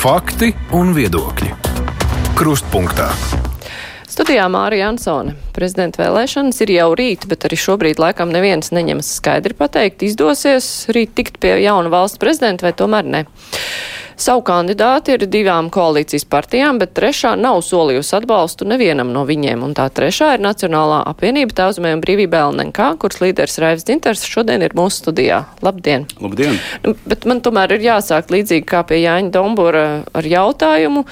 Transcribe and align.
Fakti 0.00 0.46
un 0.72 0.94
viedokļi. 0.96 1.50
Krustpunktā. 2.32 3.10
Studijā 4.08 4.46
Mārija 4.48 4.86
Ansone. 4.88 5.34
Prezidenta 5.52 6.00
vēlēšanas 6.00 6.62
ir 6.64 6.72
jau 6.72 6.86
rīt, 6.96 7.26
bet 7.28 7.44
arī 7.44 7.58
šobrīd 7.60 8.00
laikam 8.00 8.32
neviens 8.32 8.72
neņemas 8.72 9.10
skaidri 9.18 9.52
pateikt, 9.58 10.00
izdosies 10.08 10.88
rīt 10.96 11.12
tikt 11.20 11.36
pie 11.44 11.58
jauna 11.66 11.92
valsts 11.92 12.16
prezidenta 12.22 12.64
vai 12.64 12.72
tomēr 12.80 13.12
ne. 13.12 13.22
Savu 14.20 14.42
kandidāti 14.44 15.14
ir 15.16 15.22
divām 15.32 15.70
koalīcijas 15.72 16.26
partijām, 16.28 16.76
bet 16.82 16.90
trešā 16.98 17.30
nav 17.40 17.62
solījusi 17.64 18.12
atbalstu 18.18 18.66
nevienam 18.68 19.14
no 19.14 19.22
viņiem, 19.24 19.62
un 19.64 19.72
tā 19.78 19.86
trešā 19.96 20.34
ir 20.36 20.44
Nacionālā 20.44 20.98
apvienība 21.08 21.56
Tautsmē 21.56 21.94
un 21.96 22.02
brīvība 22.04 22.42
LNK, 22.50 22.90
kuras 23.00 23.22
līderis 23.22 23.56
Raivs 23.64 23.88
Dinters 23.88 24.26
šodien 24.28 24.60
ir 24.66 24.76
mūsu 24.76 25.06
studijā. 25.06 25.40
Labdien! 25.64 26.04
Labdien! 26.20 26.60
Nu, 26.84 26.92
bet 27.08 27.24
man 27.24 27.40
tomēr 27.40 27.78
ir 27.78 27.88
jāsāk 27.88 28.28
līdzīgi 28.34 28.68
kā 28.68 28.84
pie 28.84 29.00
Jāņa 29.06 29.32
Dombora 29.38 29.86
ar 30.12 30.32
jautājumu. 30.36 31.06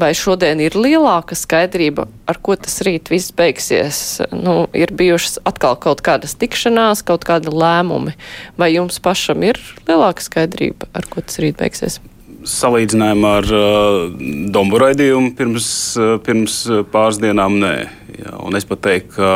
Vai 0.00 0.10
šodien 0.14 0.58
ir 0.62 0.74
lielāka 0.74 1.38
skaidrība, 1.38 2.08
ar 2.30 2.38
ko 2.42 2.58
tas 2.58 2.80
rīt 2.86 3.10
viss 3.14 3.30
beigsies? 3.36 4.22
Nu, 4.34 4.64
ir 4.74 4.90
bijušas 4.90 5.38
atkal 5.46 5.78
kaut 5.78 6.02
kādas 6.06 6.34
tikšanās, 6.38 7.06
kaut 7.06 7.26
kādi 7.30 7.54
lēmumi. 7.54 8.18
Vai 8.58 8.74
jums 8.74 8.98
pašam 9.02 9.46
ir 9.46 9.58
lielāka 9.86 10.26
skaidrība, 10.26 10.90
ar 10.94 11.06
ko 11.10 11.22
tas 11.22 11.42
rīt 11.42 11.58
beigsies? 11.62 12.02
Salīdzinājumā 12.48 13.32
ar 13.40 13.48
uh, 13.52 14.20
Dombu 14.54 14.80
raidījumu 14.80 15.34
pirms, 15.38 15.70
uh, 16.00 16.14
pirms 16.24 16.62
pāris 16.92 17.20
dienām 17.22 17.58
nē. 17.60 17.74
Jā, 18.18 18.32
un 18.42 18.56
es 18.58 18.66
pat 18.66 18.82
teiktu, 18.84 19.12
ka 19.16 19.30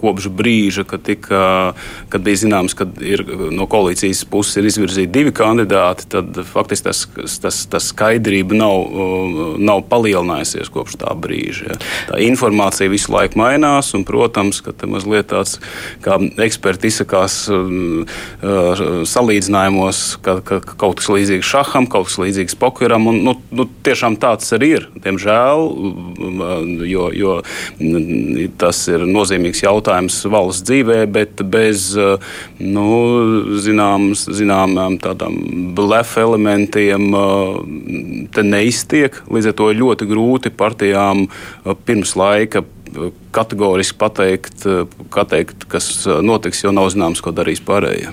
kopš 0.00 0.28
brīža, 0.34 0.86
kad, 0.88 1.02
tika, 1.06 1.40
kad 2.12 2.24
bija 2.26 2.42
zināms, 2.42 2.74
ka 2.76 2.88
ir, 3.04 3.22
no 3.54 3.68
koalīcijas 3.70 4.24
puses 4.30 4.58
ir 4.60 4.68
izvirzīti 4.70 5.12
divi 5.12 5.32
kandidāti, 5.36 6.08
tad 6.12 6.40
faktiski 6.48 6.88
tas, 6.88 7.04
tas, 7.42 7.60
tas 7.70 7.90
skaidrība 7.92 8.56
nav, 8.58 8.96
nav 9.62 9.84
palielinājusies 9.90 10.72
kopš 10.74 10.98
tā 11.02 11.14
brīža. 11.18 11.70
Jā. 11.70 11.78
Tā 12.10 12.20
informācija 12.26 12.90
visu 12.92 13.14
laiku 13.14 13.40
mainās, 13.40 13.92
un, 13.96 14.06
protams, 14.08 14.62
ka 14.64 14.74
tas 14.74 14.90
mazliet 14.90 15.30
tāds, 15.32 15.58
kā 16.04 16.18
eksperti 16.46 16.90
izsakās 16.90 17.38
salīdzinājumos, 19.12 20.02
ka, 20.24 20.38
ka 20.46 20.60
kaut 20.74 21.00
kas 21.00 21.10
līdzīgs 21.12 21.46
šaham, 21.46 21.88
kaut 21.90 22.10
kas 22.10 22.18
līdzīgs 22.22 22.58
pokeram, 22.60 23.08
un 23.10 23.22
nu, 23.26 23.36
nu, 23.54 23.68
tiešām 23.86 24.18
tāds 24.22 24.50
arī 24.56 24.72
ir. 24.80 24.88
Diemžēl, 25.04 25.66
jo, 26.88 27.08
jo 27.16 27.36
tas 28.60 28.82
ir 28.90 29.04
nozīmīgs 29.08 29.64
jautājums 29.64 30.18
valsts 30.30 30.66
dzīvē, 30.68 31.00
bet 31.12 31.42
bez 31.46 31.88
nu, 31.96 32.86
zināmas, 33.62 34.26
zināmām 34.38 34.98
tādām 35.02 35.36
blefa 35.76 36.24
elementiem 36.26 37.10
te 38.34 38.46
neiztiek. 38.46 39.20
Līdz 39.32 39.52
ar 39.52 39.58
to 39.60 39.70
ļoti 39.82 40.08
grūti 40.10 40.54
partijām 40.54 41.26
pirms 41.86 42.16
laika 42.18 42.64
kategoriski 43.34 43.98
pateikt, 43.98 44.62
pateikt, 45.12 45.66
kas 45.68 46.06
notiks, 46.24 46.62
jo 46.64 46.72
nav 46.72 46.88
zināms, 46.94 47.20
ko 47.20 47.32
darīs 47.36 47.60
pārējie. 47.64 48.12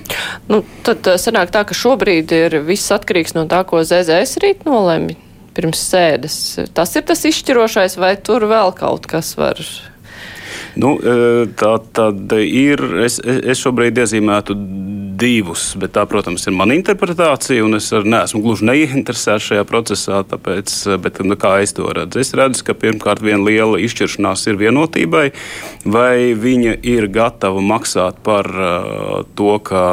Nu, 0.50 0.64
tad 0.84 1.08
sanāk 1.22 1.54
tā, 1.54 1.64
ka 1.68 1.78
šobrīd 1.78 2.34
ir 2.36 2.58
viss 2.68 2.92
atkarīgs 2.92 3.38
no 3.38 3.46
tā, 3.48 3.64
ko 3.70 3.84
ZZS 3.86 4.42
rīt 4.44 4.68
nolemj 4.68 5.16
pirms 5.54 5.86
sēdes. 5.92 6.38
Tas 6.76 6.96
ir 6.98 7.06
tas 7.08 7.24
izšķirošais, 7.30 7.98
vai 8.02 8.16
tur 8.18 8.48
vēl 8.50 8.74
kaut 8.78 9.08
kas 9.10 9.36
var 9.40 9.62
Nu, 10.80 10.96
e, 10.98 11.46
tā 11.60 11.76
tad 11.94 12.34
ir. 12.40 12.82
Es, 13.04 13.20
es 13.22 13.62
šobrīd 13.62 14.00
iezīmētu 14.02 14.58
divus, 15.20 15.74
bet 15.80 15.94
tā, 15.96 16.04
protams, 16.10 16.46
ir 16.48 16.56
mana 16.58 16.76
interpretācija, 16.78 17.64
un 17.66 17.78
es 17.78 17.90
neesmu 17.94 18.42
gluži 18.44 18.68
neinteresēts 18.68 19.52
šajā 19.52 19.66
procesā, 19.70 20.22
tāpēc, 20.28 20.74
bet 21.04 21.22
nu, 21.26 21.38
kā 21.40 21.56
es 21.64 21.76
to 21.78 21.86
redzu? 21.94 22.22
Es 22.24 22.34
redzu, 22.38 22.64
ka 22.68 22.76
pirmkārt 22.78 23.24
viena 23.24 23.44
liela 23.46 23.80
izšķiršanās 23.84 24.48
ir 24.50 24.60
vienotībai, 24.62 25.26
vai 25.86 26.34
viņa 26.40 26.76
ir 26.90 27.08
gatava 27.14 27.62
maksāt 27.64 28.20
par 28.26 28.50
uh, 28.50 29.22
to, 29.38 29.58
ka 29.64 29.84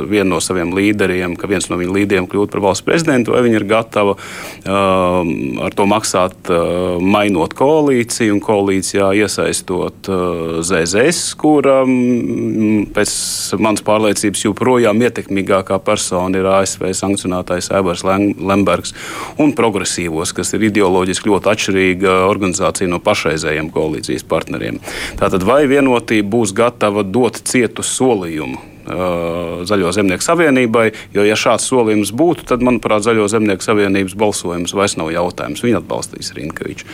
viena 0.00 0.34
no 0.34 0.42
saviem 0.44 0.74
līderiem, 0.76 1.38
ka 1.38 1.50
viens 1.50 1.70
no 1.70 1.78
viņu 1.80 1.94
līderiem 1.94 2.28
kļūt 2.30 2.52
par 2.54 2.64
valsts 2.64 2.86
prezidentu, 2.86 3.34
vai 3.36 3.44
viņa 3.46 3.60
ir 3.60 3.68
gatava 3.70 4.16
uh, 4.16 5.20
ar 5.64 5.78
to 5.78 5.88
maksāt, 5.90 6.36
uh, 6.50 6.98
mainot 7.00 7.54
koalīciju 7.56 8.36
un 8.36 8.42
koalīcijā 8.44 9.12
iesaistot 9.22 10.10
uh, 10.10 10.23
ZZS, 10.64 11.34
kuram 11.40 11.90
um, 11.90 12.82
pēc 12.94 13.14
manas 13.62 13.84
pārliecības 13.86 14.44
joprojām 14.46 15.02
ietekmīgākā 15.04 15.78
persona 15.84 16.40
ir 16.40 16.48
ASV 16.50 16.88
sankcionētais 16.96 17.70
Ebers 17.74 18.04
Lembergs 18.04 18.94
un 19.40 19.54
progresīvos, 19.56 20.34
kas 20.36 20.54
ir 20.56 20.68
ideoloģiski 20.70 21.30
ļoti 21.30 21.52
atšķirīga 21.54 22.18
organizācija 22.28 22.90
no 22.90 23.00
pašreizējiem 23.04 23.72
koalīcijas 23.74 24.26
partneriem. 24.28 24.82
Tātad 25.20 25.46
vai 25.46 25.64
vienotība 25.70 26.30
būs 26.36 26.54
gatava 26.56 27.06
dot 27.06 27.42
cietu 27.48 27.86
solījumu 27.86 28.73
Zaļo 28.84 29.92
zemnieku 29.96 30.24
savienībai, 30.26 30.90
jo, 31.16 31.24
ja 31.24 31.38
šāds 31.38 31.68
solījums 31.70 32.12
būtu, 32.16 32.48
tad, 32.50 32.64
manuprāt, 32.64 33.06
Zaļo 33.06 33.28
zemnieku 33.32 33.64
savienības 33.64 34.16
balsojums 34.18 34.76
vairs 34.76 34.98
nav 35.00 35.12
jautājums. 35.14 35.64
Viņi 35.64 35.80
atbalstīs 35.80 36.34
Rinkeviču. 36.36 36.88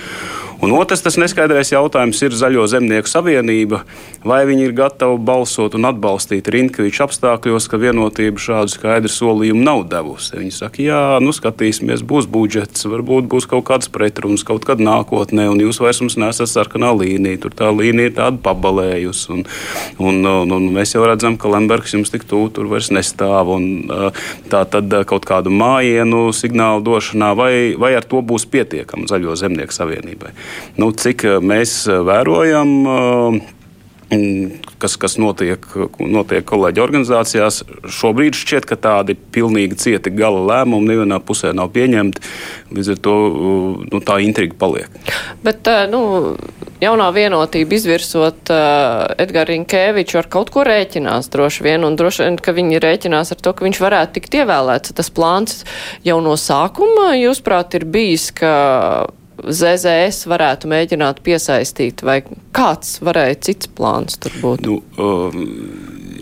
Un 0.61 0.75
otrs, 0.77 1.01
tas 1.01 1.17
neskaidrais 1.17 1.71
jautājums 1.73 2.19
ir 2.21 2.35
Zaļo 2.37 2.67
zemnieku 2.69 3.09
savienība, 3.09 3.79
vai 4.29 4.43
viņi 4.45 4.67
ir 4.69 4.75
gatavi 4.77 5.17
balsot 5.25 5.73
un 5.79 5.89
atbalstīt 5.89 6.51
Rinkeviču 6.53 7.07
apstākļos, 7.07 7.65
ka 7.73 7.81
vienotība 7.81 8.43
šādu 8.45 8.75
skaidru 8.75 9.09
solījumu 9.09 9.65
nav 9.65 9.87
devusi. 9.89 10.37
Viņi 10.37 10.53
saka, 10.53 10.83
jā, 10.85 11.01
nu 11.25 11.33
skatīsimies, 11.33 12.05
būs 12.05 12.29
budžets, 12.29 12.85
varbūt 12.85 13.31
būs 13.33 13.49
kaut 13.49 13.65
kāds 13.71 13.89
pretruns 13.89 14.45
kaut 14.45 14.69
kad 14.69 14.85
nākotnē, 14.85 15.49
un 15.49 15.65
jūs 15.65 15.81
vairs 15.81 16.03
mums 16.05 16.19
nesat 16.21 16.53
sarkanā 16.53 16.93
līnija, 16.93 17.41
tur 17.41 17.57
tā 17.57 17.73
līnija 17.73 18.13
ir 18.13 18.17
tāda 18.21 18.43
pabalējusi. 18.45 19.33
Un, 19.33 19.47
un, 19.97 20.21
un, 20.29 20.55
un 20.59 20.69
mēs 20.77 20.93
jau 20.93 21.07
redzam, 21.09 21.41
ka 21.41 21.49
Lembergs 21.81 21.95
jums 21.95 22.11
tik 22.13 22.27
tuvu 22.29 22.51
tur 22.53 22.69
vairs 22.69 22.91
nestāv. 22.93 23.49
Un, 23.49 23.89
tā 24.53 24.65
tad 24.69 24.93
kaut 25.09 25.25
kādu 25.25 25.51
mājienu 25.51 26.29
signālu 26.37 26.85
došanā, 26.85 27.33
vai, 27.37 27.75
vai 27.79 27.95
ar 27.97 28.05
to 28.05 28.21
būs 28.21 28.45
pietiekama 28.51 29.09
Zaļo 29.09 29.37
zemnieku 29.37 29.73
savienībai. 29.73 30.35
Nu, 30.77 30.91
cik 30.93 31.25
mēs 31.41 31.87
vērojam, 31.89 33.41
kas, 34.83 34.99
kas 35.01 35.17
notiek, 35.17 35.65
notiek 36.05 36.45
kolēģi 36.45 36.85
organizācijās. 36.85 37.63
Šobrīd 37.89 38.37
šķiet, 38.37 38.69
ka 38.69 38.77
tādi 38.77 39.17
pilnīgi 39.17 39.79
cieti 39.81 40.13
gala 40.13 40.43
lēmumi 40.53 40.93
nevienā 40.93 41.21
pusē 41.25 41.55
nav 41.57 41.73
pieņemti. 41.73 42.21
Līdz 42.77 42.93
ar 42.97 43.05
to 43.09 43.17
nu, 43.89 44.03
tā 44.05 44.21
intriga 44.21 44.59
paliek. 44.61 45.01
Bet, 45.47 45.65
nu, 45.89 46.37
jaunā 46.81 47.09
vienotība 47.15 47.77
izvirsot 47.77 48.53
uh, 48.53 49.07
Edgars 49.21 49.51
Rinkēviču 49.53 50.21
ar 50.21 50.29
kaut 50.33 50.53
ko 50.55 50.65
rēķinās 50.67 51.31
droši 51.33 51.67
vien, 51.67 51.87
un 51.87 51.97
droši 52.01 52.27
vien, 52.27 52.41
ka 52.41 52.55
viņi 52.57 52.83
rēķinās 52.83 53.35
ar 53.35 53.41
to, 53.45 53.55
ka 53.57 53.67
viņš 53.67 53.81
varētu 53.85 54.19
tikt 54.19 54.39
ievēlēts. 54.43 54.97
Tas 54.97 55.13
plāns 55.15 55.65
jau 56.07 56.19
no 56.25 56.37
sākuma, 56.41 57.13
jūsuprāt, 57.21 57.77
ir 57.79 57.87
bijis, 57.89 58.31
ka 58.37 58.53
ZZS 59.41 60.27
varētu 60.29 60.69
mēģināt 60.71 61.23
piesaistīt, 61.25 62.05
vai 62.05 62.21
kāds 62.57 62.99
varēja 63.05 63.39
cits 63.49 63.71
plāns 63.73 64.19
tur 64.21 64.35
būt? 64.43 64.67
Nu, 64.67 64.81
um, 65.01 65.47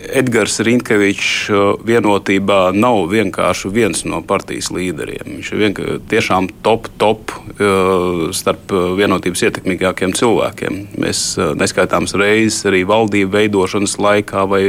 Edgars 0.09 0.59
Rinkevičs 0.63 1.49
uh, 1.51 1.73
vienotībā 1.85 2.69
nav 2.75 3.09
vienkārši 3.11 3.71
viens 3.75 4.05
no 4.07 4.21
partijas 4.25 4.69
līderiem. 4.73 5.35
Viņš 5.35 5.51
ir 5.51 5.81
tiešām 6.11 6.47
top, 6.65 6.87
top 7.01 7.33
uh, 7.35 8.29
starp 8.35 8.71
uh, 8.71 8.93
vienotības 8.99 9.43
ietekmīgākiem 9.49 10.15
cilvēkiem. 10.15 10.79
Mēs 11.03 11.23
neskaitāms 11.59 12.15
reizes 12.19 12.63
arī 12.69 12.85
valdību 12.87 13.35
veidošanas 13.35 13.97
laikā 13.99 14.45
vai, 14.49 14.63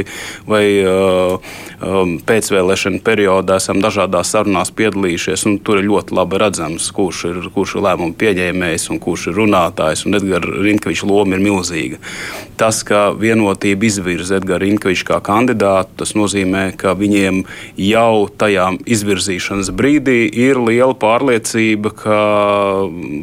vai 0.49 0.63
um, 0.83 2.17
pēcvēlēšana 2.27 3.01
periodā 3.05 3.61
esam 3.61 3.79
dažādās 3.83 4.35
sarunās 4.35 4.73
piedalījušies. 4.75 5.47
Tur 5.63 5.79
ir 5.79 5.87
ļoti 5.87 6.19
labi 6.19 6.41
redzams, 6.41 6.91
kurš 6.95 7.25
ir, 7.31 7.41
kurš 7.55 7.77
ir 7.77 7.87
lēmumu 7.87 8.17
pieņēmējs 8.19 8.40
un 8.91 8.99
kurš 9.01 9.29
ir 9.31 9.37
runātājs. 9.39 10.05
Edgars 10.05 10.49
Rinkevičs 10.61 11.03
loma 11.07 11.37
ir 11.37 11.43
milzīga. 11.43 11.99
Tas, 12.59 12.83
ka 12.85 13.09
vienotība 13.17 13.87
izvirza 13.87 14.37
Edgars 14.37 14.61
Rinkevičs 14.61 15.05
kā 15.07 15.19
kandidātu, 15.23 15.95
tas 16.01 16.13
nozīmē, 16.17 16.75
ka 16.77 16.93
viņiem 16.97 17.43
jau 17.81 18.27
tajā 18.37 18.67
izvirzīšanas 18.85 19.71
brīdī 19.73 20.27
ir 20.29 20.59
liela 20.61 20.93
pārliecība, 20.97 21.93
ka 22.03 22.19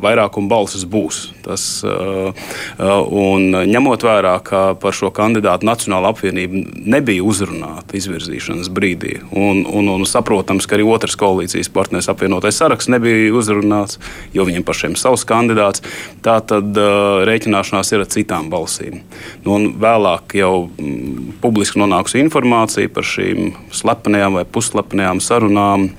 vairākuma 0.02 0.50
balsis 0.50 0.86
būs. 0.88 1.20
Tas, 1.46 1.64
un 1.84 3.46
ņemot 3.70 4.04
vērā, 4.04 4.34
ka 4.44 4.62
par 4.80 4.96
šo 4.96 5.12
kandidātu 5.14 5.68
Nacionāla 5.68 6.12
apvienība 6.12 6.64
nebija 6.88 7.24
uzrunāta 7.24 7.96
izvirzīšanas 7.98 8.70
brīdī, 8.74 9.18
un, 9.30 9.64
un, 9.66 9.92
un 9.94 10.06
saprotams, 10.08 10.66
ka 10.68 10.78
arī 10.78 10.86
otrs 10.88 11.16
koalīcijas 11.20 11.70
partneris 11.72 12.10
apvienotais 12.10 12.58
saraksts 12.58 12.90
nebija 12.92 13.32
uzrunāts, 13.36 14.00
jo 14.34 14.46
viņiem 14.48 14.66
pašiem 14.66 14.96
ir 14.96 15.02
savs 15.08 15.26
kandidāts, 15.28 15.84
tā 16.24 16.38
tad 16.44 16.76
uh, 16.76 17.22
rēķināšanās 17.28 17.92
ir 17.94 18.04
ar 18.04 18.10
citām 18.12 18.50
balsīm. 18.52 19.00
Nu, 19.46 19.60
vēlāk 19.80 20.38
jau 20.38 20.68
mm, 20.68 21.38
publiski 21.44 21.80
nonākusi 21.80 22.22
informācija 22.22 22.92
par 22.92 23.06
šīm 23.08 23.54
slepenajām 23.74 24.38
vai 24.38 24.44
pusslepenajām 24.48 25.24
sarunām 25.24 25.90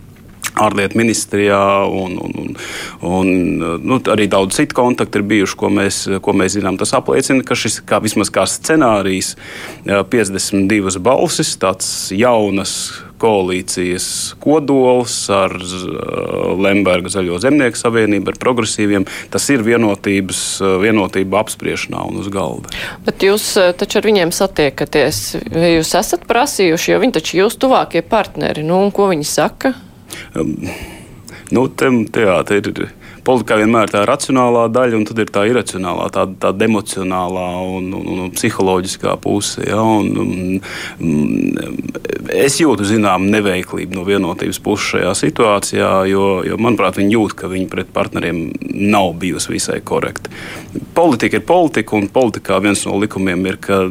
ārlietu 0.60 0.98
ministrijā, 1.00 1.60
un, 1.86 2.18
un, 2.20 2.34
un, 2.42 2.56
un 3.06 3.30
nu, 3.84 4.00
arī 4.12 4.28
daudz 4.32 4.58
citu 4.58 4.78
kontaktu 4.80 5.22
ir 5.22 5.28
bijuši, 5.34 5.58
ko 5.60 5.70
mēs, 5.74 6.02
ko 6.26 6.34
mēs 6.36 6.58
zinām. 6.58 6.80
Tas 6.80 6.96
apliecina, 6.98 7.46
ka 7.46 7.58
šis 7.60 7.80
kā, 7.88 8.02
vismaz 8.04 8.32
kā 8.34 8.46
scenārijs 8.50 9.36
52 9.86 11.00
balsis, 11.06 11.54
tāds 11.62 12.10
jaunas 12.16 12.76
koalīcijas 13.20 14.08
kodols 14.44 15.16
ar 15.34 15.56
Lemberga 16.60 17.12
Zaļo 17.14 17.40
zemnieku 17.44 17.80
savienību, 17.80 18.34
ar 18.34 18.40
progresīviem. 18.42 19.08
Tas 19.34 19.48
ir 19.54 19.66
vienotības, 19.66 20.44
vienotība 20.84 21.42
apspriešanā 21.44 22.06
un 22.10 22.22
uz 22.24 22.30
galda. 22.34 22.72
Bet 23.06 23.26
jūs 23.26 23.52
taču 23.80 24.02
ar 24.02 24.10
viņiem 24.10 24.34
satiekaties. 24.36 25.24
Jūs 25.50 25.96
esat 26.00 26.26
prasījuši, 26.30 26.94
jo 26.94 27.02
viņi 27.04 27.18
taču 27.20 27.42
jūs 27.42 27.60
tuvākie 27.62 28.04
partneri. 28.06 28.66
Nu, 28.66 28.82
un 28.86 28.96
ko 28.96 29.10
viņi 29.12 29.28
saka? 29.28 29.76
Um, 30.38 30.56
nu, 31.54 31.68
tem, 31.70 32.04
tajā, 32.10 32.40
te 32.48 32.62
ir 32.62 32.72
politikā 33.26 33.60
vienmēr 33.62 33.88
ir 33.88 33.94
tā 33.94 34.04
racionālā 34.08 34.68
daļa, 34.74 34.98
un 35.00 35.06
tad 35.10 35.22
ir 35.24 35.32
tā 35.34 35.46
iracionālā, 35.50 36.10
tā, 36.16 36.26
tā 36.42 36.54
emocionālā 36.66 37.48
un, 37.78 37.92
un, 37.98 38.24
un 38.26 38.34
psiholoģiskā 38.36 39.16
puse. 39.24 39.64
Ja, 39.68 39.82
un, 39.84 40.60
un, 41.00 41.20
es 42.34 42.60
jūtu 42.62 42.88
zināmu 42.88 43.30
neveiklību 43.34 43.98
no 43.98 44.06
vienotības 44.08 44.62
puses 44.64 44.94
šajā 44.94 45.14
situācijā, 45.18 45.92
jo, 46.12 46.26
jo, 46.48 46.60
manuprāt, 46.62 47.00
viņi 47.00 47.16
jūt, 47.16 47.36
ka 47.40 47.50
viņi 47.52 47.70
pret 47.72 47.92
partneriem 47.96 48.42
nav 48.90 49.14
bijusi 49.22 49.54
visai 49.56 49.80
korekti. 49.86 50.34
Politika 50.98 51.40
ir 51.40 51.46
politika, 51.48 51.98
un 51.98 52.10
politikā 52.14 52.60
viens 52.64 52.84
no 52.88 52.98
likumiem 53.02 53.46
ir, 53.50 53.60
ka 53.64 53.82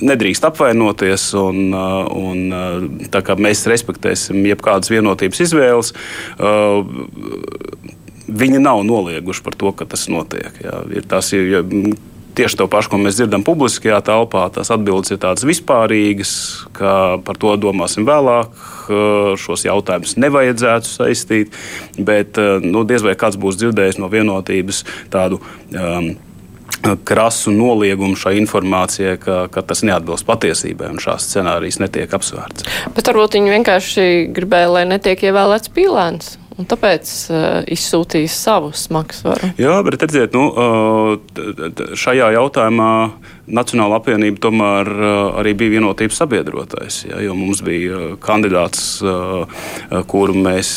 nedrīkst 0.00 0.48
apvainoties, 0.48 1.28
un, 1.40 1.74
un 1.74 3.08
tā 3.12 3.22
kā 3.26 3.36
mēs 3.38 3.66
respektēsim 3.70 4.44
jebkādas 4.50 4.92
vienotības 4.92 5.44
izvēles 5.46 5.94
viņi 8.28 8.60
nav 8.62 8.82
nolieguši 8.86 9.44
par 9.46 9.56
to, 9.58 9.72
ka 9.76 9.88
tas 9.88 10.06
notiek. 10.12 10.52
Jā. 10.62 10.82
Ir 10.94 11.06
tas, 11.08 11.32
ja, 11.36 11.62
tieši 12.36 12.58
to 12.60 12.66
pašu, 12.70 12.92
ko 12.92 13.00
mēs 13.00 13.16
dzirdam 13.18 13.44
publiskajā 13.46 14.02
telpā, 14.04 14.44
tās 14.52 14.70
atbildes 14.74 15.14
ir 15.14 15.20
tādas 15.22 15.46
vispārīgas, 15.48 16.34
ka 16.76 17.16
par 17.24 17.40
to 17.40 17.54
domāsim 17.60 18.06
vēlāk. 18.08 18.52
Šos 19.40 19.64
jautājumus 19.66 20.14
nevajadzētu 20.20 20.90
saistīt, 20.90 21.56
bet 21.98 22.38
nu, 22.62 22.84
diez 22.86 23.02
vai 23.06 23.16
kāds 23.18 23.40
būs 23.40 23.58
dzirdējis 23.62 23.98
no 24.02 24.12
vienotības 24.12 24.84
tādu. 25.12 25.40
Um, 25.72 26.14
krasu 27.08 27.50
noliegumu 27.54 28.14
šai 28.18 28.36
informācijai, 28.38 29.16
ka, 29.18 29.36
ka 29.50 29.62
tas 29.66 29.82
neatbilst 29.86 30.26
patiesībai 30.28 30.90
un 30.92 31.00
šāds 31.02 31.26
scenārijs 31.30 31.80
netiek 31.82 32.12
apsvērts. 32.14 32.66
Bet 32.94 33.10
varbūt 33.10 33.38
viņi 33.38 33.54
vienkārši 33.56 34.08
gribēja, 34.36 34.72
lai 34.74 34.84
netiek 34.90 35.24
ievēlēts 35.30 35.72
pīlēns. 35.74 36.36
Un 36.56 36.64
tāpēc 36.64 37.10
uh, 37.28 37.40
izsūtīja 37.68 38.30
savu 38.32 38.70
smagsvaru. 38.72 39.52
Jā, 39.60 39.74
bet 39.84 40.00
redziet, 40.00 40.32
nu, 40.32 40.48
uh, 40.48 41.92
šajā 41.92 42.30
jautājumā 42.38 42.92
Nacionāla 43.46 44.00
apvienība 44.00 44.40
tomēr 44.42 44.88
uh, 44.90 45.10
arī 45.42 45.52
bija 45.54 45.74
vienotības 45.76 46.16
sabiedrotais. 46.22 47.02
Ja, 47.06 47.20
jo 47.22 47.36
mums 47.36 47.60
bija 47.66 48.16
kandidāts, 48.22 49.02
kuru 50.10 50.34
mēs 50.46 50.70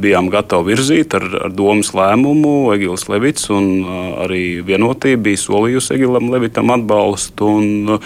bijām 0.00 0.30
gatavi 0.32 0.72
virzīt 0.72 1.16
ar, 1.18 1.26
ar 1.48 1.52
domas 1.54 1.90
lēmumu, 1.96 2.72
Egils 2.74 3.06
Levits, 3.10 3.48
un 3.52 3.84
arī 4.24 4.62
vienotība 4.66 5.26
bija 5.26 5.42
solījusi 5.42 5.96
Egilam 5.96 6.30
Levitam 6.32 6.72
atbalstu. 6.72 7.50
Un, 7.56 7.98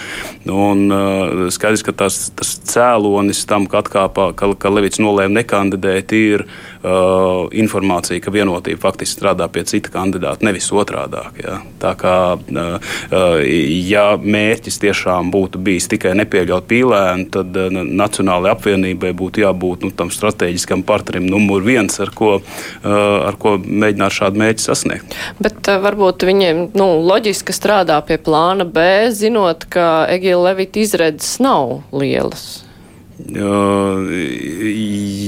un 0.51 1.51
skaidrs, 1.53 1.85
ka 1.87 1.95
tas, 2.05 2.19
tas 2.39 2.57
cēlonis 2.73 3.45
tam, 3.51 3.69
ka, 3.71 3.85
atkāpā, 3.85 4.31
ka, 4.39 4.51
ka 4.59 4.75
Levits 4.75 5.03
nolēma 5.03 5.41
nekandidēt, 5.41 6.17
ir 6.17 6.47
uh, 6.83 7.47
informācija, 7.53 8.23
ka 8.25 8.35
vienotība 8.35 8.83
faktiski 8.89 9.21
strādā 9.21 9.47
pie 9.53 9.65
cita 9.69 9.93
kandidāta, 9.95 10.47
nevis 10.47 10.71
otrādāk. 10.73 11.41
Ja. 11.45 11.61
Tā 11.83 11.95
kā, 12.01 12.17
uh, 12.37 12.93
ja 13.41 14.01
ja 14.01 14.17
mērķis 14.21 14.79
tiešām 14.83 15.31
būtu 15.35 15.61
bijis 15.65 15.89
tikai 15.91 16.15
nepieļaut 16.21 16.69
pīlēnu, 16.71 17.29
tad 17.35 17.57
uh, 17.59 17.81
Nacionālajai 18.01 18.55
apvienībai 18.55 19.13
būtu 19.17 19.45
jābūt 19.45 19.87
nu, 19.87 19.93
tam 19.97 20.13
strateģiskam 20.15 20.85
partnerim 20.87 21.29
numur 21.31 21.65
viens, 21.67 22.01
ar 22.03 22.13
ko, 22.17 22.39
uh, 22.41 22.95
ar 23.27 23.39
ko 23.41 23.57
mēģināt 23.61 24.17
šādu 24.21 24.43
mērķi 24.45 24.67
sasniegt. 24.67 25.19
Bet 25.43 25.61
uh, 25.71 25.81
varbūt 25.85 26.27
viņiem 26.29 26.65
nu, 26.79 26.89
loģiski 27.11 27.55
strādā 27.57 28.01
pie 28.07 28.21
plāna 28.23 28.67
B, 28.69 28.83
zinot, 29.15 29.69
ka 29.73 30.07
Egīla 30.11 30.51
Levita 30.51 30.83
izredzes 30.83 31.39
nav 31.43 31.81
lielas. 31.93 32.70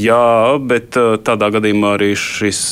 Jā, 0.02 0.58
bet 0.58 0.96
tādā 1.26 1.48
gadījumā 1.54 1.94
arī 1.98 2.12
šis 2.18 2.62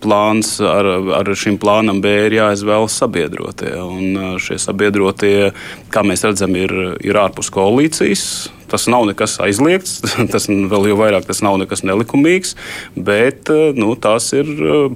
plāns, 0.00 0.54
ar, 0.64 0.86
ar 1.18 1.28
šim 1.36 1.58
plānam 1.60 2.00
B 2.00 2.12
ir 2.26 2.38
jāizvēlas 2.38 2.96
sabiedrotie. 3.02 3.74
Un 3.82 4.38
šie 4.40 4.56
sabiedrotie, 4.60 5.50
kā 5.92 6.04
mēs 6.06 6.24
redzam, 6.28 6.56
ir, 6.56 6.72
ir 7.04 7.20
ārpus 7.20 7.52
koalīcijas. 7.52 8.24
Tas 8.70 8.86
nav 8.90 9.06
nekas 9.08 9.36
aizliegts, 9.42 10.00
tas 10.32 10.48
vēl 10.50 10.90
jau 10.92 10.98
vairāk 11.00 11.26
tas 11.28 11.42
nav 11.44 11.58
nekas 11.62 11.84
nelikumīgs, 11.86 12.54
bet 12.94 13.50
nu, 13.76 13.92
tās 14.00 14.30
ir 14.36 14.50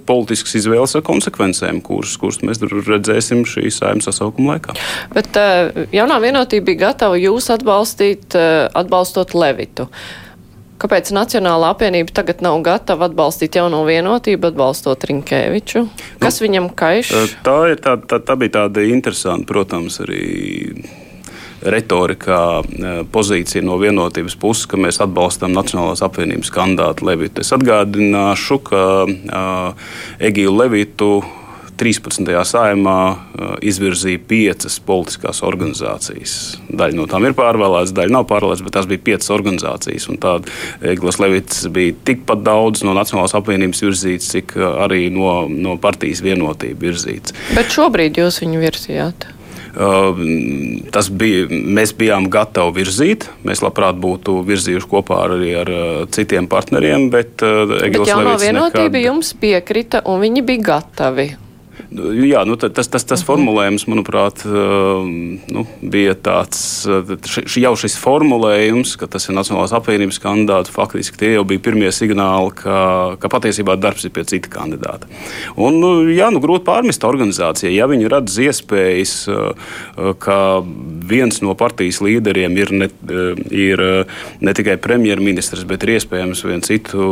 politiskas 0.06 0.58
izvēles 0.60 0.94
ar 0.94 1.04
konsekvencēm, 1.06 1.80
kuras, 1.84 2.16
kuras 2.20 2.42
mēs 2.46 2.62
redzēsim 2.62 3.44
šī 3.48 3.70
saimnes 3.74 4.08
sasaukuma 4.08 4.56
laikā. 4.56 4.76
Bet 5.14 5.38
jaunā 5.94 6.20
vienotība 6.22 6.70
bija 6.70 6.86
gatava 6.88 7.18
jūs 7.20 7.50
atbalstīt, 7.54 8.36
atbalstot 8.74 9.34
Levitu. 9.38 9.88
Kāpēc 10.84 11.12
Nacionālā 11.14 11.70
apvienība 11.72 12.12
tagad 12.12 12.42
nav 12.44 12.58
gatava 12.66 13.06
atbalstīt 13.08 13.56
jauno 13.56 13.84
vienotību, 13.86 14.50
atbalstot 14.50 15.06
Rinkēviču? 15.08 15.84
Kas 16.20 16.40
nu, 16.40 16.44
viņam 16.48 16.66
kaiš? 16.76 17.12
Tā, 17.46 17.56
tā, 17.80 17.94
tā, 18.10 18.18
tā 18.20 18.36
bija 18.40 18.56
tāda 18.58 18.84
interesanta, 18.90 19.46
protams, 19.48 20.00
arī 20.04 20.24
retorikā 21.64 22.40
pozīcija 23.12 23.64
no 23.64 23.78
vienotības 23.80 24.36
puses, 24.40 24.68
ka 24.70 24.80
mēs 24.80 25.00
atbalstām 25.04 25.54
Nacionālās 25.56 26.04
apvienības 26.04 26.52
kandidātu 26.54 27.08
Levitu. 27.08 27.44
Es 27.44 27.54
atgādināšu, 27.56 28.60
ka 28.68 28.82
uh, 29.06 29.88
Egīlu 30.22 30.58
Levitu 30.60 31.10
13. 31.80 32.28
saimā 32.46 32.98
uh, 33.10 33.54
izvirzīja 33.64 34.20
piecas 34.28 34.76
politiskās 34.86 35.42
organizācijas. 35.46 36.34
Daļa 36.70 36.98
no 36.98 37.06
tām 37.10 37.26
ir 37.26 37.34
pārvēlētas, 37.38 37.94
daļa 37.96 38.14
nav 38.14 38.26
pārvēlētas, 38.30 38.64
bet 38.66 38.76
tās 38.76 38.88
bija 38.90 39.02
piecas 39.10 39.32
organizācijas. 39.34 40.08
Tāda 40.22 40.54
Eglis 40.92 41.18
Levits 41.22 41.64
bija 41.74 41.96
tikpat 42.06 42.44
daudz 42.46 42.84
no 42.86 42.94
Nacionālās 42.96 43.34
apvienības 43.38 43.82
virzīts, 43.88 44.30
cik 44.36 44.58
arī 44.60 45.08
no, 45.14 45.46
no 45.50 45.78
partijas 45.82 46.22
vienotība 46.24 46.90
virzīts. 46.90 47.34
Bet 47.56 47.74
šobrīd 47.74 48.22
jūs 48.22 48.42
viņu 48.44 48.62
virzījāt? 48.62 49.32
Uh, 49.74 50.20
tas 50.94 51.08
bija, 51.10 51.48
mēs 51.50 51.94
bijām 51.98 52.28
gatavi 52.32 52.76
virzīt. 52.80 53.28
Mēs 53.46 53.62
labprāt 53.64 53.98
būtu 54.00 54.40
virzījuši 54.46 54.90
kopā 54.90 55.24
arī 55.26 55.54
ar 55.62 55.72
citiem 56.14 56.46
partneriem, 56.50 57.08
bet, 57.10 57.42
bet 57.42 57.98
jauno 58.06 58.36
vienotība 58.38 58.92
nekad... 58.92 59.00
jums 59.08 59.34
piekrita 59.40 60.04
un 60.06 60.22
viņi 60.22 60.44
bija 60.46 60.68
gatavi. 60.70 61.28
Jā, 61.94 62.40
nu, 62.42 62.56
tas, 62.58 62.88
tas, 62.90 63.04
tas 63.06 63.22
formulējums, 63.22 63.84
manuprāt, 63.86 64.40
nu, 64.44 65.62
bija 65.78 66.16
tāds, 66.18 66.58
š, 66.88 67.44
jau 67.62 67.70
šis 67.78 67.94
formulējums, 68.02 68.96
ka 68.98 69.06
tas 69.10 69.28
ir 69.28 69.36
Nacionālās 69.36 69.74
apvienības 69.78 70.18
kandidāts, 70.22 70.72
faktiski 70.74 71.20
tie 71.20 71.30
jau 71.36 71.44
bija 71.46 71.62
pirmie 71.62 71.92
signāli, 71.94 72.50
ka, 72.58 72.78
ka 73.22 73.30
patiesībā 73.30 73.76
darbs 73.78 74.08
ir 74.08 74.14
pie 74.16 74.24
cita 74.26 74.50
kandidāta. 74.50 75.06
Un, 75.54 75.78
nu, 75.78 75.92
jā, 76.10 76.32
nu, 76.34 76.42
grūti 76.42 76.66
pārmest 76.66 77.06
organizācijai, 77.06 77.76
ja 77.76 77.86
viņi 77.90 78.10
redz 78.10 78.40
iespējas, 78.42 79.14
ka 80.24 80.40
viens 81.14 81.38
no 81.46 81.54
partijas 81.54 82.02
līderiem 82.02 82.58
ir 82.58 82.74
ne, 82.74 82.90
ir 83.54 83.84
ne 84.42 84.56
tikai 84.56 84.80
premjerministrs, 84.82 85.62
bet 85.70 85.86
ir 85.86 85.94
iespējams 86.00 86.42
viens 86.48 86.74
citu 86.74 87.06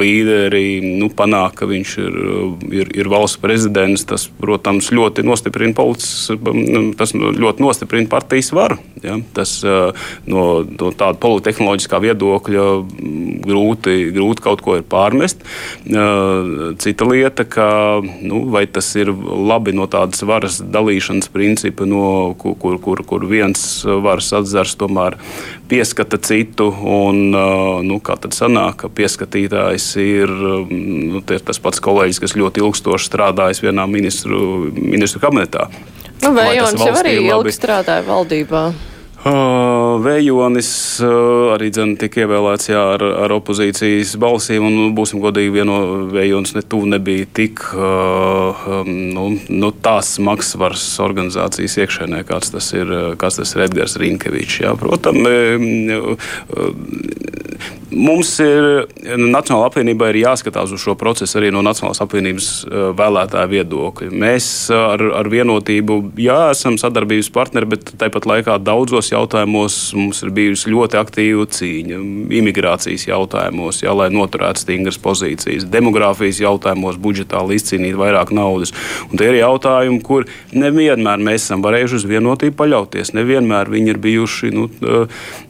līderi 0.00 0.96
nu, 1.02 1.12
panākt, 1.12 1.60
ka 1.60 1.68
viņš 1.68 1.94
ir, 2.00 2.20
ir, 2.80 2.96
ir 3.02 3.12
valsts 3.12 3.41
prezidents, 3.42 4.06
tas, 4.08 4.28
protams, 4.40 4.92
ļoti 4.94 5.24
nostiprina 5.26 5.76
policis, 5.76 6.30
um, 6.36 6.92
tas 6.98 7.14
ļoti 7.16 7.64
nostiprina 7.64 8.10
partijas 8.10 8.52
varu. 8.54 8.78
Ja? 9.02 9.18
Tas 9.34 9.56
no, 10.30 10.44
no 10.62 10.90
tāda 10.94 11.18
politehnoloģiskā 11.22 11.98
viedokļa 12.04 12.66
grūti, 13.42 13.96
grūti 14.14 14.44
kaut 14.44 14.62
ko 14.64 14.76
ir 14.78 14.86
pārmest. 14.86 15.42
Cita 16.82 17.08
lieta, 17.08 17.46
ka 17.48 17.66
nu, 18.02 18.44
vai 18.52 18.64
tas 18.70 18.92
ir 18.98 19.10
labi 19.12 19.74
no 19.76 19.88
tādas 19.90 20.22
varas 20.28 20.60
dalīšanas 20.62 21.32
principa, 21.34 21.88
no, 21.88 22.34
kur, 22.38 22.78
kur, 22.82 23.02
kur 23.08 23.26
viens 23.30 23.82
varas 23.84 24.32
atzars 24.38 24.76
tomēr 24.78 25.18
pieskata 25.72 26.18
citu, 26.20 26.68
un 26.68 27.32
nu, 27.88 27.98
kā 28.04 28.18
tad 28.20 28.36
sanāk, 28.36 28.82
ka 28.82 28.92
pieskatītājs 28.92 29.88
ir, 30.02 30.32
nu, 30.68 31.22
ir 31.24 31.44
tas 31.46 31.60
pats 31.62 31.80
kolēģis, 31.80 32.20
kas 32.20 32.36
ļoti 32.36 32.60
ilgstoši 32.60 33.08
strādājis 33.08 33.62
vienā 33.64 33.86
ministru, 33.88 34.68
ministru 34.76 35.22
kabinetā. 35.24 35.70
Nu, 36.22 36.34
Vējons 36.36 36.76
jau 36.76 36.94
arī 37.00 37.16
ilgi 37.24 37.54
strādāja 37.56 38.04
valdībā. 38.06 38.66
Vējonis 40.02 40.70
arī 41.52 41.68
dzen, 41.74 41.94
tika 42.00 42.22
ievēlēts 42.24 42.70
jā, 42.70 42.80
ar, 42.94 43.02
ar 43.24 43.34
opozīcijas 43.36 44.14
balsīm, 44.20 44.64
un, 44.64 44.94
būsim 44.96 45.20
godīgi, 45.22 45.52
vieno 45.54 45.78
vējonis 46.12 46.54
ne 46.56 46.62
tuvu 46.64 46.88
nebija 46.94 47.28
tik 47.36 47.64
nu, 48.86 49.26
nu, 49.48 49.72
tās 49.84 50.14
maksvaras 50.22 50.84
organizācijas 51.02 51.78
iekšēnē, 51.84 52.22
kāds 52.28 52.54
tas 52.54 52.72
ir, 52.76 52.92
kāds 53.20 53.40
tas 53.40 53.54
ir 53.56 53.66
Edgars 53.66 53.96
Rinkevičs. 54.00 54.62
Protams, 54.78 55.20
mums 57.92 58.32
ir 58.42 58.68
Nacionāla 59.18 59.68
apvienība 59.68 60.10
ir 60.12 60.22
jāskatās 60.22 60.72
uz 60.74 60.82
šo 60.82 60.94
procesu 60.98 61.38
arī 61.40 61.50
no 61.54 61.62
Nacionālās 61.64 62.02
apvienības 62.04 62.50
vēlētāja 62.98 63.50
viedokļa. 63.52 64.10
Mēs 64.22 64.46
ar, 64.74 65.02
ar 65.20 65.30
vienotību, 65.32 65.98
jā, 66.20 66.40
esam 66.54 66.78
sadarbības 66.80 67.32
partneri, 67.34 67.72
bet 67.74 67.94
tāpat 68.00 68.28
laikā 68.28 68.58
daudzos 68.62 69.12
jautājumos 69.12 69.81
mums 69.96 70.22
ir 70.24 70.32
bijusi 70.34 70.72
ļoti 70.72 70.98
aktīva 71.00 71.46
cīņa. 71.52 72.00
Imigrācijas 72.38 73.06
jautājumos, 73.08 73.82
jā, 73.84 73.92
lai 73.96 74.08
noturētu 74.14 74.62
stingras 74.62 74.98
pozīcijas, 75.02 75.66
demogrāfijas 75.72 76.40
jautājumos, 76.42 77.00
budžetā 77.02 77.42
izcīnīt 77.52 77.96
vairāk 77.98 78.32
naudas. 78.34 78.72
Un 79.10 79.20
tie 79.20 79.28
ir 79.32 79.40
jautājumi, 79.42 80.00
kur 80.04 80.26
nevienmēr 80.54 81.22
mēs 81.22 81.46
esam 81.46 81.64
varējuši 81.64 81.98
uz 81.98 82.06
vienotību 82.08 82.56
paļauties. 82.58 83.12
Nevienmēr 83.16 83.70
viņi 83.72 83.92
ir 83.92 84.00
bijuši 84.02 84.52
nu, 84.54 84.68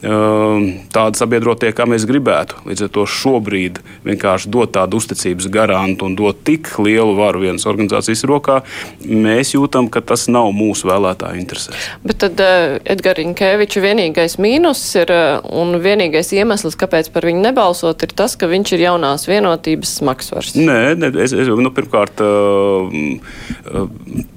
tādi 0.03 1.21
sabiedrotie, 1.21 1.71
kā 1.75 1.87
mēs 1.89 2.07
gribētu. 2.09 2.63
Līdz 2.67 2.87
ar 2.87 2.93
to 2.97 3.05
šobrīd 3.09 3.81
vienkārši 4.07 4.51
dot 4.53 4.73
tādu 4.75 4.99
uzticības 5.01 5.49
garantu 5.53 6.09
un 6.09 6.17
dot 6.19 6.43
tik 6.47 6.71
lielu 6.81 7.15
varu 7.17 7.43
vienas 7.45 7.67
organizācijas 7.69 8.25
rokā, 8.29 8.61
mēs 9.05 9.53
jūtam, 9.55 9.89
ka 9.93 10.01
tas 10.01 10.27
nav 10.31 10.51
mūsu 10.55 10.89
vēlētāju 10.89 11.41
interesēs. 11.41 11.89
Bet 12.03 12.21
tad 12.23 12.39
uh, 12.43 12.77
Edgars 12.83 13.19
Rinkeviča 13.19 13.81
vienīgais 13.83 14.22
mīnus 14.41 14.81
ir, 14.99 15.11
uh, 15.13 15.43
un 15.61 15.77
vienīgais 15.83 16.31
iemesls, 16.37 16.77
kāpēc 16.79 17.09
par 17.13 17.27
viņu 17.27 17.43
nebalsot, 17.43 18.05
ir 18.05 18.13
tas, 18.17 18.35
ka 18.39 18.49
viņš 18.51 18.73
ir 18.75 18.85
jaunās 18.87 19.27
vienotības 19.29 19.97
smagsvars. 19.99 20.53
Nē, 20.57 20.95
ne, 20.99 21.11
es, 21.23 21.35
es 21.35 21.51
nu, 21.51 21.71
pirmkārt 21.75 22.23
uh, 22.23 22.89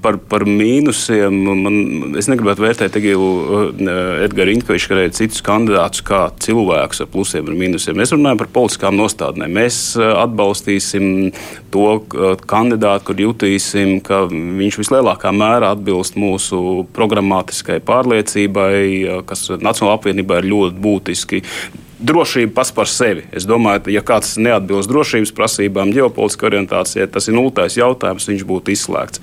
par, 0.05 0.19
par 0.31 0.47
mīnusiem. 0.49 1.41
Man, 1.65 1.79
es 2.19 2.31
negribētu 2.31 2.65
vērtēt 2.65 2.99
Egilu 3.01 3.71
Edgars 4.25 4.51
Rinkeviču, 4.51 4.91
kā 4.91 4.99
arī 4.99 5.13
citus 5.17 5.43
kandidātus, 5.47 6.05
kā 6.07 6.23
cilvēkus 6.43 7.03
ar 7.05 7.11
plusiem 7.13 7.49
un 7.51 7.59
mīnusiem. 7.59 7.97
Mēs 7.99 8.15
runājam 8.15 8.43
par 8.43 8.53
politiskām 8.55 8.99
nostādnēm. 8.99 9.55
Mēs 9.57 9.81
atbalstīsim 9.97 11.33
to 11.75 11.87
kandidātu, 12.49 13.09
kur 13.11 13.23
jutīsim, 13.27 13.99
ka 14.05 14.25
viņš 14.31 14.81
vislielākā 14.83 15.33
mērā 15.35 15.73
atbilst 15.75 16.19
mūsu 16.21 16.87
programmatiskai 16.97 17.81
pārliecībai, 17.87 19.23
kas 19.29 19.47
Nacionālajā 19.77 20.01
apvienībā 20.01 20.41
ir 20.41 20.49
ļoti 20.53 20.81
būtiski 20.81 21.43
drošība 21.99 22.53
pats 22.55 22.73
par 22.77 22.89
sevi. 22.91 23.25
Es 23.33 23.47
domāju, 23.49 23.89
ja 23.95 24.03
kāds 24.05 24.35
neatbilst 24.41 24.91
drošības 24.91 25.33
prasībām, 25.37 25.93
ģeopolitiskai 25.97 26.51
orientācijai, 26.51 27.07
tas 27.13 27.29
ir 27.31 27.37
nultais 27.37 27.79
jautājums, 27.79 28.29
viņš 28.29 28.45
būtu 28.49 28.75
izslēgts. 28.75 29.23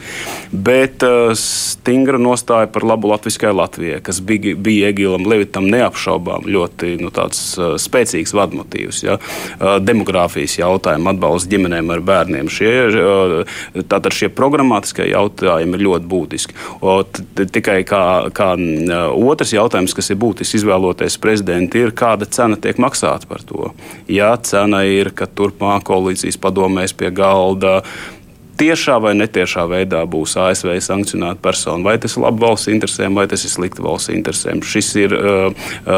Bet 0.51 1.05
uh, 1.05 1.33
stingra 1.37 2.17
nostāja 2.21 2.69
par 2.73 2.85
labu 2.87 3.11
Latvijai 3.11 3.53
Latvijai, 3.53 3.99
kas 4.05 4.21
bija, 4.25 4.55
bija 4.57 4.89
Egilam 4.89 5.27
Levitam 5.29 5.67
neapšaubām 5.69 6.47
ļoti 6.49 6.95
nu, 7.03 7.11
uh, 7.13 7.75
spēcīgs 7.81 8.33
vadmotīvs. 8.33 9.03
Ja? 9.05 9.19
Uh, 9.19 9.77
demogrāfijas 9.83 10.57
jautājumi, 10.57 11.11
atbalsts 11.13 11.51
ģimenēm 11.53 11.93
ar 11.93 12.03
bērniem. 12.05 12.49
Šie, 12.53 12.73
uh, 12.89 13.61
tātad 13.85 14.17
šie 14.17 14.31
programmatiskie 14.33 15.11
jautājumi 15.11 15.77
ir 15.77 15.85
ļoti 15.89 16.09
būtiski. 16.09 16.57
O, 16.81 16.97
tikai 17.37 17.81
kā, 17.87 18.03
kā 18.33 18.53
uh, 18.57 19.13
otrs 19.29 19.53
jautājums, 19.53 19.93
kas 19.93 20.09
ir 20.09 20.21
būtisks 20.25 20.61
izvēloties 20.63 21.21
prezidentu, 21.21 21.83
ir 21.83 21.93
kāda 21.97 22.25
cena 22.29 22.57
tiek 22.63 22.72
maksāts 22.81 23.29
par 23.29 23.43
to. 23.45 23.71
Ja 24.07 24.33
cena 24.37 24.83
ir, 24.87 25.11
ka 25.15 25.27
turpmāk 25.27 25.85
koalīcijas 25.89 26.39
padomēs 26.41 26.95
pie 26.97 27.11
galda 27.13 27.81
tiešā 28.59 28.99
vai 29.01 29.13
netiešā 29.17 29.65
veidā 29.69 30.03
būs 30.09 30.35
ASV 30.39 30.75
sankcionēta 30.83 31.41
persona. 31.43 31.83
Vai 31.85 31.95
tas 32.01 32.15
ir 32.15 32.23
labi 32.23 32.43
valsts 32.43 32.69
interesēm, 32.71 33.17
vai 33.17 33.25
tas 33.29 33.43
ir 33.45 33.51
slikti 33.51 33.83
valsts 33.83 34.13
interesēm. 34.13 34.61
Šis 34.65 34.91
ir 35.01 35.15
uh, 35.17 35.47
uh, 35.49 35.95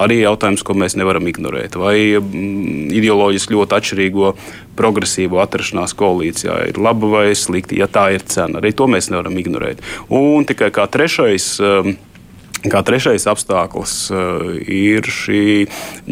arī 0.00 0.22
jautājums, 0.22 0.64
ko 0.66 0.76
mēs 0.78 0.96
nevaram 0.98 1.28
ignorēt. 1.28 1.76
Vai 1.80 1.96
um, 2.18 2.88
ideoloģiski 2.92 3.56
ļoti 3.56 3.78
atšķirīgo 3.78 4.32
progresīvo 4.78 5.42
atrašanās 5.42 5.94
koalīcijā 5.98 6.62
ir 6.70 6.80
laba 6.80 7.12
vai 7.12 7.26
slikta, 7.38 7.76
ja 7.76 7.90
tā 7.92 8.08
ir 8.16 8.24
cena. 8.24 8.62
Arī 8.62 8.72
to 8.76 8.88
mēs 8.90 9.12
nevaram 9.12 9.36
ignorēt. 9.38 9.84
Un 10.08 10.48
tikai 10.48 10.72
kā 10.74 10.88
trešais. 10.90 11.52
Uh, 11.60 11.92
Kā 12.62 12.82
trešais 12.86 13.24
apstākļus 13.26 13.94
uh, 14.14 14.42
ir 14.70 15.06
šī 15.10 15.44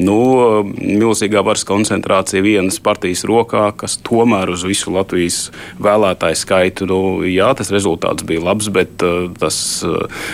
nu, 0.02 0.16
milzīgā 0.75 1.45
varas 1.47 1.62
koncentrācija 1.69 2.42
vienas 2.42 2.80
partijas 2.83 3.23
rokā, 3.28 3.69
kas 3.78 3.95
tomēr 4.07 4.50
uz 4.50 4.64
visu 4.66 4.90
Latvijas 4.95 5.38
vēlētāju 5.78 6.40
skaitu, 6.40 6.88
nu, 6.90 7.00
jā, 7.30 7.52
tas 7.59 7.71
rezultāts 7.71 8.26
bija 8.26 8.42
labs, 8.49 8.71
bet 8.75 9.07
uh, 9.07 9.28
tas, 9.38 9.61
uh, 9.87 10.26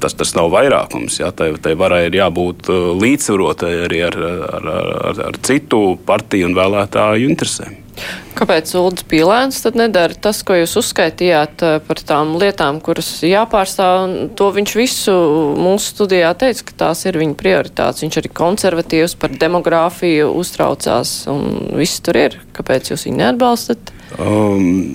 tas, 0.00 0.16
tas 0.16 0.32
nav 0.38 0.48
vairākums. 0.54 1.20
Jā, 1.20 1.28
tai, 1.36 1.52
tai 1.60 1.76
varai 1.76 2.06
ir 2.08 2.16
jābūt 2.22 2.72
līdzsvarotai 3.02 3.74
arī 3.84 4.02
ar, 4.08 4.18
ar, 4.56 4.72
ar, 5.12 5.22
ar 5.28 5.40
citu 5.44 5.98
partiju 6.08 6.48
un 6.48 6.56
vēlētāju 6.56 7.28
interesēm. 7.34 7.89
Kāpēc 8.38 8.70
Ulrichs 8.78 9.04
Pīlēns 9.10 9.58
tad 9.64 9.76
nedara 9.76 10.16
tas, 10.16 10.40
ko 10.46 10.54
jūs 10.56 10.76
uzskaitījāt 10.80 11.64
eh, 11.66 11.76
par 11.84 12.00
tām 12.06 12.36
lietām, 12.40 12.78
kuras 12.84 13.08
jāpārstāv? 13.26 14.14
To 14.38 14.48
viņš 14.54 14.74
visu 14.78 15.14
mūsu 15.60 15.92
studijā 15.94 16.30
teica, 16.40 16.64
ka 16.70 16.76
tās 16.86 17.04
ir 17.10 17.18
viņa 17.20 17.36
prioritātes. 17.40 18.04
Viņš 18.04 18.20
arī 18.22 18.32
konservatīvs 18.40 19.16
par 19.20 19.34
demogrāfiju 19.42 20.30
uztraucās 20.40 21.14
un 21.32 21.72
viss 21.76 22.00
tur 22.04 22.20
ir. 22.20 22.38
Kāpēc 22.56 22.92
jūs 22.92 23.08
viņu 23.08 23.20
neatbalstat? 23.20 23.92
Um, 24.16 24.86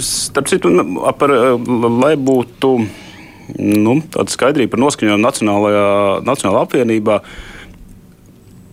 starp 0.00 0.48
citu, 0.50 0.72
par, 1.20 1.34
lai 2.04 2.14
būtu 2.16 2.76
nu, 3.58 3.98
tāda 4.14 4.32
skaidrība 4.32 4.72
par 4.72 4.86
noskaņojumu 4.86 5.26
Nacionālajā, 5.26 5.90
Nacionālajā 6.24 6.70
apvienībā. 6.70 7.20
Uh, 7.20 7.53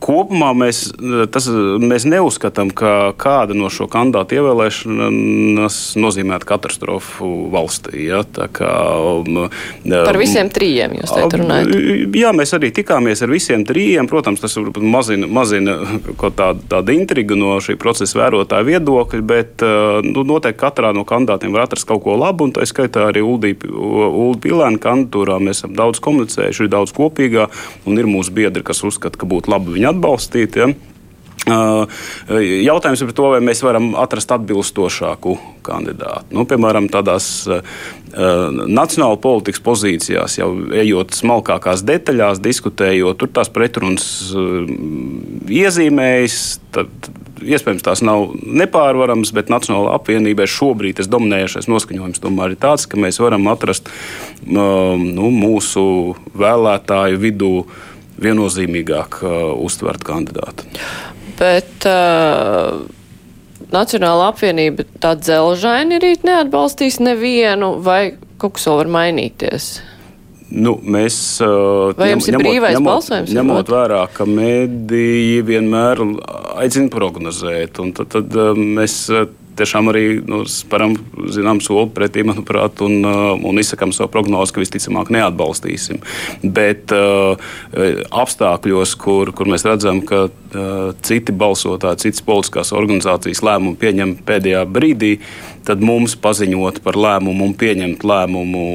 kopumā 0.02 0.52
mēs, 0.58 0.84
tas, 1.34 1.48
mēs 1.82 2.06
neuzskatām, 2.10 2.72
ka 2.76 3.14
kāda 3.22 3.56
no 3.58 3.70
šo 3.74 3.88
kandidātu 3.92 4.40
ievēlēšanas 4.40 5.78
nozīmētu 6.02 6.48
katastrofu 6.50 7.30
valstī. 7.54 8.08
Ja? 8.10 8.24
Kā, 8.26 8.72
um, 9.22 9.46
Par 9.86 10.20
visiem 10.20 10.50
trījiem 10.54 10.98
jūs 11.00 11.14
te 11.14 11.26
runājat? 11.42 11.76
Jā, 12.18 12.34
mēs 12.36 12.56
arī 12.58 12.72
tikāmies 12.76 13.22
ar 13.22 13.34
visiem 13.34 13.66
trījiem. 13.68 14.10
Protams, 14.12 14.42
tas 14.44 14.58
mazina, 14.82 15.30
mazina 15.30 15.78
tādu, 16.22 16.66
tādu 16.72 16.96
intrigu 16.98 17.38
no 17.40 17.60
šī 17.64 17.78
procesa 17.82 18.24
vērotāja 18.24 18.68
viedokļa, 18.72 19.22
bet 19.28 19.66
uh, 19.66 20.02
nu, 20.06 20.26
noteikti 20.28 20.62
katrā 20.62 20.92
no 20.98 21.06
kandidātiem 21.08 21.54
var 21.54 21.68
atrast 21.68 21.90
kaut 21.90 22.04
ko 22.08 22.18
labu. 22.20 22.50
Un 22.50 22.56
tā 22.56 22.66
skaitā 22.70 23.06
arī 23.12 23.24
Uldi 23.26 23.54
Pilēna 24.42 24.82
kandidatūrā 24.82 25.38
mēs 25.44 25.62
esam 25.62 25.78
daudz 25.78 26.02
komunicējuši, 26.04 26.66
ir 26.66 26.74
daudz 26.74 26.94
kopīgā 26.98 27.48
un 27.86 28.02
ir 28.02 28.10
mūsu 28.10 28.34
biedri, 28.36 28.66
kas 28.66 28.82
uzskata, 28.88 29.20
ka 29.22 29.30
būtu 29.30 29.54
labi 29.54 29.78
viņu 29.78 29.91
atbalstīt. 29.92 30.58
Ja? 30.60 30.72
Jautājums 31.50 33.02
ir 33.02 33.08
par 33.10 33.16
to, 33.18 33.30
vai 33.34 33.40
mēs 33.42 33.64
varam 33.66 33.96
atrast 33.98 34.30
atbilstošāku 34.36 35.34
kandidātu. 35.66 36.36
Nu, 36.38 36.46
piemēram, 36.46 36.86
tādās 36.94 37.48
uh, 37.50 37.64
nacionāla 38.70 39.18
politikas 39.22 39.64
pozīcijās, 39.66 40.38
jau 40.38 40.52
ejot 40.78 41.18
smalkākās 41.18 41.82
detaļās, 41.88 42.44
diskutējot, 42.46 43.18
tur 43.18 43.34
tās 43.34 43.50
pretrunas 43.54 44.06
uh, 44.38 44.70
iezīmējas. 45.50 46.40
Tad, 46.78 47.12
iespējams, 47.42 47.88
tās 47.90 48.06
nav 48.06 48.36
nepārvaramas, 48.38 49.34
bet 49.34 49.50
Nacionālajā 49.50 49.98
apvienībā 49.98 50.46
šobrīd 50.46 51.02
tas 51.02 51.10
dominējošais 51.10 51.72
noskaņojums 51.74 52.22
tomēr 52.22 52.54
ir 52.54 52.62
tāds, 52.62 52.86
ka 52.86 53.02
mēs 53.02 53.18
varam 53.20 53.50
atrast 53.50 53.90
uh, 53.90 54.94
nu, 54.94 55.34
mūsu 55.34 55.88
vēlētāju 56.38 57.26
vidū 57.26 57.56
uh, 57.64 57.80
viennozīmīgāk 58.24 59.22
uh, 59.26 59.38
uztvert 59.62 60.04
kandidātu. 60.08 60.68
Bet 61.40 61.88
uh, 61.90 62.82
Nacionāla 63.72 64.32
apvienība 64.34 64.84
tā 65.00 65.14
dzelžaini 65.20 66.02
rīt 66.04 66.26
neatbalstīs 66.28 67.00
nevienu, 67.04 67.78
vai 67.84 68.18
kaut 68.42 68.58
kas 68.58 68.68
vēl 68.68 68.82
var 68.82 68.92
mainīties? 68.98 69.72
Nu, 70.52 70.74
mēs 70.84 71.16
uh, 71.46 71.94
ņem, 71.96 72.24
ir 72.28 72.38
brīvais 72.42 72.76
ņemot, 72.76 72.90
balsojums? 72.90 73.32
Ņemot 73.38 73.70
vērā, 73.72 74.02
ka 74.12 74.28
mediji 74.28 75.40
vienmēr 75.48 76.02
aicina 76.60 76.92
prognozēt, 76.92 77.80
un 77.80 77.94
tad, 77.96 78.12
tad 78.18 78.36
uh, 78.36 78.52
mēs 78.60 78.98
uh, 79.16 79.30
tiešām 79.62 79.92
arī 79.92 80.06
nu, 80.26 80.42
sparam 80.50 80.98
zinām 81.32 81.62
soli 81.64 81.90
pretī, 81.96 82.26
manuprāt, 82.28 82.82
un, 82.86 83.00
uh, 83.06 83.34
un 83.38 83.62
izsakām 83.62 83.94
savu 83.96 84.12
prognozi, 84.14 84.56
ka 84.56 84.64
visticamāk 84.64 85.12
neatbalstīsim. 85.14 86.02
Bet 86.44 86.94
uh, 86.96 87.40
apstākļos, 88.24 88.96
kur, 89.02 89.34
kur 89.38 89.52
mēs 89.52 89.66
redzam, 89.68 90.02
ka 90.08 90.26
uh, 90.28 90.92
citi 91.06 91.36
balsotāji, 91.36 92.08
citas 92.08 92.26
politiskās 92.28 92.74
organizācijas 92.76 93.44
lēmumu 93.46 93.78
pieņem 93.82 94.18
pēdējā 94.28 94.66
brīdī, 94.70 95.14
tad 95.68 95.84
mums 95.86 96.18
paziņot 96.20 96.82
par 96.86 97.00
lēmumu 97.00 97.52
un 97.52 97.56
pieņemt 97.58 98.06
lēmumu 98.08 98.68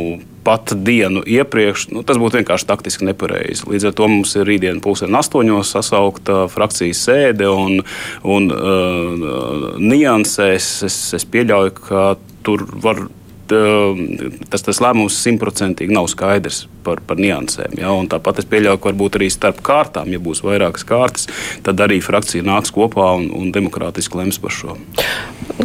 pat 0.47 0.75
dienu 0.87 1.25
iepriekš, 1.27 1.89
nu, 1.95 2.05
tas 2.07 2.21
būtu 2.23 2.41
vienkārši 2.41 2.69
taktiski 2.69 3.09
nepareizi. 3.09 3.67
Līdz 3.71 3.91
ar 3.91 3.97
to 3.99 4.09
mums 4.13 4.37
ir 4.39 4.47
rītdien 4.49 4.81
pusdien 4.85 5.19
astoņos 5.19 5.75
sasaukta 5.75 6.47
frakcijas 6.53 7.03
sēde 7.09 7.51
un, 7.51 7.83
un 8.23 8.49
uh, 8.55 9.69
niansēs. 9.83 10.71
Es, 10.87 10.99
es 11.19 11.27
pieļauju, 11.33 11.77
ka 11.89 12.09
tur 12.47 12.67
var 12.83 13.07
tas, 13.51 14.65
tas 14.67 14.81
lēmums 14.83 15.17
simtprocentīgi 15.23 15.95
nav 15.95 16.09
skaidrs 16.13 16.65
par, 16.87 17.01
par 17.07 17.21
niansēm. 17.21 17.77
Ja? 17.81 17.93
Un 17.97 18.09
tāpat 18.11 18.43
es 18.43 18.49
pieļauju, 18.51 18.81
ka 18.81 18.91
varbūt 18.91 19.19
arī 19.19 19.29
starp 19.33 19.63
kārtām, 19.67 20.11
ja 20.13 20.21
būs 20.23 20.43
vairākas 20.47 20.87
kārtas, 20.89 21.29
tad 21.67 21.81
arī 21.85 22.01
frakcija 22.05 22.47
nāks 22.47 22.75
kopā 22.75 23.13
un, 23.19 23.29
un 23.37 23.53
demokrātiski 23.55 24.21
lems 24.21 24.41
par 24.43 24.55
šo. 24.55 24.77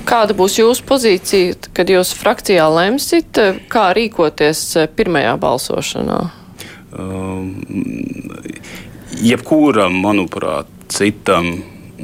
Kāda 0.07 0.35
būs 0.37 0.59
jūsu 0.59 0.85
pozīcija, 0.87 1.71
kad 1.77 1.91
jūs 1.91 2.13
frakcijā 2.17 2.67
lemsit, 2.71 3.41
kā 3.71 3.89
rīkoties 3.97 4.63
pirmajā 4.97 5.35
balsošanā? 5.41 6.21
Um, 6.91 7.53
jebkuram, 9.21 9.95
manuprāt, 10.03 10.67
citam 10.91 11.55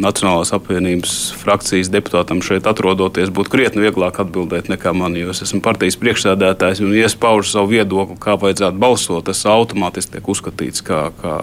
Nacionālās 0.02 0.54
apvienības 0.56 1.14
frakcijas 1.40 1.90
deputātam 1.94 2.42
šeit 2.46 2.68
atrodoties, 2.70 3.32
būtu 3.34 3.52
krietni 3.54 3.84
vieglāk 3.86 4.20
atbildēt 4.22 4.70
nekā 4.72 4.94
man, 4.98 5.16
jo 5.18 5.32
es 5.34 5.42
esmu 5.46 5.62
partijas 5.66 5.98
priekšsēdētājs 6.02 6.82
un 6.86 6.94
iespaužu 6.98 7.50
savu 7.50 7.72
viedokli, 7.74 8.18
kā 8.22 8.38
vajadzētu 8.40 8.80
balsot. 8.82 9.26
Tas 9.28 9.44
automātiski 9.50 10.18
tiek 10.18 10.30
uzskatīts 10.30 10.84
kā, 10.86 11.02
kā, 11.22 11.34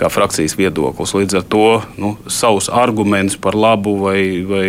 kā 0.00 0.10
frakcijas 0.12 0.56
viedoklis. 0.58 1.14
Līdz 1.16 1.40
ar 1.40 1.46
to 1.52 1.66
nu, 2.00 2.14
savus 2.32 2.70
argumentus 2.72 3.38
par 3.40 3.58
labu 3.58 3.96
vai, 4.00 4.20
vai 4.46 4.68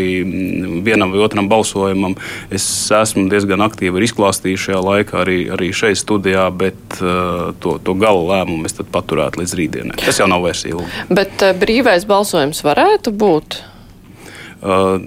vienam 0.85 1.13
vai 1.15 1.23
otram 1.25 1.49
balsojumam 1.49 2.17
es 2.53 2.65
esmu 2.93 3.27
diezgan 3.31 3.63
aktīvi 3.65 4.03
izklāstījis 4.07 4.67
šajā 4.67 4.81
laikā 4.83 5.21
arī, 5.23 5.39
arī 5.53 5.71
šeit 5.75 5.99
studijā, 5.99 6.47
bet 6.55 6.99
uh, 7.01 7.53
to, 7.63 7.77
to 7.83 7.95
gala 7.99 8.23
lēmumu 8.33 8.67
es 8.67 8.77
paturētu 8.77 9.41
līdz 9.41 9.55
rītdienai. 9.59 9.97
Tas 10.03 10.21
jau 10.21 10.29
nav 10.29 10.43
vairs 10.45 10.63
ilgi. 10.67 10.87
Bet 11.09 11.43
uh, 11.45 11.55
brīvais 11.57 12.05
balsojums 12.09 12.63
varētu 12.65 12.96
varētu 12.97 13.11
būt? 13.13 13.63
Uh, 14.57 14.97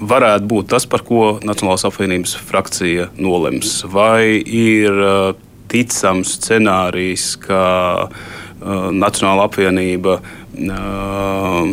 varētu 0.00 0.46
būt 0.50 0.68
tas, 0.72 0.86
par 0.86 1.04
ko 1.06 1.38
Nacionālās 1.44 1.86
apvienības 1.86 2.34
frakcija 2.36 3.10
nolems. 3.16 3.84
Vai 3.86 4.42
ir 4.42 4.90
uh, 4.90 5.34
ticams 5.70 6.34
scenārijs, 6.40 7.36
ka 7.38 8.08
uh, 8.10 8.90
Nacionāla 8.90 9.46
apvienība 9.46 10.18
uh, 10.18 11.70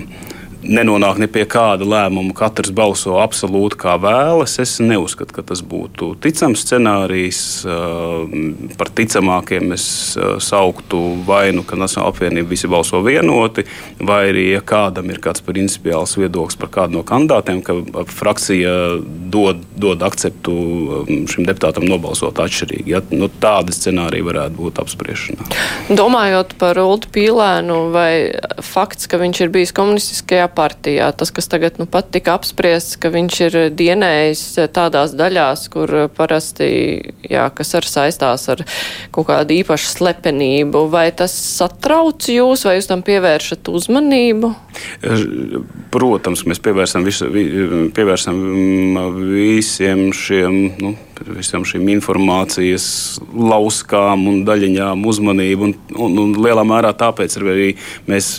nenonāk 0.64 1.20
ne 1.22 1.28
pie 1.32 1.44
kāda 1.50 1.86
lēmuma, 1.88 2.34
katrs 2.38 2.72
balso 2.76 3.18
absolūti 3.22 3.78
kā 3.84 3.96
vēlas. 4.02 4.58
Es 4.64 4.78
neuzskatu, 4.84 5.36
ka 5.36 5.46
tas 5.52 5.64
būtu 5.66 6.14
ticams 6.24 6.64
scenārijs. 6.66 7.42
Par 8.80 8.92
ticamākiem 8.96 9.74
es 9.76 9.86
sauktu 10.44 11.02
vainu, 11.28 11.66
ka 11.68 11.80
Nacionāla 11.80 12.14
apvienība 12.14 12.54
visi 12.54 12.70
balso 12.72 13.02
vienoti, 13.06 13.66
vai 14.00 14.22
arī, 14.32 14.46
ja 14.56 14.64
kādam 14.66 15.12
ir 15.12 15.22
kāds 15.24 15.44
principiāls 15.46 16.16
viedoklis 16.20 16.60
par 16.60 16.72
kādu 16.74 17.00
no 17.00 17.04
kandidātiem, 17.08 17.62
ka 17.66 18.06
frakcija 18.10 18.74
dod, 19.34 19.64
dod 19.80 20.04
akceptu 20.06 20.54
šim 21.32 21.48
deputātam 21.48 21.88
nobalsot 21.90 22.40
atšķirīgi. 22.44 22.96
Ja? 22.96 23.04
Nu, 23.12 23.30
tādi 23.44 23.76
scenāriji 23.76 24.28
varētu 24.30 24.60
būt 24.60 24.82
apspriešanā. 24.84 25.50
Domājot 25.94 26.56
par 26.62 26.80
Ulu 26.82 27.10
Pīlēnu 27.14 27.80
vai 27.94 28.12
fakts, 28.64 29.10
ka 29.10 29.18
viņš 29.22 29.44
ir 29.44 29.54
bijis 29.54 29.74
komunistiskajā 29.76 30.48
partijā. 30.56 31.10
Tas, 31.18 31.32
kas 31.34 31.50
tagad 31.52 31.80
nu, 31.82 31.88
pat 31.90 32.10
tika 32.14 32.36
apspriests, 32.38 32.98
ka 33.02 33.12
viņš 33.14 33.40
ir 33.48 33.58
dienējis 33.78 34.44
tādās 34.76 35.16
daļās, 35.18 35.68
kur 35.74 35.94
parasti, 36.16 36.68
jā, 37.30 37.48
kas 37.56 37.74
ar 37.80 37.90
saistās 37.90 38.48
ar 38.54 38.64
kaut 39.14 39.30
kādu 39.30 39.58
īpašu 39.60 39.92
slepenību, 39.98 40.86
vai 40.94 41.08
tas 41.16 41.34
satrauc 41.34 42.30
jūs, 42.30 42.66
vai 42.68 42.78
jūs 42.78 42.90
tam 42.92 43.04
pievēršat 43.06 43.72
uzmanību? 43.74 44.54
Protams, 45.94 46.46
mēs 46.50 46.62
pievērsam, 46.64 47.06
visu, 47.06 47.30
pievērsam 47.96 48.40
visiem 49.34 50.08
šiem. 50.16 50.62
Nu, 50.82 50.96
visam 51.28 51.66
šīm 51.68 51.88
informācijas 51.96 52.86
lauskām 53.34 54.26
un 54.30 54.42
daļiņām 54.48 55.06
uzmanību. 55.10 55.70
Un, 55.70 55.76
un, 55.96 56.18
un 56.24 56.34
lielā 56.44 56.66
mērā 56.68 56.94
tāpēc 56.98 57.38
arī 57.42 57.70
mēs 58.10 58.36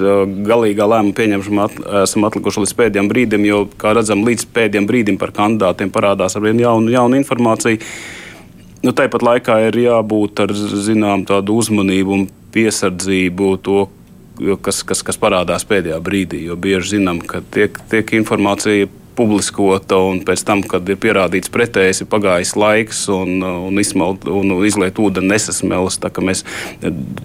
galīgā 0.48 0.88
lēmuma 0.90 1.16
pieņemšanu 1.18 1.64
at, 1.64 1.78
esam 2.02 2.26
atlikuši 2.28 2.64
līdz 2.64 2.74
pēdējiem 2.80 3.10
brīdim, 3.12 3.48
jo, 3.48 3.64
kā 3.80 3.94
redzam, 3.96 4.24
līdz 4.26 4.48
pēdējiem 4.56 4.88
brīdim 4.90 5.20
par 5.20 5.34
kandidātiem 5.36 5.92
parādās 5.94 6.36
ar 6.36 6.44
vien 6.46 6.60
jaunu, 6.62 6.92
jaunu 6.94 7.20
informāciju. 7.20 7.80
Nu, 8.84 8.92
tāpat 8.92 9.24
laikā 9.24 9.60
ir 9.70 9.78
jābūt 9.86 10.44
ar 10.44 10.52
zinām 10.54 11.24
tādu 11.28 11.56
uzmanību 11.62 12.18
un 12.18 12.26
piesardzību 12.54 13.54
to, 13.64 13.86
kas, 14.62 14.82
kas, 14.86 15.00
kas 15.06 15.18
parādās 15.20 15.64
pēdējā 15.68 16.00
brīdī. 16.04 16.42
Jo 16.48 16.58
bieži 16.60 16.98
zinām, 16.98 17.22
ka 17.24 17.40
tiek, 17.54 17.78
tiek 17.90 18.12
informācija 18.18 18.90
publiskota, 19.16 19.98
un 20.10 20.20
pēc 20.26 20.44
tam, 20.46 20.62
kad 20.68 20.88
ir 20.90 20.98
pierādīts 21.00 21.52
pretējs, 21.52 22.02
ir 22.04 22.10
pagājis 22.10 22.54
laiks 22.58 23.04
un, 23.12 23.38
un, 23.42 23.80
izsmelt, 23.80 24.26
un 24.28 24.56
izliet 24.66 24.98
ūdeni 25.00 25.32
nesasmelas. 25.34 26.00
Mēs, 26.24 26.44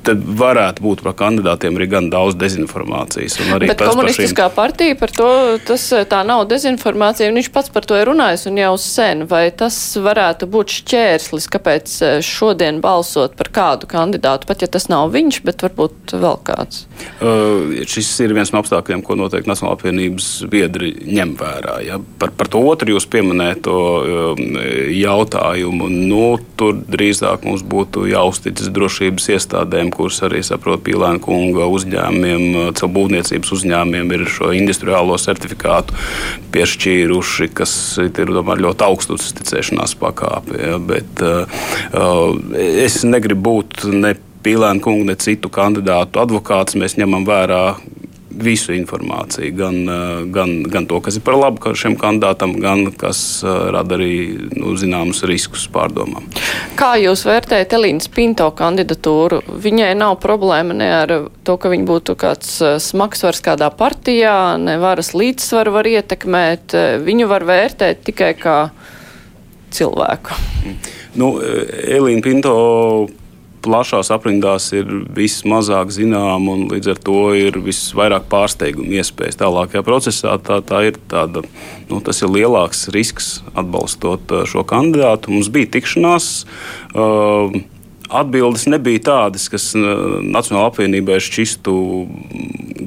tad 0.05 0.23
varētu 0.39 0.83
būt 0.85 1.03
par 1.05 1.15
kandidātiem 1.19 1.77
arī 1.77 1.89
gan 1.91 2.09
daudz 2.13 2.37
dezinformācijas. 2.39 3.37
Bet 3.61 3.81
komunistiskā 3.81 4.47
šīm... 4.49 4.55
partija 4.55 4.97
par 4.99 5.13
to, 5.15 5.29
tas 5.67 5.85
tā 6.09 6.21
nav 6.27 6.45
dezinformācija, 6.51 7.29
un 7.29 7.39
viņš 7.39 7.51
pats 7.55 7.73
par 7.73 7.87
to 7.89 7.97
ir 7.99 8.09
runājis 8.09 8.47
un 8.49 8.59
jau 8.59 8.73
sen. 8.81 9.25
Vai 9.29 9.49
tas 9.55 9.77
varētu 9.99 10.49
būt 10.49 10.75
šķērslis, 10.79 11.49
kāpēc 11.53 11.95
eh, 12.05 12.17
šodien 12.25 12.81
balsot 12.83 13.35
par 13.39 13.51
kādu 13.53 13.89
kandidātu, 13.89 14.47
pat 14.49 14.65
ja 14.65 14.71
tas 14.71 14.89
nav 14.91 15.13
viņš, 15.15 15.41
bet 15.45 15.65
varbūt 15.65 16.15
vēl 16.19 16.39
kāds? 16.47 16.85
Uh, 17.19 17.81
šis 17.89 18.11
ir 18.25 18.35
viens 18.37 18.53
no 18.53 18.61
apstākļiem, 18.63 19.03
ko 19.05 19.17
noteikti 19.19 19.49
Nacionāla 19.49 19.77
apvienības 19.77 20.29
biedri 20.51 20.93
ņem 21.09 21.35
vērā. 21.39 21.78
Ja? 21.85 21.99
Par, 22.19 22.31
par 22.35 22.49
to 22.51 22.61
otru 22.69 22.93
jūs 22.95 23.07
pieminēto 23.11 23.75
um, 23.75 24.57
jautājumu, 24.93 25.89
nu, 25.91 26.23
tur 26.59 26.77
drīzāk 26.79 27.45
mums 27.47 27.63
būtu 27.67 28.05
jāuzticas 28.09 28.71
drošības 28.75 29.29
iestādēm, 29.35 29.91
kuras 29.95 30.21
arī 30.27 30.41
saprot 30.45 30.83
Pīlēna 30.85 31.21
kunga 31.23 31.67
uzņēmumiem, 31.69 32.73
caur 32.79 32.93
būvniecības 32.95 33.53
uzņēmumiem 33.57 34.15
ir 34.15 34.25
šo 34.31 34.53
industriālo 34.55 35.17
certifikātu 35.21 35.97
piešķīruši, 36.53 37.51
kas 37.57 37.73
ir 38.05 38.33
domāju, 38.33 38.67
ļoti 38.69 38.87
augstu 38.87 39.19
uzticēšanās 39.19 39.95
pakāpe. 39.99 40.57
Ja? 40.63 40.79
Bet, 40.81 41.23
uh, 41.25 41.61
uh, 41.93 42.57
es 42.85 43.03
negribu 43.07 43.49
būt 43.51 43.87
ne 43.93 44.15
Pīlēna 44.39 44.79
kunga, 44.79 45.09
ne 45.09 45.15
citu 45.19 45.49
kandidātu 45.51 46.21
advokāts. 46.21 46.77
Mēs 46.79 46.95
ņemam 46.95 47.25
vērā 47.27 47.63
visu 48.43 48.73
informāciju, 48.73 49.51
gan, 49.55 49.77
eh, 49.89 50.25
gan, 50.33 50.63
gan 50.63 50.85
to, 50.85 50.99
kas 51.01 51.17
ir 51.17 51.23
par 51.25 51.37
labu 51.39 51.73
šiem 51.75 51.97
kandidātam, 51.99 52.55
gan 52.61 52.91
kas 52.91 53.43
eh, 53.43 53.71
rada 53.73 53.97
arī 53.97 54.49
nu, 54.55 54.75
zināmus 54.79 55.23
riskus 55.27 55.67
pārdomām. 55.71 56.29
Kā 56.79 56.93
jūs 57.01 57.25
vērtējat 57.27 57.75
Elīnas 57.79 58.09
Pinto 58.13 58.49
kandidatūru? 58.55 59.41
Viņai 59.63 59.91
nav 59.99 60.17
problēma 60.23 60.77
ne 60.77 60.89
ar 61.01 61.15
to, 61.43 61.57
ka 61.57 61.71
viņa 61.71 61.87
būtu 61.89 62.17
kāds 62.19 62.55
eh, 62.61 62.77
smagsvars 62.83 63.43
kādā 63.45 63.71
partijā, 63.75 64.57
ne 64.61 64.79
varas 64.81 65.13
līdzsvaru 65.17 65.75
var 65.79 65.89
ietekmēt. 65.89 66.77
Viņu 67.05 67.29
var 67.29 67.45
vērtēt 67.47 68.03
tikai 68.07 68.33
kā 68.39 68.59
cilvēku. 69.73 70.35
Nu, 71.19 71.35
Elīna 71.39 72.23
Pinto 72.25 72.53
plašās 73.65 74.11
aprindās 74.13 74.69
ir 74.75 74.89
vismazāk 75.15 75.91
zināma 75.93 76.55
un 76.55 76.67
līdz 76.71 76.91
ar 76.93 77.01
to 77.09 77.23
ir 77.37 77.59
visvairāk 77.63 78.27
pārsteigumu 78.31 78.99
iespējas 78.99 79.39
tālākajā 79.41 79.83
procesā. 79.87 80.37
Tā, 80.43 80.61
tā 80.65 80.83
ir 80.89 80.99
tāda, 81.11 81.43
nu, 81.89 81.99
tas 82.05 82.21
ir 82.23 82.31
lielāks 82.33 82.87
risks 82.95 83.39
atbalstot 83.53 84.31
uh, 84.35 84.45
šo 84.49 84.65
kandidātu. 84.67 85.33
Mums 85.35 85.51
bija 85.53 85.71
tikšanās. 85.77 86.31
Uh, 86.93 87.61
Atbildes 88.09 88.65
nebija 88.69 89.03
tādas, 89.11 89.45
kas 89.51 89.71
uh, 89.77 90.19
Nacionālajai 90.25 90.71
apvienībai 90.71 91.19
šķistu 91.21 91.75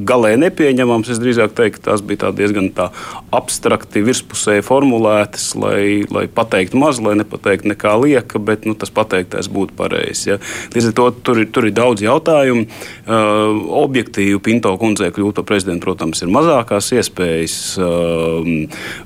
galēji 0.07 0.41
nepieņemams. 0.43 1.11
Es 1.13 1.21
drīzāk 1.23 1.55
teiktu, 1.57 1.85
tās 1.87 2.03
bija 2.05 2.33
diezgan 2.35 2.71
tā 2.75 2.89
abstrakti, 3.35 4.03
virspusēji 4.05 4.65
formulētas, 4.67 5.53
lai, 5.59 6.05
lai 6.13 6.25
pateiktu 6.33 6.81
maz, 6.81 7.01
lai 7.03 7.15
nepateiktu 7.21 7.71
nekā 7.73 7.95
lieka, 8.03 8.41
bet 8.43 8.67
nu, 8.69 8.75
tas 8.79 8.93
pateiktais 8.95 9.51
būtu 9.53 9.77
pareizs. 9.79 10.27
Ja. 10.29 10.39
Līdz 10.75 10.91
ar 10.91 10.97
to 10.99 11.09
tur, 11.29 11.43
tur 11.55 11.69
ir 11.69 11.77
daudz 11.77 12.05
jautājumu. 12.05 12.67
Uh, 13.03 13.63
objektīvi 13.83 14.41
Pinto 14.43 14.75
kundzei 14.81 15.13
kļūt 15.15 15.41
par 15.41 15.49
prezidentu, 15.53 15.85
protams, 15.87 16.23
ir 16.25 16.33
mazākās 16.33 16.93
iespējas. 16.99 17.59
Uh, 17.79 18.53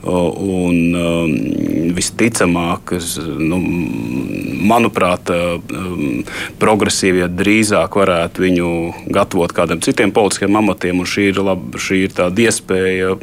un 0.07 0.81
uh, 0.97 1.87
visticamāk, 1.97 2.97
nu, 3.41 3.61
manuprāt, 4.67 5.31
progresīvie 6.61 7.29
drīzāk 7.33 7.99
varētu 8.01 8.45
viņu 8.45 8.71
gatavot 9.15 9.55
kādiem 9.57 9.83
citiem 9.85 10.13
politiskiem 10.17 10.59
amatiem, 10.61 11.05
šī 11.07 11.31
ir, 11.33 11.41
laba, 11.47 11.81
šī 11.81 12.03
ir 12.07 12.17
tāda 12.17 12.47
iespēja 12.47 13.15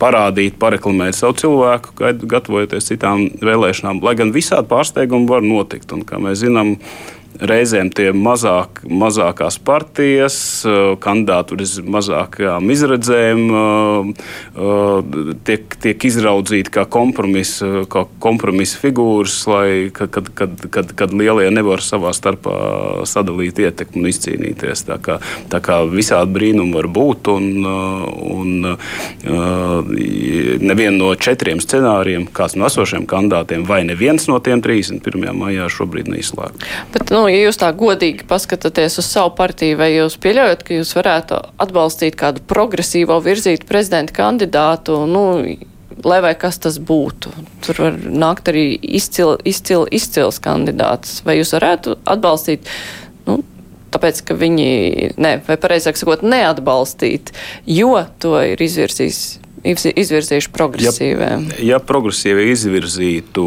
parādīt, 0.00 0.58
pareklamēt 0.60 1.18
savu 1.18 1.38
cilvēku, 1.40 1.94
gatavojoties 2.24 2.90
citām 2.92 3.28
vēlēšanām. 3.42 4.02
Lai 4.04 4.16
gan 4.18 4.34
visādi 4.34 4.70
pārsteigumi 4.70 5.30
var 5.30 5.46
notikt, 5.46 5.92
un 5.96 6.04
kā 6.08 6.20
mēs 6.22 6.42
zinām, 6.44 6.76
reizēm 7.40 7.90
tie 7.94 8.10
mazāk, 8.16 8.82
mazākās 8.84 9.58
partijas, 9.64 10.36
eh, 10.68 10.96
kandidāti 11.00 11.56
ar 11.56 11.90
mazākām 11.96 12.70
izredzēm 12.72 13.42
eh, 13.60 14.10
eh, 14.56 15.34
tiek, 15.48 15.76
tiek 15.80 16.04
izraudzīti 16.10 16.72
kā 16.74 16.86
kompromisa, 16.86 17.84
kā 17.90 18.04
kompromisa 18.20 18.80
figūras, 18.82 19.38
lai, 19.50 19.90
kad, 19.92 20.10
kad, 20.12 20.30
kad, 20.34 20.66
kad, 20.70 20.94
kad 20.96 21.14
lielie 21.16 21.50
nevar 21.50 21.82
savā 21.84 22.12
starpā 22.16 23.04
sadalīt 23.08 23.58
ietekmi 23.62 24.02
un 24.02 24.10
izcīnīties. 24.12 24.84
Tā 24.88 24.98
kā, 25.02 25.18
tā 25.52 25.62
kā 25.64 25.80
visādi 25.90 26.36
brīnumi 26.36 26.76
var 26.76 26.90
būt, 26.92 27.30
un, 27.32 27.64
un 27.64 28.76
nevienu 30.60 30.96
no 31.00 31.10
četriem 31.14 31.60
scenārijiem, 31.62 32.26
kāds 32.34 32.56
no 32.58 32.68
esošiem 32.68 33.06
kandidātiem, 33.10 33.64
vai 33.68 33.82
neviens 33.88 34.26
no 34.30 34.38
tiem 34.44 34.62
31. 34.64 35.30
maijā 35.36 35.68
šobrīd 35.72 36.10
neizslēgts. 36.12 36.68
Bet, 36.94 37.12
nu, 37.14 37.24
ja 37.30 37.46
jūs 37.46 37.58
tā 37.60 37.70
godīgi 37.76 38.26
paskatāties 38.30 38.98
uz 39.00 39.08
savu 39.08 39.32
partiju, 39.38 39.78
vai 39.80 39.90
jūs 39.94 40.18
pieļaujat, 40.22 40.64
ka 40.66 40.78
jūs 40.78 40.94
varētu 40.98 41.40
atbalstīt 41.62 42.18
kādu 42.20 42.44
progresīvo 42.50 43.18
virzītu 43.24 43.68
prezidenta 43.68 44.16
kandidātu, 44.16 45.02
nu, 45.10 45.24
lai 46.04 46.20
vai 46.24 46.34
kas 46.38 46.60
tas 46.62 46.78
būtu? 46.78 47.32
Tur 47.64 47.84
var 47.84 48.00
nākt 48.00 48.50
arī 48.52 48.72
izcil, 48.76 49.36
izcil, 49.44 49.86
izcils 49.90 50.40
kandidāts. 50.42 51.20
Vai 51.26 51.38
jūs 51.40 51.54
varētu 51.56 51.98
atbalstīt? 52.08 52.70
Nu, 53.28 53.40
tāpēc, 53.94 54.24
ka 54.26 54.38
viņi, 54.38 54.70
ne, 55.20 55.36
vai 55.46 55.58
pareizāk 55.60 56.00
sakot, 56.00 56.24
neatbalstīt, 56.26 57.34
jo 57.68 57.94
to 58.22 58.36
ir 58.52 58.66
izvirzījis 58.68 59.22
izvirzījuši 59.60 60.50
progresīvie. 60.54 61.30
Ja, 61.58 61.64
ja 61.74 61.78
progresīvi 61.84 62.46
izvirzītu 62.54 63.44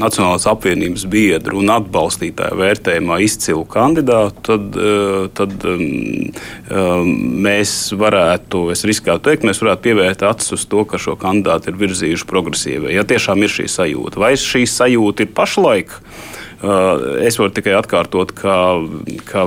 Nacionālās 0.00 0.46
apvienības 0.48 1.04
biedru 1.10 1.60
un 1.60 1.72
atbalstītāju 1.74 2.58
vērtējumā 2.60 3.18
izcilu 3.24 3.66
kandidātu, 3.68 4.40
tad, 4.48 4.78
eh, 4.80 5.26
tad 5.36 5.66
um, 5.68 7.10
mēs 7.46 7.74
varētu, 8.00 8.66
es 8.74 8.84
riskētu 8.88 9.28
teikt, 9.28 9.46
mēs 9.48 9.60
varētu 9.62 9.86
pievērt 9.88 10.24
acis 10.30 10.56
uz 10.56 10.66
to, 10.70 10.86
ka 10.88 11.00
šo 11.00 11.18
kandidātu 11.20 11.72
ir 11.72 11.80
virzījuši 11.84 12.28
progresīvai. 12.30 12.94
Ja 12.96 13.04
tiešām 13.08 13.44
ir 13.44 13.52
šī 13.52 13.68
sajūta, 13.70 14.22
vai 14.22 14.34
šī 14.40 14.64
sajūta 14.70 15.26
ir 15.26 15.34
pašlaik? 15.36 15.94
Uh, 16.60 17.20
es 17.24 17.38
varu 17.40 17.54
tikai 17.56 17.72
atkārtot, 17.78 18.34
ka, 18.36 18.56
ka 19.28 19.46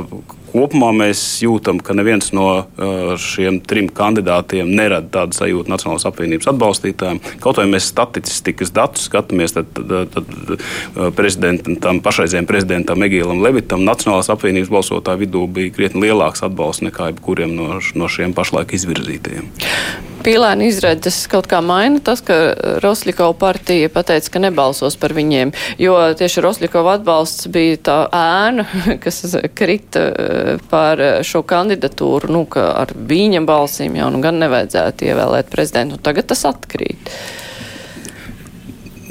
kopumā 0.53 0.91
mēs 0.95 1.21
jūtam, 1.43 1.81
ka 1.83 1.95
neviens 1.97 2.31
no 2.35 2.47
uh, 2.61 3.13
šiem 3.19 3.59
trim 3.65 3.89
kandidātiem 3.93 4.69
nerada 4.69 5.09
tādu 5.17 5.37
sajūtu 5.37 5.71
Nacionālās 5.73 6.07
apvienības 6.09 6.51
atbalstītājiem. 6.53 7.21
Kaut 7.43 7.59
vai 7.61 7.67
mēs 7.71 7.89
statistikas 7.91 8.73
datus 8.75 9.07
skatāmies, 9.09 9.55
tad, 9.57 9.73
tad, 9.73 10.13
tad 10.13 10.31
uh, 10.53 11.09
prezidentam, 11.17 12.01
pašreizējiem 12.05 12.49
prezidentam 12.49 13.05
Egīlam 13.07 13.43
Levitam 13.43 13.85
Nacionālās 13.87 14.31
apvienības 14.33 14.71
balsotāju 14.73 15.25
vidū 15.25 15.45
bija 15.51 15.73
krietni 15.75 16.07
lielāks 16.07 16.45
atbalsts 16.45 16.85
nekā 16.87 17.11
jebkuriem 17.11 17.55
no, 17.57 17.77
no 17.97 18.11
šiem 18.11 18.35
pašlaik 18.37 18.75
izvirzītajiem 18.77 20.12
pīlēna 20.23 20.67
izredzes 20.69 21.23
kaut 21.31 21.47
kā 21.51 21.59
maina 21.63 22.01
tas, 22.03 22.23
ka 22.25 22.37
Roslikova 22.83 23.35
partija 23.37 23.91
pateica, 23.93 24.31
ka 24.33 24.41
nebalsos 24.43 24.97
par 24.99 25.15
viņiem, 25.15 25.53
jo 25.81 25.97
tieši 26.19 26.43
Roslikova 26.45 26.97
atbalsts 26.97 27.49
bija 27.53 27.79
tā 27.89 27.99
ēna, 28.17 28.67
kas 29.03 29.23
krita 29.55 30.07
eh, 30.09 30.51
par 30.71 31.01
šo 31.25 31.43
kandidatūru, 31.47 32.31
nu, 32.33 32.45
ka 32.49 32.69
ar 32.83 32.93
viņa 32.95 33.43
balsīm 33.47 33.99
jau 33.99 34.09
nu 34.13 34.23
gan 34.23 34.39
nevajadzētu 34.43 35.09
ievēlēt 35.11 35.51
prezidentu. 35.53 36.01
Tagad 36.03 36.31
tas 36.31 36.45
atkrīt. 36.49 37.11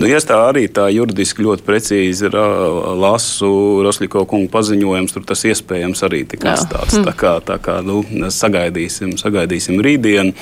Nu, 0.03 0.09
ja 0.11 0.19
tā 0.19 0.35
arī 0.49 0.65
tā 0.67 0.89
juridiski 0.91 1.45
ļoti 1.47 1.63
precīzi 1.63 2.31
lasu 2.33 3.51
Rosliko 3.87 4.25
kungu 4.27 4.51
paziņojums, 4.51 5.15
tur 5.15 5.23
tas 5.29 5.45
iespējams 5.47 6.03
arī 6.09 6.25
tika 6.33 6.57
atstāts. 6.57 6.97
Tā 7.07 7.15
kā, 7.15 7.37
tā 7.47 7.61
kā 7.63 7.77
nu, 7.87 8.01
sagaidīsim, 8.35 9.15
sagaidīsim 9.21 9.79
rītdienu. 9.87 10.35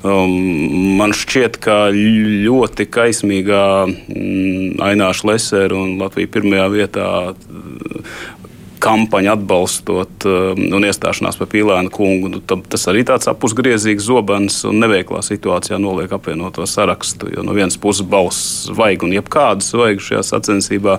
Um, 0.00 0.32
man 0.96 1.12
šķiet, 1.12 1.60
ka 1.60 1.76
ļoti 1.92 2.88
kaismīgā 2.88 3.66
mm, 3.84 4.80
Aināša 4.88 5.28
Lesera 5.28 5.76
un 5.76 5.98
Latvija 6.00 6.32
pirmajā 6.32 6.70
vietā 6.72 7.10
kampaņa 8.82 9.36
atbalstot 9.36 10.26
um, 10.28 10.62
un 10.76 10.86
iestāšanās 10.88 11.38
par 11.38 11.48
Pīlēnu 11.52 11.92
kungu. 11.94 12.30
Nu, 12.32 12.40
tas 12.42 12.86
arī 12.90 13.04
tāds 13.08 13.30
apusgriezīgs 13.30 14.08
zobens 14.08 14.62
un 14.68 14.80
neveiklā 14.82 15.22
situācijā 15.26 15.78
noliek 15.82 16.12
apvienoto 16.12 16.66
sarakstu. 16.68 17.30
Jo 17.36 17.46
no 17.46 17.54
vienas 17.56 17.78
puses 17.80 18.06
balss 18.06 18.70
vajag 18.74 19.06
un 19.06 19.14
jebkādas 19.16 19.72
vajag 19.78 20.02
šajā 20.08 20.24
sacensībā, 20.32 20.98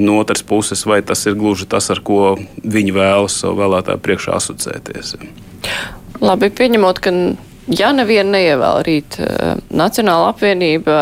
no 0.00 0.18
otras 0.20 0.44
puses 0.44 0.84
vai 0.88 1.00
tas 1.06 1.24
ir 1.28 1.38
gluži 1.40 1.68
tas, 1.70 1.90
ar 1.94 2.02
ko 2.04 2.36
viņi 2.62 2.94
vēlas 2.96 3.40
savu 3.42 3.62
vēlētāju 3.62 4.04
priekšā 4.04 4.36
asociēties. 4.40 5.16
Labi, 6.24 6.52
pieņemot, 6.54 7.02
ka 7.02 7.12
Ja 7.72 7.94
nevienu 7.96 8.34
neievēl 8.34 8.82
rīt, 8.84 9.16
uh, 9.24 9.54
Nacionāla 9.72 10.34
apvienība 10.34 10.96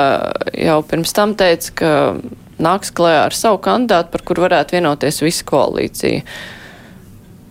jau 0.54 0.76
pirms 0.86 1.10
tam 1.16 1.32
teica, 1.34 1.72
ka 1.74 1.90
nāks 2.64 2.92
klajā 2.94 3.28
ar 3.28 3.36
savu 3.36 3.60
kandidātu, 3.62 4.12
par 4.14 4.26
kur 4.26 4.42
varētu 4.46 4.78
vienoties 4.78 5.22
visa 5.24 5.46
koalīcija. 5.48 6.26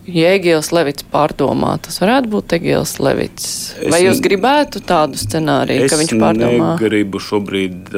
Jēgils 0.02 0.72
Levits 0.74 1.04
pārdomā, 1.12 1.76
tas 1.78 2.00
varētu 2.02 2.30
būt 2.32 2.54
Egils 2.56 2.96
Levits. 2.98 3.44
Vai 3.86 4.00
es 4.00 4.08
jūs 4.08 4.22
gribētu 4.24 4.80
tādu 4.82 5.20
scenāriju, 5.20 5.86
ka 5.86 5.98
viņš 6.00 6.14
pārdomā? 6.18 6.72
Es 6.74 6.82
negribu 6.82 7.20
šobrīd, 7.22 7.92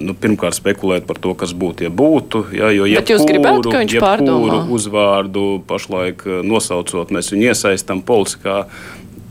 nu, 0.00 0.16
pirmkārt 0.16 0.56
spekulēt 0.56 1.04
par 1.04 1.20
to, 1.20 1.34
kas 1.36 1.52
būtu, 1.52 1.84
ja 1.84 1.92
būtu. 1.92 2.46
Ja, 2.56 2.72
jo, 2.72 2.88
ja 2.88 3.02
Bet 3.04 3.12
jūs 3.12 3.26
kuru, 3.26 3.34
gribētu, 3.34 3.74
ka 3.74 3.84
viņš 3.84 3.96
pārdomā? 4.00 4.62
uzvārdu 4.72 5.44
pašlaik 5.68 6.24
nosaucot, 6.48 7.12
mēs 7.12 7.28
viņu 7.34 7.50
iesaistam 7.52 8.00
politikā 8.08 8.62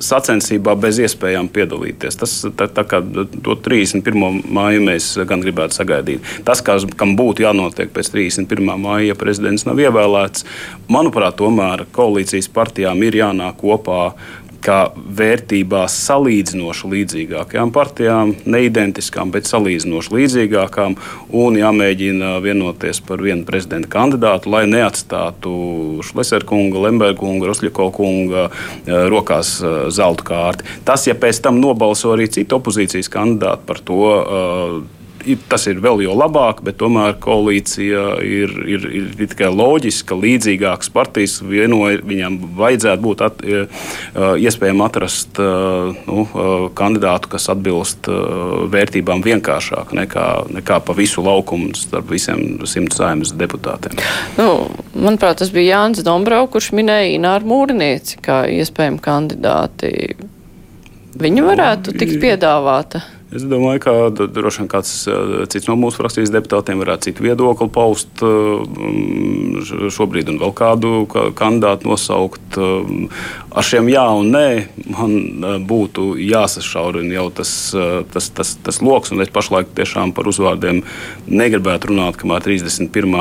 sacensībā 0.03 0.75
bez 0.79 0.99
iespējām 1.03 1.49
piedalīties. 1.53 2.17
Tas 2.19 2.35
tā, 2.57 2.67
tā 2.71 2.83
kā 2.89 2.99
to 3.03 3.55
31. 3.65 4.43
māju 4.53 4.83
mēs 4.85 5.09
gan 5.29 5.43
gribētu 5.43 5.79
sagaidīt. 5.79 6.29
Tas, 6.47 6.63
kā, 6.65 6.77
kam 6.99 7.15
būtu 7.19 7.45
jānotiek 7.45 7.91
pēc 7.93 8.11
31. 8.13 8.73
māja, 8.83 9.11
ja 9.11 9.17
prezidents 9.19 9.67
nav 9.67 9.81
ievēlēts, 9.83 10.47
manuprāt, 10.91 11.37
tomēr 11.41 11.87
koalīcijas 11.95 12.51
partijām 12.53 13.03
ir 13.07 13.21
jānāk 13.23 13.59
kopā 13.63 14.13
kā 14.63 14.77
vērtībās 14.95 15.95
salīdzinoši 16.07 16.89
līdzīgākām 16.93 17.73
partijām, 17.75 18.33
neidentiskām, 18.49 19.31
bet 19.33 19.49
salīdzinoši 19.49 20.15
līdzīgākām, 20.17 20.95
un 21.43 21.59
jāmēģina 21.59 22.37
vienoties 22.43 23.01
par 23.07 23.23
vienu 23.23 23.45
prezidenta 23.47 23.91
kandidātu, 23.93 24.51
lai 24.53 24.63
neatstātu 24.71 25.53
Šlesera 26.07 26.47
kunga, 26.47 26.81
Lemberga 26.87 27.19
kunga, 27.21 27.49
Rosļako 27.51 27.89
kunga 27.95 28.47
eh, 28.47 29.05
rokās 29.11 29.55
eh, 29.61 29.77
zelta 29.93 30.27
kārti. 30.27 30.67
Tas, 30.87 31.07
ja 31.09 31.17
pēc 31.19 31.43
tam 31.43 31.61
nobalso 31.63 32.13
arī 32.15 32.29
citu 32.31 32.59
opozīcijas 32.59 33.11
kandidātu 33.13 33.67
par 33.67 33.79
to, 33.83 34.03
uh, 34.03 35.02
tas 35.49 35.67
ir 35.69 35.79
vēl 35.83 36.03
jau 36.05 36.15
labāk, 36.17 36.61
bet 36.65 36.77
tomēr 36.81 37.15
koalīcija 37.23 38.03
ir, 38.25 38.53
ir, 38.69 38.87
ir 38.99 39.29
tikai 39.31 39.49
loģiska, 39.53 40.17
līdzīgākas 40.19 40.91
partijas. 40.93 41.37
Vienoja, 41.45 42.01
viņam 42.03 42.37
vajadzētu 42.59 43.03
būt 43.03 43.23
at, 43.25 43.43
e, 43.43 43.63
e, 43.65 44.27
iespējams 44.47 44.85
atrast 44.85 45.39
e, 45.41 45.47
nu, 46.09 46.25
kandidātu, 46.77 47.31
kas 47.33 47.49
atbilst 47.53 48.09
vērtībām 48.73 49.23
vienkāršāk 49.25 49.93
nekā, 49.97 50.27
nekā 50.59 50.79
pa 50.83 50.97
visu 50.97 51.23
laukumu 51.25 51.73
starp 51.77 52.11
visiem 52.13 52.63
simt 52.69 52.95
saimnes 52.97 53.33
deputātiem. 53.37 53.97
Nu, 54.39 54.67
manuprāt, 54.93 55.39
tas 55.41 55.53
bija 55.53 55.77
Jānis 55.77 56.05
Dombrau, 56.05 56.45
kurš 56.51 56.73
minēja 56.77 57.15
Ināru 57.15 57.49
Mūrnieci 57.53 58.19
kā 58.23 58.43
iespējamu 58.51 59.01
kandidāti. 59.03 60.13
Viņa 61.23 61.43
varētu 61.45 61.93
tikt 61.97 62.17
piedāvāta. 62.23 63.03
Es 63.33 63.41
domāju, 63.49 63.79
ka 63.81 63.93
droši 64.29 64.61
vien 64.61 64.69
kāds 64.69 64.91
eh, 65.09 65.31
cits 65.49 65.65
no 65.65 65.73
mūsu 65.79 65.97
frakcijas 65.97 66.29
deputātiem 66.33 66.81
varētu 66.83 67.07
citu 67.09 67.25
viedokli 67.25 67.65
paust 67.73 68.21
eh, 68.21 69.89
šobrīd 69.95 70.29
un 70.29 70.37
vēl 70.41 70.53
kādu 70.57 70.91
kandidātu 71.09 71.89
nosaukt. 71.89 72.59
Eh, 72.61 73.07
ar 73.49 73.65
šiem 73.65 73.89
jā 73.89 74.05
un 74.19 74.29
nē 74.35 74.45
man 74.93 75.65
būtu 75.65 76.13
jāsašaurina 76.21 77.17
jau 77.17 77.27
tas, 77.41 77.51
tas, 78.13 78.29
tas, 78.37 78.53
tas 78.65 78.81
lokus, 78.85 79.13
un 79.13 79.25
es 79.25 79.33
pašlaik 79.33 79.73
tiešām 79.77 80.13
par 80.13 80.29
uzvārdiem 80.29 80.83
negribētu 81.25 81.89
runāt, 81.89 82.17
kamēr 82.21 82.45
31. 82.45 83.13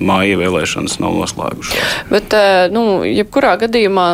māja 0.00 0.40
vēlēšanas 0.40 0.98
nav 1.04 1.16
noslēgušās. 1.22 2.00
Bet, 2.12 2.36
nu, 2.72 3.04
jebkurā 3.08 3.56
gadījumā 3.64 4.08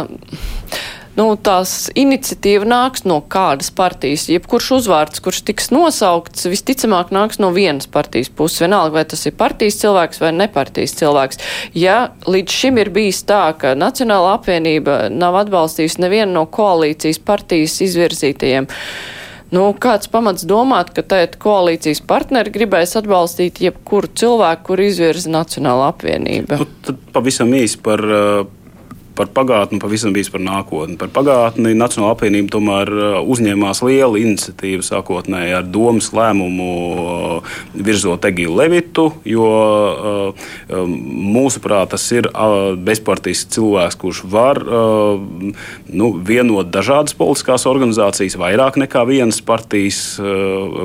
nu, 1.18 1.26
tās 1.36 1.88
iniciatīva 1.98 2.66
nāks 2.68 3.04
no 3.08 3.20
kādas 3.30 3.70
partijas. 3.74 4.26
Jebkurš 4.32 4.70
uzvārds, 4.78 5.22
kurš 5.24 5.42
tiks 5.48 5.70
nosaukts, 5.74 6.46
visticamāk 6.50 7.12
nāks 7.14 7.40
no 7.42 7.52
vienas 7.54 7.88
partijas 7.90 8.30
puses. 8.30 8.62
Vienalga, 8.64 8.98
vai 8.98 9.06
tas 9.08 9.24
ir 9.28 9.36
partijas 9.38 9.80
cilvēks 9.82 10.22
vai 10.22 10.34
nepartijas 10.36 10.96
cilvēks. 11.00 11.42
Ja 11.78 11.98
līdz 12.26 12.60
šim 12.60 12.80
ir 12.82 12.92
bijis 12.94 13.24
tā, 13.28 13.46
ka 13.58 13.74
Nacionāla 13.78 14.36
apvienība 14.38 15.04
nav 15.12 15.38
atbalstījusi 15.44 16.02
nevienu 16.04 16.40
no 16.40 16.46
koalīcijas 16.50 17.22
partijas 17.24 17.80
izvirzītajiem, 17.88 18.70
Nu, 19.54 19.68
kāds 19.78 20.08
pamats 20.10 20.42
domāt, 20.48 20.88
ka 20.96 21.04
tēt 21.06 21.36
koalīcijas 21.38 22.00
partneri 22.08 22.50
gribēs 22.50 22.96
atbalstīt 22.98 23.60
jebkuru 23.62 24.08
cilvēku, 24.18 24.64
kur 24.66 24.82
izvirza 24.82 25.30
Nacionāla 25.30 25.92
apvienība? 25.92 26.58
Nu, 26.58 26.66
tad 26.82 26.98
pavisam 27.14 27.52
īsi 27.54 27.78
par 27.84 28.02
uh, 28.02 28.48
par 29.16 29.30
pagātni, 29.34 29.80
pavisam 29.82 30.12
bijis 30.14 30.30
par 30.32 30.42
nākotni. 30.44 30.98
Par 31.00 31.10
pagātni 31.14 31.74
Nacionāla 31.78 32.14
apvienība 32.16 32.52
tomēr 32.56 32.90
uh, 32.92 33.18
uzņēmās 33.30 33.82
lielu 33.86 34.20
iniciatīvu 34.24 34.84
sākotnēji 34.86 35.56
ar 35.60 35.68
domas 35.70 36.10
lēmumu 36.14 36.68
uh, 36.92 37.54
virzot 37.74 38.26
Egilu 38.28 38.58
Levitu, 38.58 38.83
jo 39.28 39.48
uh, 39.48 40.46
um, 40.68 40.94
mūsuprāt 41.34 41.92
tas 41.94 42.04
ir 42.14 42.28
bezpartijas 42.84 43.44
cilvēks, 43.52 43.98
kurš 44.00 44.22
var 44.30 44.60
nu, 44.64 46.08
vienot 46.26 46.70
dažādas 46.72 47.14
politiskās 47.18 47.66
organizācijas, 47.68 48.36
vairāk 48.40 48.78
nekā 48.80 49.04
vienas 49.08 49.40
partijas 49.44 50.00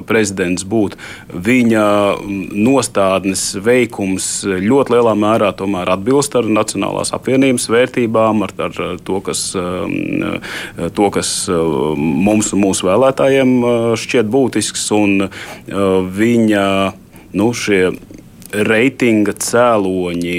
prezidents 0.10 0.65
būt. 0.67 0.98
Viņa 1.32 1.86
mm, 2.17 2.41
nostādnes 2.65 3.45
veikums 3.63 4.30
ļoti 4.45 4.95
lielā 4.95 5.15
mērā 5.19 5.54
atbilst 5.93 6.36
ar 6.39 6.48
Nacionālās 6.50 7.13
apvienības 7.15 7.69
vērtībām 7.72 8.45
ar, 8.45 8.56
ar 8.69 8.80
to, 9.06 9.19
kas, 9.26 9.43
um, 9.60 10.39
to, 10.95 11.10
kas 11.15 11.34
uh, 11.52 11.93
mums 11.98 12.54
un 12.56 12.63
mūsu 12.65 12.89
vēlētājiem 12.89 13.54
uh, 13.60 13.91
šķiet 14.00 14.32
būtisks. 14.32 14.88
Un 14.95 15.28
uh, 15.28 15.30
viņa 16.19 16.65
nu, 17.33 17.51
šie 17.55 17.89
reitinga 18.49 19.35
cēloņi, 19.37 20.37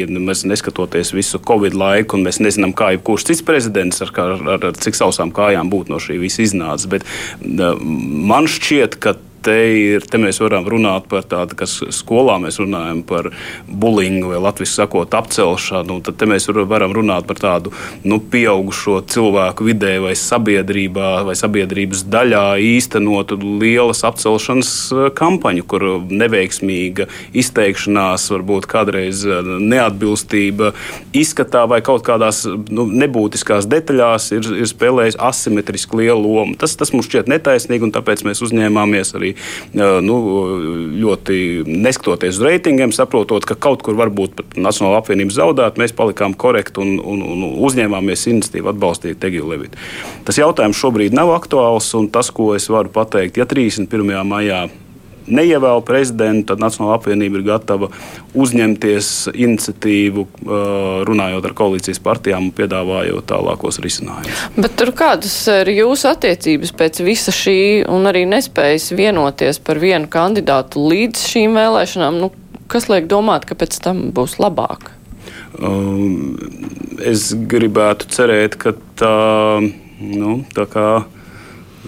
ja 0.00 0.06
mēs 0.08 0.46
neskatoties 0.48 1.12
visu 1.12 1.40
Covid 1.44 1.76
laiku, 1.76 2.16
un 2.16 2.24
mēs 2.24 2.40
nezinām, 2.40 2.72
kā 2.76 2.94
jebkurš 2.94 3.26
cits 3.28 3.44
prezidents 3.44 4.00
ar, 4.04 4.12
ar, 4.16 4.46
ar 4.70 4.78
cik 4.80 4.96
sausām 4.96 5.32
kājām 5.36 5.72
būtu 5.72 5.92
no 5.92 6.00
šī 6.00 6.16
visa 6.22 6.44
iznācis. 6.46 6.88
Bet 6.90 7.04
man 7.44 8.48
šķiet, 8.48 8.96
ka 9.02 9.18
te, 9.44 9.56
ir, 9.76 10.04
te 10.06 10.20
mēs 10.20 10.40
varam 10.42 10.66
runāt 10.68 11.08
par 11.10 11.24
tādu, 11.28 11.56
kas 11.58 11.78
skolā 11.94 12.36
mēs 12.42 12.60
runājam 12.60 13.02
par 13.06 13.30
bulingu 13.66 14.32
vai 14.32 14.40
latviešu 14.42 14.80
sakot 14.80 15.14
apcelšanu. 15.16 16.00
Tad 16.06 16.24
mēs 16.30 16.48
varam 16.50 16.94
runāt 16.96 17.26
par 17.28 17.40
tādu 17.40 17.72
nu, 18.04 18.20
pieaugušo 18.20 19.00
cilvēku 19.10 19.66
vidē 19.70 19.96
vai 20.04 20.14
sabiedrībā 20.18 21.10
vai 21.26 21.36
sabiedrības 21.38 22.04
daļā 22.10 22.44
īstenotu 22.70 23.38
lielas 23.60 24.04
apcelšanas 24.06 24.72
eh, 24.92 25.08
kampaņu, 25.16 25.66
kur 25.70 25.86
neveiksmīga 26.10 27.08
izteikšanās, 27.36 28.28
varbūt 28.34 28.68
kādreiz 28.70 29.24
eh, 29.26 29.52
neatbilstība 29.60 30.72
izskatā 31.16 31.66
vai 31.70 31.80
kaut 31.84 32.04
kādās 32.06 32.44
nu, 32.46 32.86
nebūtiskās 32.86 33.68
detaļās 33.70 34.30
ir, 34.36 34.52
ir 34.62 34.70
spēlējis 34.70 35.18
asimetriski 35.30 36.02
lielu 36.02 36.20
lomu. 36.20 36.56
Tas, 36.60 36.76
tas 36.78 36.92
mums 36.94 37.08
šķiet 37.08 37.30
netaisnīgi, 37.30 37.86
un 37.86 37.94
tāpēc 37.94 38.24
mēs 38.26 38.42
uzņēmāmies 38.46 39.14
arī 39.18 39.29
arī 39.30 40.04
nu, 40.06 40.16
ļoti 41.00 41.64
neskatoties 41.66 42.38
uz 42.38 42.44
reitingiem, 42.44 42.92
saprotot, 42.92 43.44
ka 43.44 43.54
kaut 43.54 43.82
kur 43.86 43.98
varbūt 43.98 44.42
Nacionāla 44.60 45.00
apvienība 45.00 45.34
zaudētu, 45.34 45.80
mēs 45.80 45.94
palikām 45.96 46.34
korekti 46.34 46.82
un, 46.82 46.98
un, 47.00 47.22
un 47.22 47.46
uzņēmāmies 47.66 48.26
iniciatīvu 48.32 48.72
atbalstīt 48.72 49.24
Egilu 49.24 49.50
Levitu. 49.52 49.80
Tas 50.26 50.38
jautājums 50.40 50.78
šobrīd 50.80 51.16
nav 51.16 51.32
aktuāls, 51.34 51.92
un 51.98 52.10
tas, 52.12 52.30
ko 52.34 52.52
es 52.56 52.68
varu 52.72 52.92
pateikt, 52.92 53.40
ja 53.40 53.48
31. 53.48 54.14
maijā 54.26 54.66
neievēl 55.34 55.82
prezidentu, 55.86 56.50
tad 56.50 56.62
Nacionāla 56.62 56.98
apvienība 56.98 57.40
ir 57.40 57.46
gatava 57.46 57.90
uzņemties 58.38 59.30
iniciatīvu, 59.32 60.26
runājot 61.08 61.48
ar 61.48 61.56
koalīcijas 61.56 62.02
partijām 62.04 62.48
un 62.48 62.54
piedāvājot 62.56 63.28
tālākos 63.30 63.80
risinājumus. 63.84 64.44
Bet 64.58 64.76
tur 64.80 64.94
kādas 64.96 65.36
ir 65.54 65.72
jūsu 65.74 66.10
attiecības 66.12 66.74
pēc 66.78 67.02
visa 67.06 67.34
šī 67.34 67.58
un 67.90 68.08
arī 68.10 68.26
nespējas 68.30 68.90
vienoties 68.96 69.60
par 69.64 69.82
vienu 69.82 70.10
kandidātu 70.10 70.86
līdz 70.90 71.26
šīm 71.32 71.58
vēlēšanām? 71.58 72.22
Nu, 72.22 72.32
kas 72.70 72.90
liek 72.92 73.10
domāt, 73.10 73.46
ka 73.48 73.58
pēc 73.58 73.80
tam 73.84 74.08
būs 74.16 74.38
labāk? 74.42 74.92
Um, 75.60 76.36
es 77.02 77.32
gribētu 77.34 78.08
cerēt, 78.14 78.54
ka 78.60 78.72
tā, 78.96 79.16
nu, 80.00 80.36
tā 80.54 80.66
kā 80.70 80.86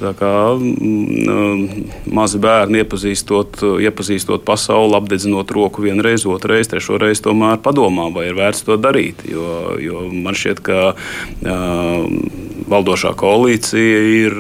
kā 0.01 0.33
mm, 0.57 1.83
mazi 2.15 2.41
bērni 2.43 2.81
iepazīstot, 2.83 3.61
iepazīstot 3.85 4.45
pasauli, 4.49 4.97
apdedzinot 4.97 5.51
roku 5.53 5.85
vienreiz, 5.85 6.25
otrreiz, 6.29 6.71
trešoreiz, 6.73 7.21
tomēr 7.25 7.61
padomā, 7.63 8.09
vai 8.15 8.31
ir 8.31 8.39
vērts 8.39 8.65
to 8.67 8.79
darīt. 8.81 9.25
Jo, 9.29 9.77
jo 9.83 10.07
man 10.13 10.39
šķiet, 10.39 10.63
ka 10.65 10.81
uh, 10.95 12.52
valdošā 12.73 13.13
koalīcija 13.19 14.03
ir 14.17 14.37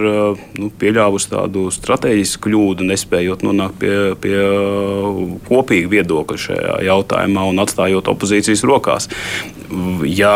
nu, 0.58 0.70
pieļāvusi 0.80 1.32
tādu 1.32 1.66
strateģisku 1.74 2.48
kļūdu, 2.48 2.86
nespējot 2.88 3.44
nonākt 3.46 3.78
pie, 3.82 3.96
pie 4.22 4.36
kopīga 5.48 5.90
viedokļa 5.96 6.40
šajā 6.46 6.78
jautājumā 6.88 7.46
un 7.50 7.62
atstājot 7.62 8.10
opozīcijas 8.12 8.64
rokās. 8.68 9.08
Ja 10.08 10.34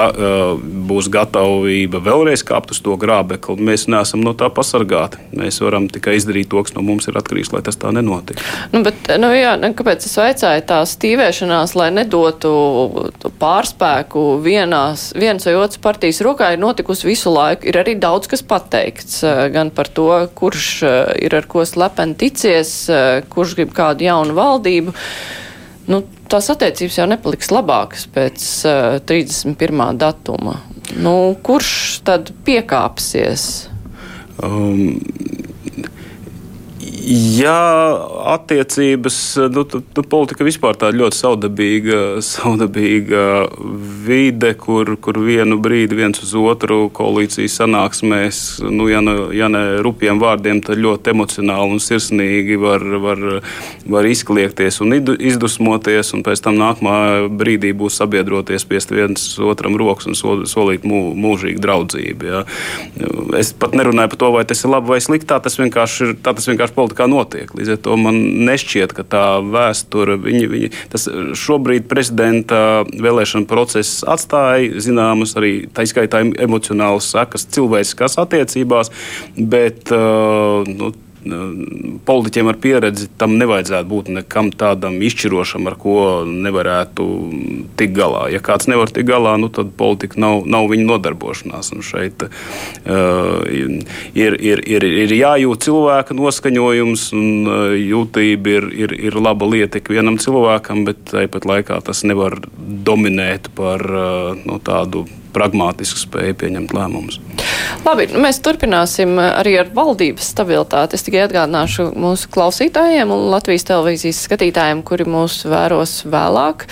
būs 0.88 1.11
gatavība 1.12 2.00
vēlreiz 2.04 2.44
kāpt 2.46 2.72
uz 2.72 2.80
to 2.85 2.96
grābekli, 3.00 3.59
mēs 3.68 3.87
neesam 3.92 4.22
no 4.24 4.32
tā 4.38 4.48
pasargāti. 4.52 5.20
Mēs 5.37 5.61
varam 5.64 5.90
tikai 5.92 6.16
izdarīt 6.16 6.48
to, 6.52 6.62
kas 6.64 6.76
no 6.76 6.85
mums 6.87 7.09
ir 7.11 7.18
atkarīgs, 7.20 7.52
lai 7.52 7.62
tas 7.66 7.76
tā 7.80 7.92
nenotiktu. 7.94 8.44
Nu, 8.72 8.82
bet, 8.87 9.11
nu, 9.20 9.30
jā, 9.37 9.56
nu, 9.61 9.72
kāpēc 9.76 10.06
es 10.09 10.16
vaicāju 10.16 10.64
tā 10.68 10.80
stīvēšanās, 10.88 11.76
lai 11.78 11.90
nedotu 11.94 12.52
pārspēku 13.40 14.24
vienās, 14.44 15.11
vienas 15.18 15.48
vai 15.48 15.56
otras 15.59 15.82
partijas 15.82 16.22
rokā, 16.24 16.54
ir 16.54 16.62
notikusi 16.62 17.11
visu 17.11 17.32
laiku. 17.35 17.68
Ir 17.68 17.80
arī 17.87 17.94
daudz 18.03 18.29
kas 18.31 18.42
pateikts 18.46 19.22
eh, 19.27 19.46
gan 19.55 19.70
par 19.75 19.88
to, 19.88 20.11
kurš 20.37 20.68
eh, 20.83 21.12
ir 21.29 21.37
ar 21.38 21.46
ko 21.51 21.64
slepeni 21.66 22.18
ticies, 22.18 22.72
eh, 22.90 23.22
kurš 23.31 23.57
grib 23.61 23.75
kādu 23.77 24.09
jaunu 24.09 24.35
valdību. 24.37 24.94
Nu, 25.87 26.03
tās 26.27 26.51
attiecības 26.51 26.99
jau 26.99 27.07
nepaliks 27.07 27.53
labākas 27.55 28.09
pēc 28.11 28.44
uh, 28.66 28.96
31. 29.07 29.85
datuma. 30.01 30.57
Nu, 30.99 31.37
kurš 31.46 32.01
tad 32.03 32.33
piekāpsies? 32.42 33.44
Um, 34.42 34.99
Jā, 37.07 38.03
attiecības, 38.33 39.16
nu, 39.55 39.62
tu, 39.71 39.79
tu 39.95 40.03
politika 40.03 40.42
vispār 40.42 40.75
tāda 40.75 40.99
ļoti 40.99 41.14
saudabīga, 41.14 41.99
saudabīga 42.25 43.21
vide, 44.03 44.51
kur, 44.59 44.90
kur 44.99 45.21
vienu 45.23 45.61
brīdi 45.62 45.95
viens 46.01 46.19
uz 46.25 46.33
otru 46.35 46.88
koalīcijas 46.90 47.61
sanāksmēs, 47.61 48.40
nu, 48.75 48.88
ja, 48.90 49.05
ne, 49.07 49.14
ja 49.38 49.47
ne 49.53 49.61
rupjiem 49.87 50.19
vārdiem, 50.19 50.59
tad 50.66 50.83
ļoti 50.83 51.12
emocionāli 51.12 51.77
un 51.77 51.85
sirsnīgi 51.85 52.59
var, 52.59 52.83
var, 53.05 53.23
var 53.87 54.11
izkliegties 54.11 54.81
un 54.83 54.99
izdusmoties, 54.99 56.11
un 56.19 56.27
pēc 56.27 56.42
tam 56.49 56.59
nākamā 56.59 56.99
brīdī 57.31 57.71
būs 57.71 58.01
sabiedroties 58.03 58.66
piest 58.66 58.90
viens 58.90 59.29
otram 59.38 59.79
rokas 59.79 60.11
un 60.11 60.19
solīt 60.51 60.83
mū, 60.83 61.05
mūžīgu 61.14 61.62
draudzību. 61.62 62.33
Jā. 62.35 62.42
Es 63.38 63.55
pat 63.55 63.79
nerunāju 63.79 64.16
par 64.16 64.23
to, 64.25 64.35
vai 64.40 64.45
tas 64.49 64.66
ir 64.66 64.75
labi 64.75 64.97
vai 64.97 65.01
slikti, 65.05 65.31
tā 65.31 65.38
tas 65.45 65.61
vienkārši 65.62 66.11
ir, 66.11 66.14
tā 66.19 66.35
tas 66.35 66.51
vienkārši 66.51 66.75
politika 66.75 66.95
kā 66.96 67.09
notiek. 67.11 67.52
Līdz 67.56 67.76
ar 67.76 67.80
to 67.85 67.96
man 68.00 68.18
nešķiet, 68.48 68.94
ka 68.96 69.06
tā 69.06 69.24
vēsture, 69.44 70.18
viņi, 70.22 70.50
viņi, 70.52 70.70
tas 70.92 71.09
šobrīd 71.38 71.88
prezidenta 71.90 72.61
vēlēšana 72.90 73.48
process 73.50 74.02
atstāja 74.06 74.82
zināmas 74.82 75.37
arī 75.38 75.54
tā 75.72 75.87
izskaitā 75.87 76.24
emocionālas 76.42 77.11
sekas 77.14 77.48
cilvēciskās 77.56 78.18
attiecībās, 78.22 78.92
bet 79.37 79.92
uh, 79.94 80.66
nu, 80.66 80.92
politiķiem 82.06 82.50
ar 82.50 82.58
pieredzi 82.62 83.08
tam 83.18 83.36
nevajadzētu 83.40 83.88
būt 83.90 84.10
nekam 84.16 84.50
tādam 84.54 84.98
izšķirošam, 85.04 85.66
ar 85.70 85.76
ko 85.80 85.98
nevarētu 86.28 87.06
tikt 87.78 87.96
galā. 87.96 88.26
Ja 88.32 88.40
kāds 88.44 88.68
nevar 88.70 88.92
tikt 88.92 89.08
galā, 89.10 89.36
nu, 89.40 89.50
tad 89.52 89.72
politika 89.78 90.20
nav, 90.22 90.44
nav 90.48 90.68
viņa 90.72 90.86
nodarbošanās. 90.90 91.72
Un 91.76 91.84
šeit 91.86 92.26
uh, 92.26 92.30
ir, 93.50 94.38
ir, 94.38 94.64
ir, 94.64 94.88
ir 95.06 95.16
jājūt 95.16 95.66
cilvēka 95.68 96.16
noskaņojums, 96.16 97.06
un 97.16 97.28
uh, 97.50 97.76
jūtība 97.76 98.56
ir, 98.58 98.70
ir, 98.86 98.96
ir 99.10 99.20
laba 99.20 99.48
lieta 99.50 99.82
ikvienam 99.82 100.20
cilvēkam, 100.22 100.86
bet 100.88 101.04
tāpat 101.12 101.48
laikā 101.48 101.80
tas 101.86 102.04
nevar 102.08 102.38
dominēt 102.56 103.50
par 103.56 103.86
uh, 103.90 104.34
nu, 104.46 104.60
tādu 104.62 105.06
pragmātisku 105.37 106.01
spēju 106.01 106.38
pieņemt 106.42 106.72
lēmumus. 106.77 107.20
Labi, 107.85 108.09
nu 108.12 108.22
mēs 108.25 108.40
turpināsim 108.44 109.18
arī 109.20 109.59
ar 109.61 109.70
valdības 109.77 110.33
stabilitāti. 110.33 110.96
Es 110.96 111.05
tikai 111.07 111.27
atgādināšu 111.27 111.90
mūsu 111.96 112.33
klausītājiem 112.33 113.12
un 113.12 113.29
Latvijas 113.35 113.68
televīzijas 113.68 114.25
skatītājiem, 114.27 114.83
kuri 114.87 115.07
mūs 115.09 115.44
vēros 115.49 116.01
vēlāk 116.09 116.66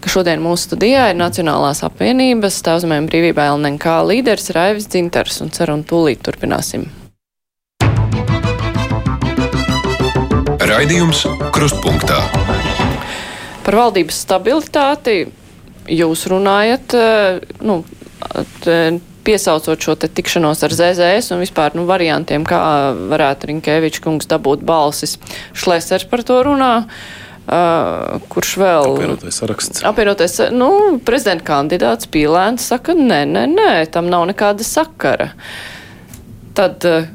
ka 0.00 0.08
šodien 0.08 0.40
mūsu 0.40 0.70
studijā 0.70 1.10
ir 1.10 1.18
Nacionālās 1.18 1.82
apvienības 1.84 2.62
Tautsmēm 2.64 3.08
brīvībā 3.10 3.50
LNK 3.52 3.98
līderis 4.08 4.48
Raivis 4.56 4.88
Dzintars 4.88 5.42
un 5.44 5.52
ceru 5.52 5.76
un 5.76 5.84
tūlīt 5.84 6.22
turpināsim. 6.24 6.86
Raidījums 10.70 11.26
Krustpunktā. 11.52 12.22
Par 13.66 13.76
valdības 13.76 14.22
stabilitāti 14.24 15.16
jūs 15.90 16.26
runājat, 16.30 16.94
eh, 16.96 17.40
nu, 17.66 17.82
piesaucot 19.24 19.80
šo 19.80 19.96
tikšanos 20.00 20.62
ar 20.64 20.74
ZZS 20.74 21.34
un 21.34 21.42
vispār 21.42 21.74
nu, 21.78 21.86
variantiem, 21.88 22.44
kā 22.48 22.60
varētu 23.12 23.50
Rinkēvičs 23.50 24.02
kungs 24.04 24.30
dabūt 24.30 24.64
balsis. 24.66 25.18
Šlēsers 25.56 26.08
par 26.10 26.24
to 26.26 26.40
runā. 26.46 26.74
Uh, 27.50 28.20
kurš 28.30 28.50
vēl? 28.60 28.92
Apvienotais 28.92 29.38
saraksts. 29.40 29.82
Apvienotais, 29.88 30.36
nu, 30.54 31.00
prezidenta 31.02 31.48
kandidāts 31.48 32.06
Pīlēns 32.06 32.68
saka, 32.70 32.94
nē, 32.94 33.24
nē, 33.26 33.42
nē, 33.50 33.70
tam 33.90 34.06
nav 34.12 34.28
nekāda 34.30 34.62
sakara. 34.62 35.32
Tad 36.54 36.86
uh, 36.86 37.08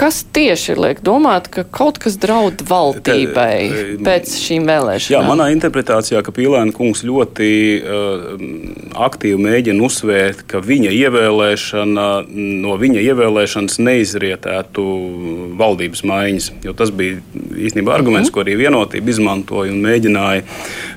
Kas 0.00 0.22
tieši 0.32 0.78
liek 0.80 1.02
domāt, 1.04 1.50
ka 1.52 1.60
kaut 1.60 1.98
kas 2.00 2.14
draud 2.16 2.62
valdībai 2.64 3.56
Te, 3.68 3.82
pēc 4.00 4.30
šīm 4.40 4.64
vēlēšanām? 4.64 5.12
Jā, 5.12 5.20
manā 5.28 5.50
interpretācijā, 5.52 6.22
ka 6.24 6.32
Pīlēna 6.32 6.72
kungs 6.72 7.02
ļoti 7.04 7.48
uh, 7.84 8.30
aktīvi 8.96 9.36
mēģina 9.44 9.84
uzsvērt, 9.84 10.46
ka 10.48 10.62
viņa 10.64 10.94
ievēlēšana, 10.96 12.06
no 12.64 12.76
viņa 12.80 13.02
ievēlēšanas 13.10 13.76
neizrietētu 13.84 14.86
valdības 15.60 16.04
maiņas. 16.08 16.48
Jo 16.64 16.72
tas 16.80 16.94
bija 16.96 17.20
īstenībā 17.60 17.92
arguments, 17.92 18.30
mm. 18.30 18.34
ko 18.38 18.44
arī 18.46 18.56
vienotība 18.62 19.12
izmantoja 19.12 19.74
un 19.74 19.84
mēģināja, 19.84 20.46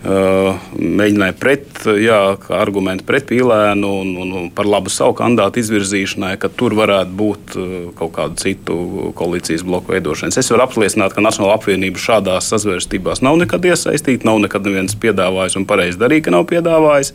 uh, 0.07 0.63
mēģināja 0.79 1.37
pret, 1.43 1.67
jā, 1.99 2.21
argumentu 2.55 3.03
pret 3.11 3.27
Pīlēnu 3.33 3.91
un, 3.99 4.15
un, 4.23 4.33
un 4.39 4.49
par 4.55 4.71
labu 4.71 4.95
savu 4.95 5.19
kandidātu 5.19 5.59
izvirzīšanai, 5.59 6.37
ka 6.39 6.47
tur 6.55 6.79
varētu 6.79 7.19
būt 7.19 7.59
uh, 7.59 7.77
kaut 7.99 8.15
kādu 8.15 8.39
citu 8.47 8.79
koalīcijas 9.17 9.65
bloku 9.67 9.93
veidošanas. 9.93 10.37
Es 10.39 10.51
varu 10.53 10.65
apliecināt, 10.67 11.15
ka 11.15 11.23
Nacionāla 11.23 11.57
apvienība 11.57 12.01
šādās 12.01 12.49
sazvērstībās 12.51 13.23
nav 13.25 13.39
nekad 13.41 13.65
iesaistīta, 13.67 14.27
nav 14.27 14.41
nekad 14.43 14.65
neviens 14.67 14.95
piedāvājis 14.99 15.57
un 15.59 15.67
pareizi 15.69 15.99
darīja, 16.01 16.27
ka 16.27 16.35
nav 16.35 16.47
piedāvājis. 16.51 17.13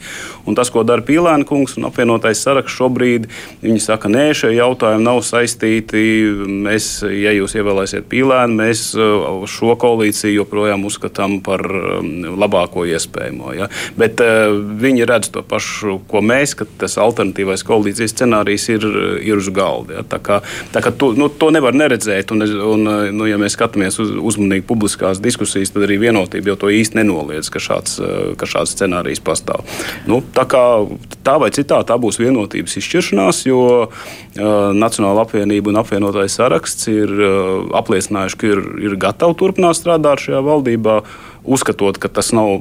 Un 0.49 0.57
tas, 0.59 0.71
ko 0.73 0.85
dara 0.87 1.05
Pīlēna 1.05 1.47
kungs 1.49 1.77
un 1.79 1.89
apvienotais 1.89 2.41
saraksts 2.45 2.77
šobrīd, 2.79 3.29
viņi 3.63 3.83
saka, 3.83 4.11
nē, 4.13 4.31
šie 4.37 4.53
jautājumi 4.57 5.05
nav 5.05 5.21
saistīti. 5.27 6.03
Mēs, 6.69 6.91
ja 7.05 7.35
jūs 7.37 7.57
ievēlēsiet 7.59 8.09
Pīlēnu, 8.11 8.59
mēs 8.63 8.85
uh, 8.99 9.43
šo 9.51 9.75
koalīciju 9.81 10.43
joprojām 10.43 10.87
uzskatām 10.89 11.39
par 11.45 11.65
um, 11.65 12.11
labāko 12.39 12.87
iespējamo. 12.89 13.55
Ja? 13.59 13.69
Bet 13.99 14.23
uh, 14.25 14.55
viņi 14.55 15.09
redz 15.09 15.33
to 15.35 15.45
pašu, 15.47 15.99
ko 16.09 16.23
mēs, 16.25 16.57
ka 16.59 16.69
tas 16.81 16.99
alternatīvais 17.03 17.65
koalīcijas 17.67 18.15
scenārijs 18.17 18.69
ir, 18.75 18.87
ir 19.25 19.41
uz 19.41 19.51
galda. 19.55 20.01
Ja? 20.01 20.07
Tā 20.09 20.21
kā, 20.23 20.41
tā 20.75 20.83
kā 20.85 20.93
to, 20.95 21.13
nu, 21.19 21.29
to 21.29 21.51
nevar 21.55 21.68
neredzēt. 21.77 22.33
Un, 22.35 22.45
un, 22.45 22.87
nu, 23.15 23.27
ja 23.29 23.39
mēs 23.41 23.57
skatāmies 23.57 23.99
uz, 24.03 24.13
uzmanīgi 24.31 24.65
publiskās 24.69 25.21
diskusijas, 25.23 25.73
tad 25.75 25.87
arī 25.87 25.99
vienotība 26.03 26.53
jau 26.53 26.59
to 26.65 26.73
īsti 26.73 27.01
nenoliedz, 27.01 27.51
ka 27.53 27.63
šāds, 27.63 27.99
ka 28.39 28.49
šāds 28.49 28.77
scenārijs 28.77 29.23
pastāv. 29.25 29.67
Nu, 30.09 30.21
tā, 30.35 30.47
kā, 30.49 30.63
tā 31.27 31.37
vai 31.43 31.51
citā 31.55 31.81
tā 31.89 31.99
būs 32.01 32.21
vienotības 32.23 32.79
izšķiršanās, 32.81 33.45
jo 33.49 33.63
uh, 33.85 33.93
Nacionāla 34.79 35.27
apvienība 35.27 35.73
un 35.73 35.83
apvienotais 35.83 36.39
saraksts 36.39 36.89
ir 36.93 37.13
uh, 37.13 37.69
apliecinājuši, 37.79 38.41
ka 38.41 38.51
ir, 38.55 38.65
ir 38.89 38.99
gatavi 39.01 39.39
turpināt 39.39 39.81
strādāt 39.81 40.25
šajā 40.25 40.43
valdībā, 40.47 41.01
uzskatot, 41.49 42.01
ka 42.01 42.13
tas 42.13 42.33
nav 42.37 42.61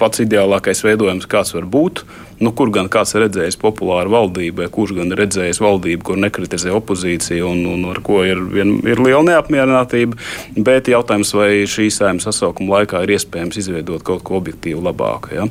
pats 0.00 0.20
ideālākais 0.20 0.82
veidojums, 0.84 1.28
kāds 1.30 1.54
var 1.56 1.66
būt. 1.68 2.04
Nu, 2.36 2.52
kur 2.52 2.68
gan 2.74 2.90
kāds 2.92 3.14
ir 3.16 3.24
redzējis 3.24 3.56
populāru 3.60 4.12
valdību, 4.12 4.66
kurš 4.72 4.92
gan 4.98 5.12
ir 5.12 5.20
redzējis 5.22 5.60
valdību, 5.62 6.02
kur 6.04 6.18
nekritizē 6.20 6.74
opozīciju 6.76 7.48
un, 7.48 7.62
un 7.70 7.86
ar 7.88 8.02
ko 8.04 8.20
ir, 8.28 8.42
vien, 8.52 8.74
ir 8.84 9.00
liela 9.00 9.22
neapmierinātība. 9.30 10.18
Bet 10.66 10.90
jautājums, 10.92 11.32
vai 11.36 11.64
šī 11.70 11.88
sējuma 11.94 12.24
sasaukuma 12.24 12.80
laikā 12.80 13.00
ir 13.06 13.14
iespējams 13.16 13.60
izveidot 13.62 14.04
kaut 14.06 14.24
ko 14.26 14.36
objektīvu 14.40 14.84
labāku. 14.84 15.32
Ja? 15.36 15.46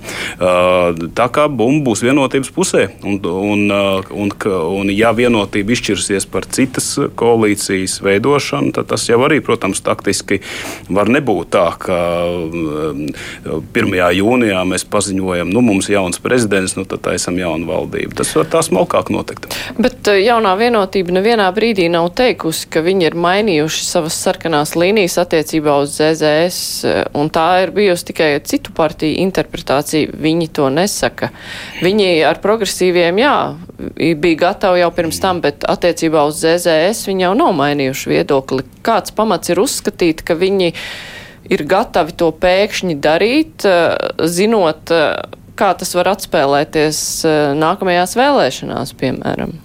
Tā 1.18 1.28
kā 1.34 1.48
bumba 1.50 1.90
būs 1.90 2.04
vienotības 2.06 2.52
pusē, 2.54 2.86
un, 3.06 3.18
un, 3.26 3.66
un, 4.14 4.36
un 4.78 4.94
ja 4.94 5.12
vienotība 5.18 5.74
izšķirsies 5.74 6.30
par 6.30 6.46
citas 6.54 6.92
koalīcijas 7.18 7.98
veidošanu, 8.06 8.76
tad 8.78 8.92
tas 8.94 9.08
jau 9.10 9.20
arī, 9.26 9.42
protams, 9.46 9.82
taktiski 9.86 10.42
var 10.94 11.10
nebūt 11.10 11.52
tā, 11.56 11.66
ka 11.82 11.98
1. 13.74 13.98
jūnijā 14.20 14.62
mēs 14.70 14.86
paziņojam, 14.94 15.50
nu 15.50 15.66
mums 15.66 15.90
ir 15.90 15.98
jauns 15.98 16.22
prezidents 16.22 16.75
nu 16.78 16.86
tad 16.90 17.04
taisam 17.06 17.38
jaunu 17.40 17.68
valdību. 17.70 18.16
Tas 18.18 18.32
var 18.38 18.48
tā 18.52 18.62
smalkāk 18.66 19.12
notikt. 19.14 19.48
Bet 19.80 20.08
eh, 20.12 20.22
jaunā 20.26 20.56
vienotība 20.60 21.16
nevienā 21.16 21.48
brīdī 21.56 21.88
nav 21.92 22.10
teikusi, 22.18 22.68
ka 22.72 22.84
viņi 22.86 23.10
ir 23.10 23.18
mainījuši 23.26 23.86
savas 23.88 24.18
sarkanās 24.26 24.76
līnijas 24.80 25.18
attiecībā 25.24 25.78
uz 25.84 25.96
ZZS, 25.98 26.60
eh, 26.90 27.02
un 27.18 27.32
tā 27.34 27.48
ir 27.64 27.74
bijusi 27.76 28.10
tikai 28.12 28.30
citu 28.48 28.76
partiju 28.76 29.20
interpretācija. 29.26 30.14
Viņi 30.26 30.52
to 30.56 30.70
nesaka. 30.74 31.32
Viņi 31.86 32.10
ar 32.28 32.40
progresīviem, 32.44 33.20
jā, 33.22 33.36
bija 33.98 34.42
gatavi 34.48 34.84
jau 34.84 34.92
pirms 34.96 35.20
tam, 35.24 35.42
bet 35.46 35.68
attiecībā 35.68 36.26
uz 36.30 36.40
ZZS 36.44 37.10
viņi 37.10 37.28
jau 37.28 37.36
nav 37.38 37.54
mainījuši 37.58 38.16
viedokli. 38.16 38.66
Kāds 38.86 39.16
pamats 39.16 39.52
ir 39.52 39.62
uzskatīt, 39.64 40.24
ka 40.26 40.38
viņi 40.40 40.74
ir 41.52 41.64
gatavi 41.70 42.16
to 42.18 42.32
pēkšņi 42.42 43.00
darīt, 43.02 43.66
eh, 43.66 43.96
zinot, 44.26 44.92
kā 45.60 45.72
tas 45.80 45.96
var 45.98 46.12
atspēlēties 46.14 47.02
eh, 47.28 47.42
nākamajās 47.58 48.16
vēlēšanās, 48.20 48.96
piemēram? 49.00 49.58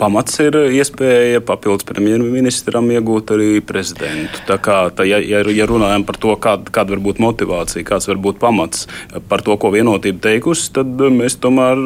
Pamats 0.00 0.38
ir 0.40 0.56
iespēja 0.72 1.42
papildus 1.44 1.84
premjerministram 1.88 2.86
iegūt 2.94 3.34
arī 3.34 3.48
prezidentu. 3.60 4.40
Tā 4.48 4.56
kā, 4.62 4.78
tā, 4.96 5.04
ja, 5.04 5.18
ja 5.20 5.66
runājam 5.68 6.06
par 6.08 6.16
to, 6.20 6.32
kāda, 6.40 6.72
kāda 6.72 6.94
var 6.94 7.02
būt 7.04 7.20
motivācija, 7.20 7.84
kāds 7.84 8.08
var 8.08 8.20
būt 8.24 8.38
pamats 8.40 8.86
par 9.28 9.44
to, 9.44 9.56
ko 9.60 9.72
vienotība 9.74 10.22
teikusi, 10.24 10.70
tad 10.78 11.02
mēs 11.12 11.36
tomēr 11.42 11.82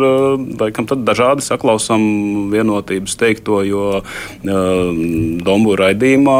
laikam, 0.60 0.86
dažādi 1.02 1.42
saklausām 1.42 2.04
vienotības 2.52 3.18
teikto, 3.18 3.60
jo 3.66 3.88
Dombu 4.44 5.74
raidījumā 5.80 6.38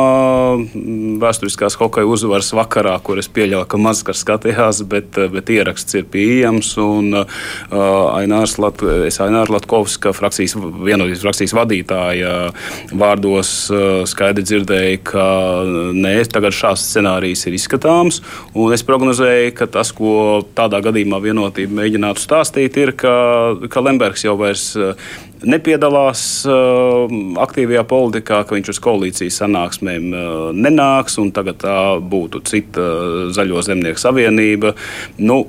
vēsturiskās 1.24 1.78
hokeja 1.80 2.06
uzvaras 2.06 2.52
vakarā, 2.54 2.94
kur 3.02 3.18
es 3.18 3.30
pieļauju, 3.34 3.66
ka 3.70 3.80
mazskars 3.80 4.22
skatījās, 4.22 4.84
bet, 4.90 5.18
bet 5.34 5.50
ieraksts 5.50 5.98
ir 5.98 6.06
pieejams, 6.10 6.70
un 6.82 7.24
uh, 7.24 7.42
Ainārs, 8.14 8.56
Lat, 8.62 8.82
Ainārs 9.26 9.52
Latkovska 9.52 10.14
frakcijas 10.14 10.54
vienotības 10.54 11.24
frakcijas 11.24 11.56
vadītāja 11.64 12.34
vārdos 12.94 13.52
eh, 13.72 14.04
skaidri 14.08 14.46
dzirdēju, 14.46 15.02
ka 15.10 15.26
nē, 15.96 16.14
tagad 16.30 16.54
šāds 16.56 16.86
scenārijs 16.92 17.46
ir 17.48 17.58
izskatāms. 17.58 18.20
Es 18.74 18.86
prognozēju, 18.86 19.52
ka 19.58 19.68
tas, 19.70 19.92
ko 19.96 20.44
tādā 20.56 20.80
gadījumā 20.84 21.20
vienotība 21.24 21.80
mēģinātu 21.82 22.22
stāstīt, 22.22 22.78
ir, 22.80 22.94
ka, 22.98 23.14
ka 23.70 23.84
Lembergs 23.84 24.24
jau 24.26 24.36
vairs 24.40 24.72
nepiedalās 25.48 26.20
uh, 26.48 27.10
aktīvajā 27.44 27.84
politikā, 27.88 28.40
ka 28.46 28.56
viņš 28.56 28.70
uz 28.72 28.80
koalīcijas 28.82 29.38
sanāksmēm 29.42 30.06
uh, 30.10 30.32
nenāks, 30.56 31.18
un 31.20 31.30
tagad 31.34 31.60
tā 31.62 31.76
būtu 32.00 32.40
cita 32.48 32.82
uh, 32.82 33.16
zaļo 33.34 33.62
zemnieku 33.66 34.00
savienība. 34.00 34.74
Nu, 35.20 35.42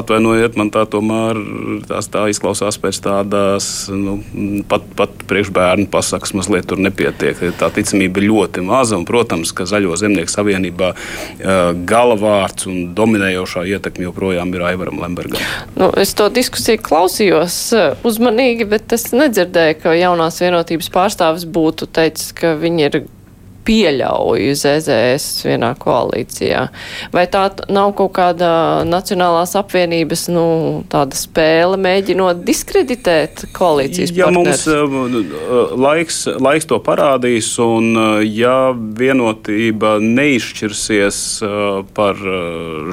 atvainojiet, 0.00 0.58
man 0.58 0.72
tā 0.74 0.84
tomēr 0.90 1.40
tās 1.88 2.10
tā 2.12 2.26
izklausās 2.32 2.78
pēc 2.82 3.00
tādas 3.06 3.68
nu, 3.92 4.18
pat, 4.68 4.84
pat 4.98 5.14
priekšbērnu 5.30 5.88
pasakas 5.92 6.34
mazliet 6.36 6.68
tur 6.70 6.82
nepietiek. 6.82 7.40
Tā 7.60 7.70
ticamība 7.74 8.22
ir 8.22 8.28
ļoti 8.32 8.64
maza, 8.66 8.98
un, 8.98 9.06
protams, 9.08 9.54
ka 9.56 9.68
zaļo 9.68 9.96
zemnieku 10.00 10.32
savienībā 10.32 10.92
galvārds 11.88 12.68
un 12.70 12.90
dominējošā 12.96 13.66
ietekme 13.76 14.08
joprojām 14.08 14.52
ir 14.56 14.66
Aivaram 14.72 15.00
Lembergam. 15.02 15.40
Nu, 15.78 15.90
es 15.98 16.14
to 16.18 16.28
diskusiju 16.32 16.82
klausījos 16.82 17.58
uzmanīgi, 18.06 18.66
bet 18.68 18.92
es 18.96 19.08
nedzirdēju 19.14 19.35
nedzirdēju, 19.36 19.76
ka 19.82 19.92
jaunās 19.96 20.40
vienotības 20.40 20.88
pārstāvis 20.92 21.44
būtu 21.44 21.88
teicis, 21.92 22.32
ka 22.36 22.54
viņi 22.56 22.86
ir 22.88 22.98
pieļauju 23.66 24.54
ZZS 24.56 25.46
vienā 25.46 25.72
koalīcijā. 25.80 26.66
Vai 27.14 27.26
tā 27.32 27.46
nav 27.72 27.92
kaut 27.98 28.14
kāda 28.16 28.50
Nacionālās 28.86 29.56
apvienības 29.58 30.26
nu, 30.32 30.46
tāda 30.92 31.18
spēle, 31.18 31.78
mēģinot 31.80 32.44
diskreditēt 32.46 33.46
koalīcijas 33.56 34.14
ja 34.16 34.30
partners? 34.30 34.66
mums 34.66 35.34
uh, 35.36 35.74
laiks, 35.76 36.22
laiks 36.42 36.68
to 36.70 36.78
parādīs, 36.84 37.50
un 37.62 37.90
uh, 37.94 38.20
ja 38.24 38.72
vienotība 38.74 39.96
neizšķirsies 40.02 41.22
par 41.96 42.20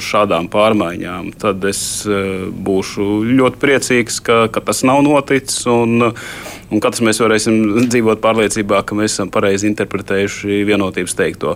šādām 0.03 0.47
pārmaiņām, 0.51 1.31
tad 1.41 1.63
es 1.67 1.81
būšu 2.07 3.07
ļoti 3.27 3.61
priecīgs, 3.61 4.19
ka, 4.25 4.39
ka 4.53 4.63
tas 4.65 4.83
nav 4.87 5.03
noticis. 5.05 5.63
Un, 5.69 6.11
un 6.73 6.81
katrs 6.83 7.03
mēs 7.05 7.21
varēsim 7.21 7.87
dzīvot 7.87 8.21
pārliecībā, 8.23 8.81
ka 8.87 8.97
mēs 8.97 9.15
esam 9.15 9.29
pareizi 9.33 9.69
interpretējuši 9.69 10.63
vienotības 10.67 11.15
teikto. 11.17 11.55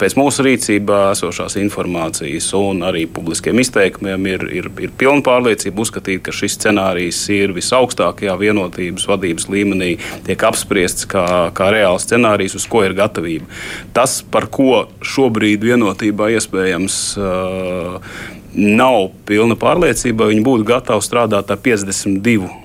Pēc 0.00 0.16
mūsu 0.18 0.46
rīcībā 0.46 1.00
esošās 1.12 1.56
informācijas 1.62 2.50
un 2.58 2.82
arī 2.86 3.04
publiskiem 3.10 3.60
izteikumiem 3.62 4.28
ir, 4.34 4.46
ir, 4.62 4.70
ir 4.82 4.94
pilna 4.98 5.24
pārliecība 5.26 5.84
uzskatīt, 5.84 6.24
ka 6.26 6.34
šis 6.34 6.58
scenārijs 6.58 7.22
ir 7.34 7.54
visaugstākajā 7.56 8.36
vienotības 8.40 9.06
vadības 9.10 9.48
līmenī, 9.52 9.94
tiek 10.26 10.46
apspriests 10.48 11.08
kā, 11.10 11.26
kā 11.56 11.70
reāls 11.74 12.06
scenārijs, 12.08 12.56
uz 12.58 12.68
ko 12.70 12.84
ir 12.86 12.96
gatavība. 12.98 13.48
Tas, 13.96 14.20
par 14.22 14.48
ko 14.52 14.86
šobrīd 15.06 15.64
vienotībā 15.72 16.32
iespējams 16.36 16.98
uh, 17.20 18.16
nav 18.56 19.12
pilna 19.28 19.56
pārliecība, 19.58 20.28
viņi 20.32 20.44
būtu 20.44 20.68
gatavi 20.68 21.04
strādāt 21.04 21.52
ar 21.52 21.60
52 21.62 22.61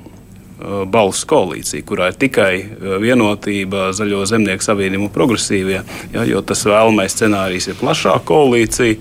balsu 0.89 1.28
koalīcija, 1.30 1.86
kurā 1.86 2.12
ir 2.12 2.18
tikai 2.18 2.51
vienotība 3.03 3.91
Zaļo 3.93 4.24
zemnieku 4.30 4.66
savienību 4.66 5.05
un 5.05 5.14
progresīvie, 5.14 5.82
ja, 6.14 6.24
jo 6.26 6.41
tas 6.41 6.66
vēlamais 6.66 7.14
scenārijs 7.14 7.70
ir 7.70 7.78
plašāka 7.82 8.26
koalīcija. 8.32 8.97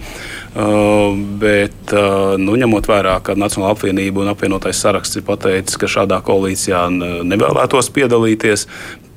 Uh, 0.56 1.12
bet, 1.40 1.74
uh, 1.92 2.32
nu, 2.40 2.54
ņemot 2.56 2.86
vērā, 2.88 3.18
ka 3.20 3.34
Nacionāla 3.36 3.74
apvienība 3.74 4.22
un 4.22 4.30
apvienotais 4.32 4.78
saraksts 4.80 5.18
ir 5.20 5.24
pateicis, 5.26 5.76
ka 5.76 5.90
šādā 5.90 6.22
koalīcijā 6.24 6.86
nevēlētos 7.28 7.90
piedalīties, 7.92 8.64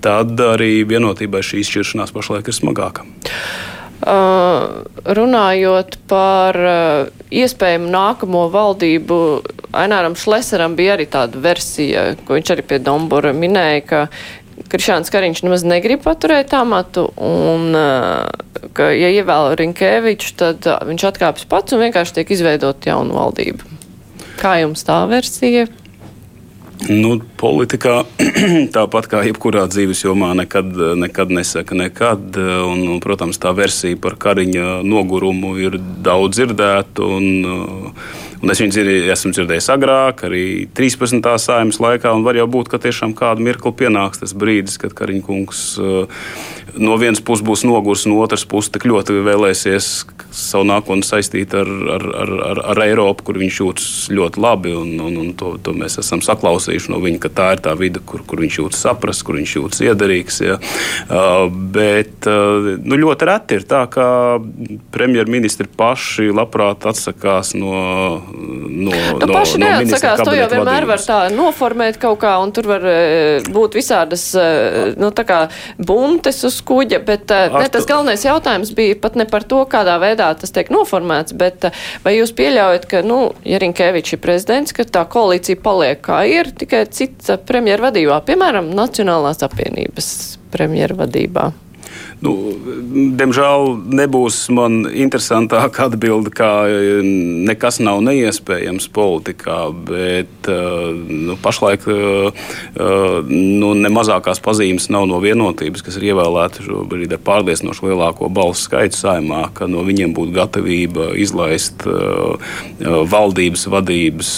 tad 0.03 0.35
arī 0.43 0.81
vienotībai 0.89 1.39
šī 1.39 1.61
izšķiršanās 1.63 2.11
pašlaik 2.15 2.51
ir 2.51 2.57
smagāka. 2.59 3.07
Uh, 3.99 4.85
runājot 5.03 5.97
par 6.07 6.55
uh, 6.55 7.09
iespējamu 7.35 7.89
nākamo 7.91 8.45
valdību, 8.53 9.17
Aināram 9.75 10.15
Šleseram 10.15 10.77
bija 10.77 10.93
arī 10.95 11.03
tāda 11.11 11.41
versija, 11.43 12.05
ko 12.23 12.37
viņš 12.37 12.53
arī 12.55 12.63
pie 12.69 12.79
Dombora 12.79 13.33
minēja, 13.35 13.81
ka 13.89 13.99
Krišāns 14.71 15.11
Kariņš 15.11 15.43
nemaz 15.43 15.65
negrib 15.67 16.05
paturēt 16.05 16.55
amatu, 16.55 17.09
un 17.19 17.75
uh, 17.75 18.31
ka, 18.71 18.87
ja 18.95 19.11
ievēl 19.19 19.57
Rinkēviču, 19.59 20.31
tad 20.39 20.63
uh, 20.69 20.79
viņš 20.87 21.05
atkāpjas 21.11 21.51
pats 21.51 21.75
un 21.75 21.83
vienkārši 21.83 22.21
tiek 22.21 22.31
izveidot 22.37 22.87
jaunu 22.87 23.19
valdību. 23.19 23.67
Kā 24.39 24.61
jums 24.61 24.87
tā 24.87 25.01
versija? 25.11 25.67
Nu, 26.87 27.17
politikā 27.39 28.05
tāpat 28.75 29.09
kā 29.11 29.19
jebkurā 29.27 29.65
dzīves 29.67 30.05
jomā 30.05 30.31
nekad, 30.39 30.71
nekad 31.01 31.33
nesaka 31.35 31.75
nekad. 31.75 32.39
Un, 32.39 32.85
un, 32.87 33.01
protams, 33.03 33.39
tā 33.41 33.51
versija 33.57 33.99
par 33.99 34.15
kariņa 34.21 34.79
nogurumu 34.87 35.57
ir 35.59 35.75
daudz 35.79 36.39
dzirdēta. 36.39 37.09
Un, 38.39 38.47
un 38.47 38.53
es 38.53 38.61
viņu 38.61 38.73
dzirdēju, 38.75 39.09
esmu 39.13 39.33
dzirdējis 39.35 39.69
agrāk, 39.73 40.23
arī 40.27 40.43
13. 40.77 41.19
sājumas 41.43 41.79
laikā. 41.83 42.13
Var 42.23 42.39
jau 42.39 42.47
būt, 42.51 42.71
ka 42.71 42.79
tiešām 42.81 43.15
kādu 43.17 43.43
mirkli 43.45 43.73
pienāks 43.83 44.23
tas 44.23 44.35
brīdis, 44.37 44.79
kad 44.81 44.95
Kariņa 44.95 45.25
kungs 45.27 45.63
no 46.77 46.95
vienas 46.99 47.21
puses 47.25 47.45
būs 47.45 47.65
nogurs, 47.67 48.05
no 48.09 48.19
otras 48.23 48.45
puses 48.47 48.71
tik 48.73 48.85
ļoti 48.89 49.19
vēlēsies 49.25 49.89
savu 50.35 50.67
nākotni 50.69 51.05
saistīt 51.05 51.53
ar, 51.57 51.69
ar, 51.95 52.05
ar, 52.21 52.33
ar, 52.49 52.61
ar 52.73 52.81
Eiropu, 52.83 53.25
kur 53.27 53.39
viņš 53.41 53.59
jūtas 53.61 53.87
ļoti 54.13 54.43
labi. 54.43 54.73
Un, 54.77 54.93
un, 55.03 55.17
un 55.23 55.31
to, 55.37 55.55
to 55.63 55.73
mēs 55.77 55.99
esam 56.01 56.21
saklausījuši 56.25 56.93
no 56.93 57.01
viņa, 57.03 57.21
ka 57.23 57.33
tā 57.39 57.47
ir 57.55 57.63
tā 57.65 57.73
vide, 57.79 58.03
kur, 58.05 58.23
kur 58.27 58.43
viņš 58.43 58.59
jūtas 58.61 58.83
saprast, 58.85 59.25
kur 59.27 59.39
viņš 59.39 59.55
jūtas 59.57 59.83
iederīgs. 59.87 60.39
Ja. 60.45 60.59
Uh, 61.09 61.47
bet 61.49 62.29
uh, 62.29 62.75
nu, 62.83 62.99
ļoti 63.03 63.29
reti 63.29 63.59
ir 63.59 63.67
tā, 63.69 63.83
ka 63.91 64.05
premjerministri 64.93 65.69
paši 65.79 66.29
labprāt 66.35 66.87
atsakās 66.89 67.55
no. 67.57 67.75
No, 68.33 68.93
nu, 68.93 69.19
no 69.21 69.29
paši 69.31 69.61
no 69.61 69.67
neatsakās, 69.67 70.23
to 70.25 70.35
jau 70.37 70.47
vienmēr 70.51 70.87
vadības. 70.87 71.07
var 71.09 71.29
tā 71.29 71.35
noformēt 71.35 71.99
kaut 72.01 72.21
kā, 72.23 72.35
un 72.43 72.53
tur 72.55 72.69
var 72.71 72.85
uh, 72.85 73.49
būt 73.49 73.79
visādas 73.79 74.29
nu, 74.99 75.11
buntes 75.77 76.43
uz 76.47 76.59
kuģa, 76.65 76.99
bet 77.05 77.31
ne, 77.53 77.67
tas 77.71 77.87
galvenais 77.89 78.23
jautājums 78.25 78.71
bija 78.75 78.97
pat 79.01 79.17
ne 79.19 79.25
par 79.29 79.45
to, 79.47 79.61
kādā 79.69 79.97
veidā 80.01 80.29
tas 80.39 80.53
tiek 80.55 80.71
noformēts, 80.73 81.35
bet 81.39 81.69
eh, 81.69 81.85
vai 82.05 82.15
jūs 82.17 82.33
pieļaujat, 82.37 82.89
ka, 82.89 83.03
nu, 83.05 83.21
ja 83.47 83.61
Rinkēvičs 83.61 84.17
ir 84.17 84.23
prezidents, 84.23 84.75
ka 84.75 84.87
tā 84.87 85.05
koalīcija 85.09 85.61
paliek 85.63 86.03
kā 86.05 86.21
ir, 86.29 86.51
tikai 86.59 86.85
cita 86.93 87.39
premjera 87.41 87.89
vadībā, 87.89 88.21
piemēram, 88.27 88.71
Nacionālās 88.79 89.43
apvienības 89.45 90.13
premjera 90.53 90.97
vadībā? 91.03 91.49
Nu, 92.19 92.33
diemžēl 93.15 93.77
nebūs 93.95 94.41
man 94.51 94.81
interesantāka 94.91 95.85
atbilde, 95.87 96.33
kā 96.35 96.51
nekas 97.47 97.77
nav 97.79 98.01
neiespējams 98.03 98.89
politikā, 98.91 99.59
bet 99.87 100.49
eh, 100.51 100.89
nu, 101.29 101.37
pašlaik 101.39 101.87
eh, 101.87 102.41
nu, 103.29 103.71
ne 103.71 103.91
mazākās 103.95 104.43
pazīmes 104.43 104.89
nav 104.91 105.07
no 105.07 105.21
vienotības, 105.23 105.85
kas 105.85 105.95
ir 105.95 106.09
ievēlēta 106.09 106.65
šobrīd 106.65 107.15
ar 107.15 107.23
pārliecinoši 107.23 107.87
lielāko 107.87 108.27
balsu 108.27 108.67
skaitu 108.67 108.99
saimā, 108.99 109.45
ka 109.55 109.69
no 109.71 109.85
viņiem 109.87 110.11
būtu 110.17 110.35
gatavība 110.35 111.13
izlaist 111.15 111.87
valdības 112.79 113.63
vadības 113.71 114.33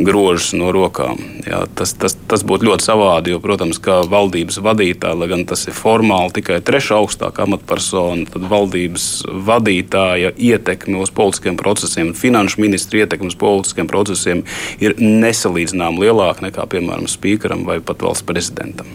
grožus 0.00 0.54
no 0.56 0.72
rokām. 0.72 1.20
Jā, 1.44 1.64
tas, 1.76 1.92
tas, 1.98 2.16
tas 2.30 2.44
būtu 2.46 2.70
ļoti 2.70 2.88
savādi, 2.88 3.34
jo, 3.34 3.40
protams, 3.44 3.80
kā 3.82 4.00
valdības 4.08 4.60
vadītāji, 4.64 5.20
lai 5.20 5.30
gan 5.30 5.44
tas 5.48 5.66
ir 5.68 5.76
formāli 5.90 6.34
tikai 6.38 6.60
trešā 6.64 7.00
augstākā 7.00 7.46
amatpersona, 7.46 8.28
tad 8.30 8.46
valdības 8.50 9.06
vadītāja 9.48 10.32
ietekme 10.36 11.00
uz 11.02 11.12
politiskiem 11.14 11.58
procesiem, 11.60 12.12
finanšu 12.16 12.62
ministra 12.62 13.04
ietekme 13.04 13.30
uz 13.32 13.38
politiskiem 13.40 13.90
procesiem 13.90 14.44
ir 14.82 14.96
nesalīdzināmāk 15.00 16.04
lielāka 16.04 16.46
nekā, 16.46 16.66
piemēram, 16.70 17.08
spīkeram 17.10 17.66
vai 17.68 17.80
pat 17.84 18.04
valsts 18.06 18.26
prezidentam. 18.26 18.90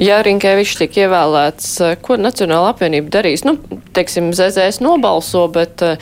Ja 0.00 0.18
Rinkēvičs 0.26 0.78
tiek 0.80 0.96
ievēlēts, 1.04 1.76
ko 2.02 2.16
Nacionāla 2.18 2.72
apvienība 2.72 3.12
darīs? 3.20 3.44
Nu, 3.46 3.58
teiksim, 3.94 4.32
ZZS 4.34 4.80
nobalso, 4.82 5.44
bet 5.54 5.84
uh, 5.84 6.00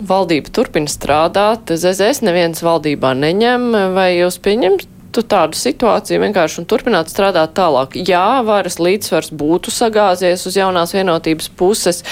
valdība 0.00 0.52
turpina 0.54 0.90
strādāt. 0.90 1.68
ZZS 1.74 2.22
neviens 2.24 2.62
valdībā 2.64 3.12
neņem. 3.18 3.68
Vai 3.96 4.10
jūs 4.16 4.40
pieņemt 4.44 4.86
tu 4.86 4.97
tādu 5.16 5.58
situāciju 5.58 6.20
vienkārši 6.22 6.60
un 6.62 6.68
turpināt 6.68 7.12
strādāt 7.12 7.54
tālāk. 7.58 7.96
Jā, 7.96 8.42
varas 8.46 8.78
līdzsvars 8.82 9.32
būtu 9.32 9.72
sagāzies 9.74 10.44
uz 10.46 10.58
jaunās 10.58 10.94
vienotības 10.96 11.50
puses. 11.58 12.04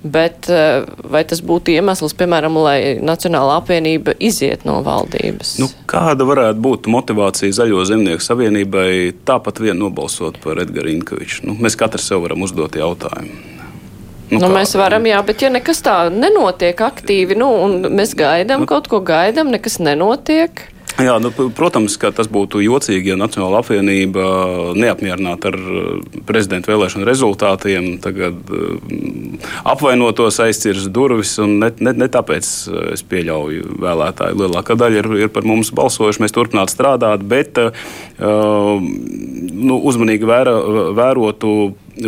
Bet 0.00 0.46
eh, 0.48 0.86
vai 1.12 1.20
tas 1.28 1.42
būtu 1.44 1.74
iemesls, 1.74 2.14
piemēram, 2.16 2.54
lai 2.64 2.78
Nacionāla 3.04 3.58
apvienība 3.60 4.14
iziet 4.16 4.64
no 4.64 4.78
valdības? 4.80 5.58
Nu, 5.60 5.68
kāda 5.90 6.24
varētu 6.24 6.62
būt 6.64 6.88
motivācija 6.88 7.52
Zaļo 7.52 7.84
zemnieku 7.84 8.24
savienībai 8.24 9.12
tāpat 9.28 9.60
vien 9.60 9.76
nobalsot 9.76 10.40
par 10.40 10.62
Edgars 10.64 10.94
Inkoviču? 10.94 11.44
Nu, 11.50 11.58
mēs 11.60 11.76
katrs 11.76 12.08
sev 12.08 12.24
varam 12.24 12.48
uzdot 12.48 12.80
jautājumu. 12.80 13.60
Nu, 14.30 14.38
nu, 14.38 14.48
mēs 14.54 14.72
varam, 14.78 15.04
jā, 15.10 15.20
bet 15.26 15.42
ja 15.42 15.50
nekas 15.52 15.82
tā 15.82 15.94
nenotiek 16.14 16.80
aktīvi, 16.86 17.36
nu, 17.36 17.50
un 17.66 17.88
mēs 17.98 18.14
gaidām 18.16 18.62
nu, 18.62 18.70
kaut 18.70 18.86
ko 18.88 19.02
gaidām, 19.04 19.50
nekas 19.52 19.80
nenotiek. 19.82 20.68
Jā, 20.98 21.14
nu, 21.22 21.30
protams, 21.54 21.94
ka 22.00 22.10
tas 22.14 22.28
būtu 22.30 22.60
jocīgi, 22.64 23.12
ja 23.12 23.18
Nacionāla 23.18 23.60
apvienība 23.62 24.24
neapmierināta 24.76 25.52
ar 25.52 25.58
uh, 25.58 26.18
prezidenta 26.28 26.72
vēlēšanu 26.72 27.06
rezultātiem, 27.08 27.92
tagad 28.02 28.50
uh, 28.50 28.80
apvainotos 29.70 30.40
aizcirs 30.42 30.88
durvis. 30.92 31.36
Ne, 31.40 31.70
ne, 31.80 31.94
ne 31.94 32.08
tāpēc 32.10 32.50
uh, 32.68 32.80
es 32.96 33.04
pieļauju 33.06 33.78
vēlētāju. 33.84 34.40
Lielākā 34.42 34.76
daļa 34.80 35.02
ir, 35.02 35.10
ir 35.26 35.32
par 35.34 35.46
mums 35.48 35.72
balsojuši, 35.76 36.24
mēs 36.24 36.36
turpinātu 36.36 36.74
strādāt, 36.74 37.22
bet 37.26 37.58
nu, 38.20 39.76
uzmanīgi 39.90 40.26
vēra, 40.28 40.52
vērotu 40.96 41.52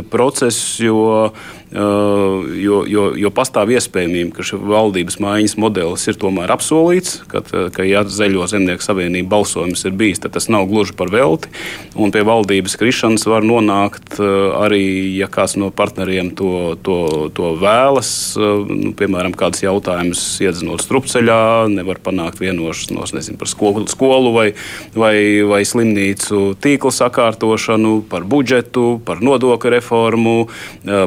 procesu, 0.01 0.85
jo, 0.85 1.01
uh, 1.29 2.53
jo, 2.57 2.83
jo, 2.89 3.05
jo 3.19 3.31
pastāv 3.35 3.73
iespējamība, 3.75 4.37
ka 4.37 4.47
šis 4.47 4.63
valdības 4.73 5.19
maiņas 5.23 5.57
modelis 5.61 6.07
ir 6.09 6.19
tomēr 6.21 6.53
apsolīts, 6.55 7.21
ka, 7.31 7.43
ka 7.75 7.87
ja 7.87 8.05
Zaļo 8.09 8.47
zemnieku 8.51 8.85
savienība 8.85 9.35
balsojums 9.37 9.85
ir 9.89 9.97
bijis, 9.99 10.23
tad 10.25 10.35
tas 10.37 10.49
nav 10.53 10.67
gluži 10.71 10.97
par 10.99 11.13
velti. 11.13 11.53
Un 11.95 12.13
pie 12.15 12.25
valdības 12.27 12.77
krišanas 12.81 13.27
var 13.29 13.47
nonākt 13.47 14.19
uh, 14.19 14.57
arī, 14.63 14.83
ja 15.19 15.29
kāds 15.33 15.57
no 15.61 15.71
partneriem 15.75 16.33
to, 16.39 16.75
to, 16.85 16.99
to 17.37 17.53
vēlas, 17.61 18.13
nu, 18.39 18.95
piemēram, 18.97 19.37
kādas 19.37 19.65
jautājumas 19.65 20.25
iedzinot 20.43 20.85
strupceļā, 20.85 21.69
nevar 21.73 22.01
panākt 22.03 22.41
vienošanos 22.43 23.15
nezinu, 23.17 23.39
par 23.41 23.51
skolu, 23.51 23.85
skolu 23.91 24.33
vai, 24.35 24.49
vai, 24.97 25.15
vai 25.49 25.63
slimnīcu 25.69 26.55
tīkla 26.63 26.93
sakārtošanu, 26.95 28.01
par 28.11 28.27
budžetu, 28.29 28.97
par 29.07 29.23
nodokļu 29.25 29.77
reformu. 29.77 29.82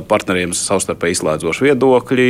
Partneriem 0.08 0.56
protams, 0.56 0.64
savstarpēji 0.66 1.16
izslēdzoši 1.18 1.66
viedokļi, 1.66 2.30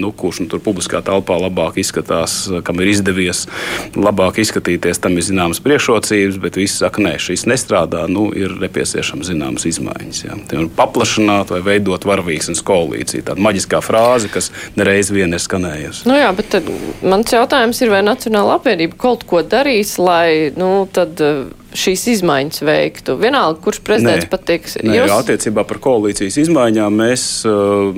nu, 0.00 0.10
kurš 0.16 0.42
nu, 0.42 0.48
tur 0.50 0.60
publiskā 0.62 1.02
telpā 1.04 1.38
labāk 1.40 1.78
izskatās, 1.80 2.50
kam 2.64 2.80
ir 2.80 2.92
izdevies 2.92 3.46
labāk 3.94 4.40
izskatīties, 4.42 5.00
tam 5.02 5.16
ir 5.16 5.26
zināmas 5.26 5.60
priekšrocības, 5.62 6.38
bet 6.42 6.56
visi 6.56 6.80
saka, 6.82 7.02
nē, 7.02 7.16
šis 7.18 7.46
nestrādā, 7.46 8.06
nu, 8.08 8.30
ir 8.34 8.56
nepieciešams 8.60 9.30
zināmas 9.32 9.66
izmaiņas. 9.68 10.22
Ja. 10.24 10.38
Paplašināt 10.76 11.52
vai 11.52 11.62
veidot 11.62 12.04
varavīksnes 12.08 12.62
koalīciju. 12.66 13.24
Tāda 13.26 13.42
maģiskā 13.42 13.82
frāze, 13.84 14.30
kas 14.32 14.50
nereiz 14.76 15.12
vien 15.12 15.32
ir 15.32 15.42
skanējusi. 15.42 16.06
Nu 16.10 16.18
jā, 16.18 16.30
bet 16.36 16.58
mans 17.02 17.32
jautājums 17.32 17.82
ir, 17.82 17.92
vai 17.92 18.02
Nacionāla 18.06 18.58
apvienība 18.58 18.98
kaut 19.00 19.26
ko 19.28 19.42
darīs, 19.46 19.96
lai, 20.02 20.52
nu, 20.56 20.86
tad 20.92 21.20
šīs 21.78 22.04
izmaiņas 22.16 22.62
veiktu? 22.66 23.16
Vienalga, 23.20 23.60
kurš 23.64 23.80
prezidents 23.84 24.26
Nē. 24.26 24.30
patiks. 24.30 24.76
Nē, 24.82 24.96
Jūs... 25.00 25.12
Attiecībā 25.14 25.64
par 25.68 25.80
koalīcijas 25.82 26.38
izmaiņām 26.44 26.98
mēs 27.00 27.24
uh, 27.48 27.96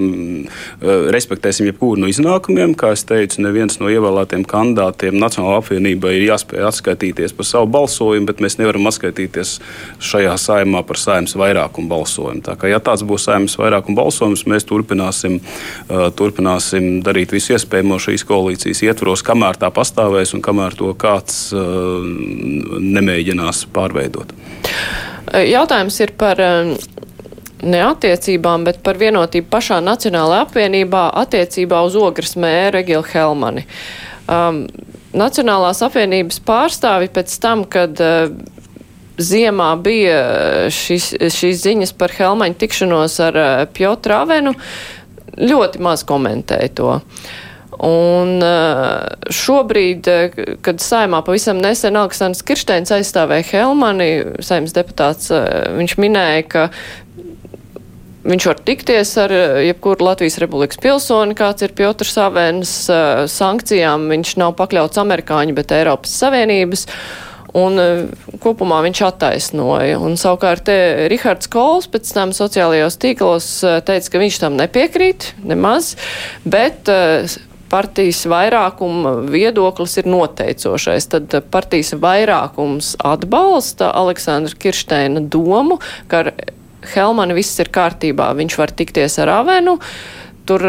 respektēsim 1.15 1.69
jebkuru 1.69 2.05
no 2.05 2.11
iznākumiem. 2.11 2.77
Kā 2.79 2.93
jau 2.95 3.01
teicu, 3.15 3.43
neviens 3.45 3.79
no 3.81 3.91
ievēlētiem 3.93 4.47
kandidātiem 4.49 5.19
Nacionālajā 5.21 5.63
apvienībā 5.63 6.13
ir 6.15 6.27
jāspēj 6.29 6.67
atskaitīties 6.71 7.35
par 7.37 7.49
savu 7.49 7.71
balsojumu, 7.75 8.29
bet 8.31 8.43
mēs 8.45 8.59
nevaram 8.61 8.89
atskaitīties 8.91 9.57
šajā 10.05 10.37
saimā 10.41 10.85
par 10.87 11.01
saimnes 11.01 11.37
vairākumu 11.39 11.91
balsojumu. 11.91 12.45
Tā 12.47 12.57
kā, 12.61 12.71
ja 12.71 12.81
tāds 12.85 13.05
būs 13.07 13.27
saimnes 13.29 13.59
vairākuma 13.61 14.03
balsojums, 14.03 14.47
mēs 14.51 14.69
turpināsim, 14.69 15.41
uh, 15.41 16.09
turpināsim 16.17 17.03
darīt 17.05 17.35
visu 17.35 17.57
iespējamo 17.59 17.99
šīs 18.03 18.27
koalīcijas 18.29 18.85
ietvaros, 18.87 19.25
kamēr 19.27 19.59
tā 19.61 19.73
pastāvēs 19.75 20.35
un 20.37 20.45
kamēr 20.45 20.79
to 20.79 20.93
kāds 20.99 21.49
uh, 21.57 22.05
nemēģinās 22.81 23.64
pārveidot. 23.75 24.33
Jautājums 25.35 25.97
ir 26.05 26.13
par 26.21 26.41
um, 26.43 26.75
neatiecībām, 27.65 28.67
bet 28.69 28.83
par 28.87 28.99
vienotību 29.01 29.49
pašā 29.53 29.81
Nacionālajā 29.85 30.47
apvienībā 30.47 31.05
attiecībā 31.25 31.81
uz 31.87 31.97
ogras 31.99 32.37
mēru 32.41 32.83
Egilu 32.83 33.07
Helmani. 33.13 33.65
Um, 34.29 34.67
Nacionālās 35.15 35.79
apvienības 35.87 36.41
pārstāvi 36.43 37.09
pēc 37.15 37.39
tam, 37.43 37.65
kad 37.71 38.01
uh, 38.03 38.29
ziemā 39.19 39.71
bija 39.83 40.19
šis, 40.75 41.13
šīs 41.31 41.63
ziņas 41.63 41.95
par 41.99 42.15
Helmaņa 42.17 42.61
tikšanos 42.61 43.19
ar 43.29 43.41
uh, 43.41 43.65
Piotru 43.75 44.19
Avenu, 44.19 44.55
ļoti 45.39 45.83
maz 45.83 46.03
komentēja 46.07 46.73
to. 46.79 46.97
Uh, 46.99 47.35
Un 47.83 48.39
eh, 48.43 49.31
šobrīd, 49.35 50.09
eh, 50.09 50.43
kad 50.63 50.83
saimā 50.83 51.25
pavisam 51.27 51.59
nesen 51.63 51.99
Aleksandrs 51.99 52.45
Kirsteins 52.47 52.93
aizstāvēja 52.95 53.49
Helmani, 53.51 54.11
saimnes 54.45 54.77
deputāts, 54.77 55.33
eh, 55.35 55.67
viņš 55.75 55.97
minēja, 55.99 56.45
ka 56.49 56.69
viņš 58.25 58.47
var 58.49 58.63
tikties 58.65 59.11
ar 59.21 59.35
jebkuru 59.67 60.07
Latvijas 60.07 60.39
republikas 60.41 60.81
pilsoni, 60.81 61.37
kāds 61.37 61.67
ir 61.67 61.75
Piotrs 61.77 62.15
Savēns, 62.15 62.73
sankcijām 63.29 64.07
viņš 64.09 64.39
nav 64.41 64.55
pakļauts 64.57 65.01
amerikāņu, 65.03 65.53
bet 65.59 65.75
Eiropas 65.77 66.15
Savienības. 66.23 66.87
Un 67.55 67.79
kopumā 68.43 68.81
viņš 68.83 69.03
attaisnoja. 69.07 70.01
Un 70.03 70.17
savukārt 70.19 70.67
Rihards 71.13 71.47
Kols 71.53 71.87
pēc 71.87 72.11
tam 72.17 72.33
sociālajos 72.35 72.97
tīklos 72.99 73.47
teica, 73.87 74.11
ka 74.11 74.23
viņš 74.25 74.41
tam 74.43 74.57
nepiekrīt 74.59 75.29
nemaz, 75.45 75.93
bet 76.43 76.91
partijas 77.75 78.23
vairākuma 78.31 79.17
viedoklis 79.35 79.99
ir 79.99 80.07
noteicošais. 80.11 81.09
Tad 81.11 81.35
partijas 81.51 81.95
vairākums 81.99 82.95
atbalsta 83.03 83.91
Aleksandra 83.99 84.55
Kirsteina 84.63 85.23
domu, 85.23 85.81
ka 86.07 86.23
ar 86.25 86.35
Helmanu 86.95 87.35
viss 87.35 87.59
ir 87.63 87.73
kārtībā. 87.75 88.31
Viņš 88.39 88.61
var 88.61 88.75
tikties 88.77 89.19
ar 89.25 89.33
Avenu. 89.41 89.79
Tur 90.45 90.61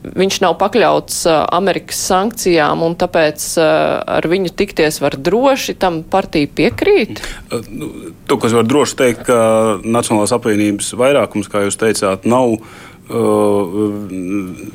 viņš 0.00 0.38
nav 0.40 0.54
pakļauts 0.60 1.22
Amerikas 1.28 2.00
sankcijām, 2.08 2.82
un 2.86 2.96
tāpēc 2.98 3.44
ar 3.60 4.28
viņu 4.32 4.54
tikties 4.56 5.00
var 5.04 5.18
droši. 5.20 5.76
Tam 5.80 6.00
partija 6.08 6.48
piekrīt? 6.48 7.20
Nu, 7.68 7.90
to, 8.26 8.40
kas 8.40 8.56
var 8.56 8.66
droši 8.68 9.00
teikt, 9.02 9.26
ka 9.28 9.40
Nacionālās 9.84 10.32
apvienības 10.36 10.94
vairākums, 10.98 11.52
kā 11.52 11.66
jūs 11.66 11.78
teicāt, 11.80 12.24
nav 12.24 12.56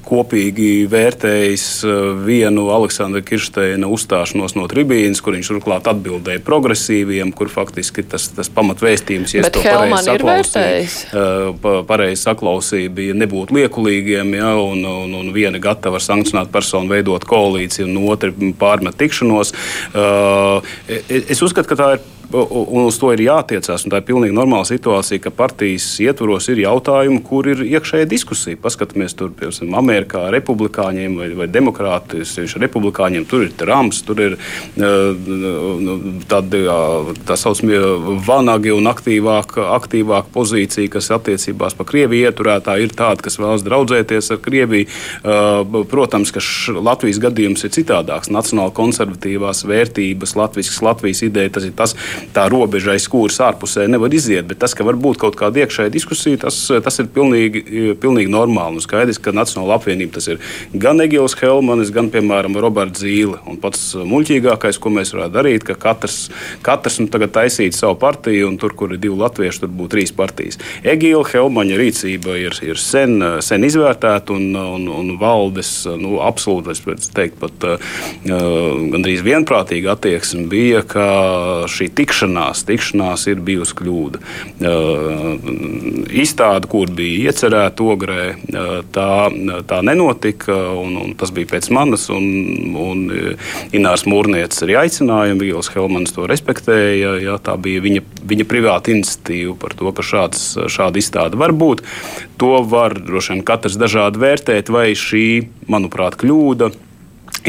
kopīgi 0.05 0.69
vērtējis 0.91 1.65
vienu 2.25 2.67
Aleksandra 2.75 3.21
Kirsteina 3.25 3.87
uzstāšanos 3.91 4.57
no 4.57 4.65
tribīnas, 4.71 5.21
kur 5.23 5.37
viņš 5.37 5.51
turklāt 5.53 5.87
atbildēja 5.91 6.43
progresīviem, 6.45 7.31
kur 7.35 7.51
faktiski 7.53 8.03
tas, 8.11 8.27
tas 8.35 8.51
pamatvēstījums, 8.51 9.35
ja 9.37 9.47
to 9.47 9.63
pareizi 9.63 10.09
saklausīja, 10.09 11.53
pareizi 11.87 12.21
saklausīja, 12.25 12.93
bija 12.97 13.15
nebūt 13.17 13.53
liekulīgiem, 13.55 14.35
ja, 14.39 14.51
un, 14.59 14.83
un, 14.83 15.15
un 15.21 15.31
viena 15.35 15.61
gatava 15.63 16.01
ar 16.01 16.03
sankcionētu 16.03 16.51
personu 16.53 16.91
veidot 16.91 17.23
koalīciju, 17.29 17.87
un 17.87 18.11
otra 18.11 18.33
pārmet 18.59 18.99
tikšanos. 18.99 19.55
Es 20.89 21.39
uzskatu, 21.45 21.71
ka 21.71 21.79
tā 21.79 21.89
ir 21.95 22.05
un 22.31 22.85
uz 22.85 22.97
to 23.01 23.11
ir 23.13 23.23
jātiecās. 23.25 23.85
Tā 23.85 23.99
ir 24.01 24.07
pilnīgi 24.07 24.35
normāla 24.35 24.65
situācija, 24.67 25.21
ka 25.23 25.31
partijas 25.35 25.87
ietvaros 26.03 26.49
ir 26.51 26.63
jautājumi, 26.63 27.21
kur 27.25 27.47
ir 27.51 27.63
iekšēja 27.65 28.07
diskusija. 28.09 28.59
Paskatāmies, 28.61 29.15
tur, 29.17 29.31
piemēram, 29.37 29.75
Amerikā 29.79 30.25
republikāņiem 30.33 31.17
vai, 31.19 31.29
vai 31.37 31.47
demokrātiem, 31.51 32.25
sevišķi 32.25 32.63
republikāņiem, 32.65 33.27
tur 33.29 33.45
ir 33.45 33.53
Trumps, 33.59 34.01
tur 34.07 34.21
ir 34.23 34.37
tādi 36.31 36.63
tā 37.27 37.37
saucamie 37.39 37.79
vanagi 38.25 38.73
un 38.75 38.89
aktīvāka, 38.91 39.69
aktīvāka 39.75 40.31
pozīcija, 40.33 40.91
kas 40.97 41.11
attiecībās 41.15 41.77
par 41.77 41.89
Krieviju 41.91 42.29
ieturētā 42.29 42.77
ir 42.81 42.95
tāda, 42.97 43.23
kas 43.25 43.39
vēlas 43.41 43.65
draudzēties 43.65 44.31
ar 44.35 44.41
Krieviju. 44.43 44.89
Protams, 45.91 46.33
ka 46.35 46.43
Latvijas 46.75 47.21
gadījums 47.23 47.65
ir 47.67 47.73
citādāks. 47.75 48.31
Nacionāla 48.33 48.73
konservatīvās 48.75 49.63
vērtības, 49.69 50.35
Latvijas, 50.39 50.81
Latvijas 50.85 51.23
ideja, 51.27 51.53
tas 51.55 51.67
ir 51.67 51.75
tas, 51.77 51.95
tā 52.35 52.47
robeža 52.51 52.95
aiz 52.95 53.07
kuras 53.11 53.39
ārpusē 53.43 53.87
nevar 53.91 54.13
iziet. 54.13 54.47
Bet 54.49 54.61
tas, 54.63 54.75
ka 54.77 54.85
var 54.87 54.97
būt 54.99 55.19
kaut 55.21 55.37
kāda 55.39 55.63
iekšēja 55.63 55.93
diskusija, 55.93 56.41
tas, 56.45 56.57
tas 56.85 57.01
ir 57.01 57.09
pilnīgi, 57.15 57.63
pilnīgi 58.01 58.31
normāli. 58.31 58.79
Un 58.79 58.85
skaidrs, 58.85 59.19
ka 59.21 59.33
Nacionāla 59.35 59.79
apvienība 59.79 60.17
tas 60.17 60.29
ir 60.31 60.41
gan 60.73 61.01
Egils 61.03 61.37
Helmanis, 61.39 61.93
gan, 61.95 62.09
piemēram, 62.13 62.57
Roberts 62.61 63.03
Zīle. 63.03 63.39
Un 63.49 63.59
pats 63.61 63.93
muļķīgākais, 63.97 64.79
ko 64.81 64.93
mēs 64.93 65.13
varētu 65.15 65.35
darīt, 65.35 65.65
ka 65.67 65.77
katrs, 65.79 66.29
katrs 66.65 66.99
nu, 67.01 67.09
tagad 67.11 67.33
taisītu 67.35 67.77
savu 67.77 67.97
partiju, 68.01 68.49
un 68.51 68.59
tur, 68.61 68.75
kur 68.77 68.93
ir 68.95 69.01
divi 69.01 69.17
latvieši, 69.19 69.63
tur 69.63 69.73
būtu 69.75 69.95
trīs 69.95 70.13
partijas. 70.15 70.59
Egila 70.85 71.25
Helmaņa 71.29 71.79
rīcība 71.79 72.37
ir, 72.41 72.57
ir 72.65 72.81
sen, 72.81 73.17
sen 73.45 73.65
izvērtēta 73.67 74.35
un, 74.35 74.51
un, 74.55 74.87
un 74.91 75.13
valdes 75.21 75.71
nu, 75.99 76.17
absolūti, 76.25 76.75
es 76.75 77.11
teiktu, 77.15 77.39
pat 77.41 77.67
uh, 77.67 77.95
gandrīz 78.25 79.23
vienprātīga 79.25 79.95
attieksme 79.95 80.45
bija, 80.51 80.83
ka 80.87 81.05
šī 81.71 81.89
tikšanās, 82.05 82.63
tikšanās 82.67 83.25
ir 83.31 83.41
bijusi 83.45 83.75
kļūda. 83.79 84.21
Izstāde, 86.15 86.69
kur 86.69 86.91
bija 86.93 87.31
iecerēta 87.31 87.85
ogrē, 87.85 88.21
tā, 88.93 89.09
tā 89.69 89.81
nenotika, 89.85 90.55
un, 90.77 90.95
un 91.01 91.15
tas 91.17 91.33
bija 91.35 91.55
pēc 91.55 91.71
manas, 91.75 92.07
un, 92.13 92.25
un 92.77 93.03
Inārs 93.75 94.05
Mūrnietis 94.09 94.63
arī 94.65 94.77
aicināja, 94.85 95.37
Vīls 95.39 95.71
Helmans 95.73 96.13
to 96.15 96.29
respektēja, 96.29 97.17
jā, 97.23 97.37
tā 97.43 97.57
bija 97.57 97.83
viņa, 97.85 98.05
viņa 98.25 98.47
privāta 98.49 98.93
iniciatīva 98.93 99.57
par 99.61 99.75
to, 99.77 99.91
ka 99.95 100.05
šāds, 100.05 100.47
šāda 100.71 101.01
izstāde 101.01 101.41
var 101.41 101.55
būt. 101.55 101.83
To 102.41 102.59
var 102.67 102.97
droši 102.99 103.35
vien 103.35 103.45
katrs 103.47 103.79
dažādi 103.79 104.21
vērtēt, 104.21 104.69
vai 104.73 104.91
šī, 104.99 105.25
manuprāt, 105.71 106.19
kļūda 106.21 106.73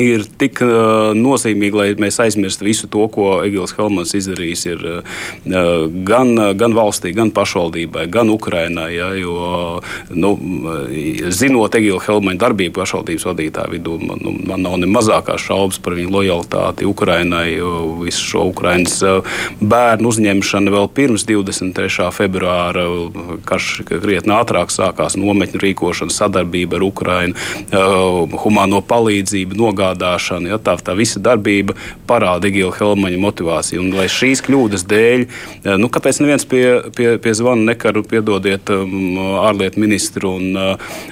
ir 0.00 0.24
tik 0.38 0.60
uh, 0.64 1.12
nozīmīgi, 1.16 1.76
lai 1.76 1.86
mēs 2.00 2.18
aizmirstu 2.22 2.66
visu 2.66 2.88
to, 2.92 3.06
ko 3.12 3.40
Egils 3.44 3.74
Helmans 3.76 4.14
izdarījis 4.16 4.64
ir, 4.68 4.84
uh, 5.00 5.86
gan, 6.06 6.34
gan 6.58 6.76
valstī, 6.76 7.12
gan 7.16 7.32
pašvaldībai, 7.34 8.06
gan 8.12 8.30
Ukrainai. 8.32 8.88
Ja, 8.96 9.08
jo, 9.16 9.80
nu, 10.14 10.30
zinot 11.34 11.74
Egila 11.76 12.00
Helmana 12.04 12.40
darbību 12.40 12.76
pašvaldības 12.78 13.26
vadītāju 13.28 13.74
vidū, 13.76 13.96
man, 14.00 14.20
nu, 14.22 14.34
man 14.48 14.64
nav 14.64 14.78
ne 14.80 14.88
mazākās 14.90 15.44
šaubas 15.48 15.80
par 15.82 15.96
viņu 15.98 16.12
lojalitāti 16.14 16.88
Ukrainai. 16.88 17.46
Visu 18.02 18.24
šo 18.30 18.46
Ukraiņas 18.52 18.96
bērnu 19.60 20.12
uzņemšanu 20.12 20.74
vēl 20.76 20.90
pirms 20.96 21.26
23. 21.28 22.10
februāra, 22.14 22.86
karš 23.48 23.70
krietni 23.88 24.34
ātrāk 24.36 24.72
sākās, 24.74 25.18
nometņu 25.20 25.62
rīkošana, 25.62 26.14
sadarbība 26.14 26.80
ar 26.80 26.86
Ukrainu, 26.86 27.36
uh, 27.36 28.38
humāno 28.44 28.82
palīdzību, 28.86 29.58
nogādāšanu 29.58 29.85
nogādāšana, 29.86 30.50
ja, 30.50 30.58
tā, 30.58 30.76
tā 30.82 30.94
visa 30.96 31.20
darbība 31.20 31.74
parāda 32.06 32.48
Igila 32.48 32.74
Helmaņa 32.76 33.18
motivāciju. 33.20 33.82
Un, 33.82 33.92
lai 33.96 34.06
šīs 34.10 34.42
kļūdas 34.46 34.86
dēļ, 34.88 35.26
nu, 35.80 35.88
kāpēc 35.92 36.20
neviens 36.22 36.46
pie, 36.48 36.64
pie, 36.96 37.16
pie 37.22 37.34
zvana 37.36 37.72
nekaru 37.72 38.02
piedodiet 38.06 38.70
um, 38.74 39.18
ārlietu 39.46 39.80
ministru 39.82 40.36
un, 40.38 40.56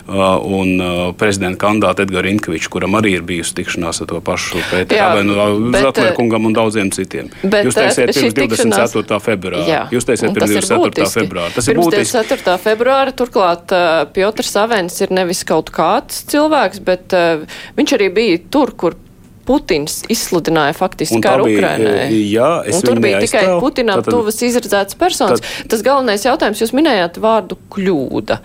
un 0.05 1.15
prezidenta 1.19 1.61
kandidātu 1.67 2.05
Edgars 2.05 2.33
Inkeviču, 2.35 2.71
kuram 2.73 2.97
arī 2.99 3.17
ir 3.19 3.27
bijusi 3.27 3.57
tikšanās 3.61 4.03
ar 4.05 4.11
to 4.11 4.21
pašu 4.25 4.63
Pēteru 4.71 5.73
Zatlerkungam 5.75 6.49
un 6.51 6.57
daudziem 6.57 6.91
citiem. 6.95 7.31
Bet, 7.43 7.69
Jūs 7.69 7.79
teicāt, 7.79 8.15
pirms 8.15 8.37
24. 8.37 9.21
februāra. 9.23 9.65
Jā, 9.69 9.83
Jūs 9.95 10.09
teicāt, 10.09 10.35
pirms 10.37 10.55
24. 10.69 11.09
februāra. 11.13 11.55
Tas 11.55 11.69
ir 11.71 11.81
būtiski. 11.81 12.17
24. 12.25 12.57
februāra 12.63 13.15
turklāt 13.17 13.75
uh, 13.75 14.05
Piotrs 14.15 14.53
Savens 14.55 14.97
ir 15.05 15.13
nevis 15.15 15.43
kaut 15.47 15.71
kāds 15.75 16.23
cilvēks, 16.31 16.83
bet 16.85 17.15
uh, 17.17 17.45
viņš 17.79 17.95
arī 17.99 18.11
bija 18.15 18.41
tur, 18.55 18.64
kur 18.73 18.97
Putins 19.45 19.99
izsludināja 20.09 20.73
faktiski 20.77 21.21
karu 21.25 21.45
Ukrainai. 21.51 22.09
Jā, 22.31 22.63
es 22.65 22.79
un 22.79 22.87
tur 22.87 23.01
bija 23.05 23.21
tikai 23.21 23.45
Putinam 23.61 24.01
tātad, 24.01 24.17
tuvas 24.17 24.41
izredzētas 24.47 24.97
personas. 24.97 25.43
Tad, 25.45 25.69
Tas 25.75 25.85
galvenais 25.85 26.25
jautājums, 26.25 26.63
jūs 26.65 26.73
minējāt 26.77 27.21
vārdu 27.21 27.59
kļūda. 27.75 28.41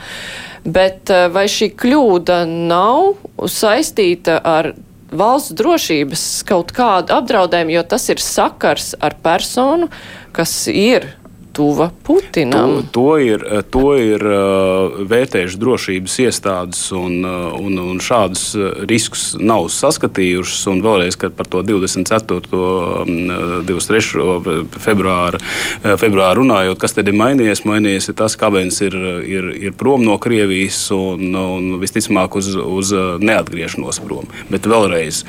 Bet 0.67 1.11
vai 1.31 1.45
šī 1.47 1.71
kļūda 1.79 2.41
nav 2.49 3.15
saistīta 3.47 4.41
ar 4.43 4.73
valsts 5.09 5.55
drošības 5.57 6.25
kaut 6.49 6.73
kādu 6.75 7.15
apdraudējumu, 7.15 7.77
jo 7.77 7.85
tas 7.95 8.09
ir 8.11 8.21
sakars 8.21 8.91
ar 8.99 9.15
personu, 9.23 9.87
kas 10.35 10.53
ir 10.67 11.07
tuva 11.59 11.89
Putinam. 12.03 12.77
To, 12.81 12.87
to 12.91 13.17
ir, 13.19 13.43
to 13.71 13.89
ir 13.99 14.23
uh, 14.23 14.99
vērtējuši 15.11 15.59
drošības 15.59 16.15
iestādes 16.23 16.85
un, 16.95 17.17
uh, 17.27 17.51
un, 17.59 17.75
un 17.83 17.99
šādus 18.03 18.43
uh, 18.55 18.69
riskus 18.87 19.33
nav 19.35 19.67
saskatījušas. 19.75 20.61
Un 20.71 20.79
vēlreiz 20.85 21.19
par 21.19 21.49
to 21.51 21.63
24. 21.67 22.61
un 23.03 23.33
23. 23.67 24.71
februāru, 24.79 25.41
februāru 25.99 26.45
runājot, 26.45 26.79
kas 26.79 26.95
tad 26.95 27.11
ir 27.11 27.17
mainījies? 27.19 27.65
Mainījies 27.67 28.11
ir 28.11 28.19
tas, 28.23 28.37
ka 28.39 28.49
Kabens 28.49 28.79
ir, 28.81 28.95
ir, 29.27 29.51
ir 29.59 29.75
prom 29.77 30.01
no 30.01 30.15
Krievijas 30.21 30.79
un, 30.95 31.35
un 31.35 31.75
visticamāk 31.81 32.39
uz, 32.39 32.53
uz 32.55 32.93
neatgriešanos 33.21 33.99
prom. 34.07 34.31
Bet 34.49 34.65
vēlreiz 34.69 35.25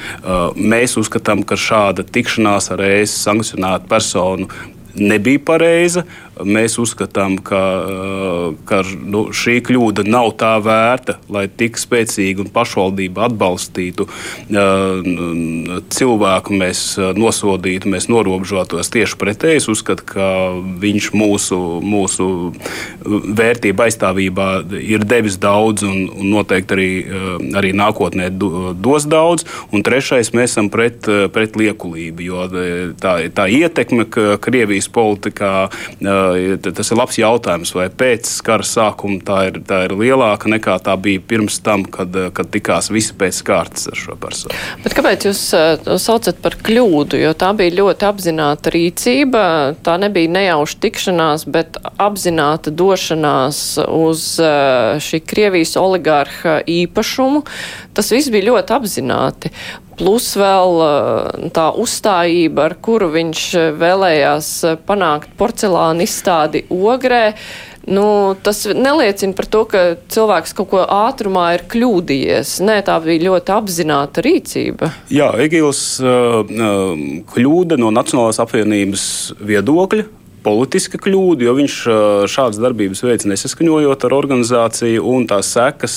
mēs 0.57 0.97
uzskatām, 1.01 1.43
ka 1.45 1.59
šāda 1.61 2.07
tikšanās 2.07 2.71
ar 2.73 2.85
ES 2.87 3.19
sankcionētu 3.27 3.91
personu 3.91 4.49
nebija 4.95 5.39
pareiza. 5.45 6.05
Mēs 6.47 6.77
uzskatām, 6.81 7.37
ka, 7.45 7.61
ka 8.69 8.81
nu, 9.01 9.27
šī 9.35 9.59
kļūda 9.67 10.05
nav 10.09 10.33
tā 10.41 10.55
vērta, 10.63 11.19
lai 11.33 11.47
tik 11.49 11.79
spēcīgi 11.81 12.45
un 12.45 12.51
pašvaldība 12.55 13.27
atbalstītu 13.29 14.07
cilvēku, 15.91 16.57
mēs 16.61 16.83
nosodītu, 17.19 17.91
mēs 17.93 18.09
norobežotos 18.13 18.93
tieši 18.95 19.19
pretēji. 19.21 19.61
Es 19.61 19.69
uzskatu, 19.73 20.07
ka 20.13 20.29
viņš 20.83 21.11
mūsu, 21.17 21.61
mūsu 21.85 22.29
vērtību 23.41 23.87
aizstāvībā 23.87 24.49
ir 24.81 25.05
devis 25.09 25.39
daudz 25.41 25.85
un, 25.89 26.07
un 26.15 26.33
noteikti 26.37 26.77
arī, 26.77 26.91
arī 27.61 27.75
nākotnē 27.77 28.31
dos 28.31 29.09
daudz. 29.11 29.47
Un 29.75 29.85
trešais, 29.87 30.33
mēs 30.37 30.55
esam 30.55 30.71
pret, 30.73 31.07
pret 31.35 31.59
liekulību, 31.59 32.27
jo 32.27 32.47
tā, 33.01 33.17
tā 33.35 33.47
ietekme, 33.51 34.09
Krievijas 34.41 34.89
politikā 34.91 35.53
uh, 35.69 36.30
tas 36.63 36.91
ir 36.91 36.99
labs 36.99 37.19
jautājums, 37.21 37.73
vai 37.77 37.89
pēc 37.93 38.31
kara 38.47 38.67
sākuma 38.67 39.21
tā 39.27 39.39
ir, 39.49 39.61
tā 39.67 39.83
ir 39.87 39.95
lielāka 39.99 40.51
nekā 40.53 40.77
tā 40.85 40.97
bija 41.01 41.23
pirms 41.33 41.61
tam, 41.65 41.85
kad, 41.85 42.15
kad 42.37 42.51
tikās 42.53 42.91
visi 42.93 43.17
pēc 43.19 43.41
kārtas 43.47 43.89
ar 43.91 43.99
šo 43.99 44.17
personu. 44.21 44.57
Bet 44.85 44.97
kāpēc 44.97 45.29
jūs 45.29 45.43
to 45.85 45.99
saucat 46.03 46.41
par 46.43 46.57
kļūdu? 46.61 47.21
Jo 47.21 47.35
tā 47.39 47.53
bija 47.59 47.77
ļoti 47.81 48.09
apzināta 48.09 48.73
rīcība, 48.75 49.45
tā 49.87 49.97
nebija 50.03 50.33
nejauša 50.39 50.81
tikšanās, 50.87 51.47
bet 51.51 51.79
apzināta 52.01 52.73
došanās 52.75 53.63
uz 53.85 54.27
šī 55.07 55.23
Krievijas 55.31 55.77
oligārha 55.81 56.61
īpašumu. 56.71 57.45
Tas 57.97 58.11
viss 58.15 58.33
bija 58.33 58.51
ļoti 58.53 58.77
apzināti 58.77 59.55
plus 60.01 60.33
vēl 60.41 60.85
eh, 60.85 61.49
tā 61.55 61.71
uzstājība, 61.77 62.71
ar 62.71 62.77
kuru 62.83 63.11
viņš 63.13 63.43
eh, 63.59 63.69
vēlējās 63.81 64.53
eh, 64.69 64.79
panākt 64.89 65.35
porcelāna 65.41 66.07
izstādi 66.07 66.65
ogrē. 66.73 67.35
Nu, 67.91 68.37
tas 68.45 68.63
neliecina 68.77 69.35
par 69.35 69.49
to, 69.51 69.63
ka 69.69 69.83
cilvēks 70.13 70.53
kaut 70.57 70.69
ko 70.73 70.83
ātrumā 70.85 71.47
ir 71.57 71.65
kļūdījies. 71.73 72.59
Nē, 72.65 72.77
tā 72.87 72.99
bija 73.03 73.25
ļoti 73.31 73.55
apzināta 73.57 74.25
rīcība. 74.25 74.91
Jā, 75.11 75.31
Egils 75.41 75.81
uh, 76.05 76.45
kļūda 77.33 77.81
no 77.81 77.89
Nacionālās 77.97 78.39
apvienības 78.45 79.07
viedokļa 79.41 80.05
politiska 80.45 81.01
kļūda, 81.01 81.47
jo 81.47 81.55
viņš 81.59 81.77
šādas 82.31 82.61
darbības 82.63 83.03
veids 83.05 83.29
nesaskaņojot 83.31 84.07
ar 84.07 84.17
organizāciju, 84.17 85.05
un 85.13 85.27
tās 85.31 85.53
sekas, 85.55 85.95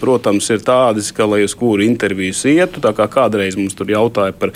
protams, 0.00 0.50
ir 0.52 0.64
tādas, 0.66 1.12
ka, 1.16 1.26
lai 1.28 1.42
uz 1.46 1.54
kuru 1.58 1.84
intervijas 1.86 2.44
ietu, 2.50 2.82
tā 2.84 2.92
kā 2.96 3.08
kādreiz 3.10 3.56
mums 3.58 3.76
tur 3.78 3.90
jautāja 3.90 4.34
par 4.36 4.52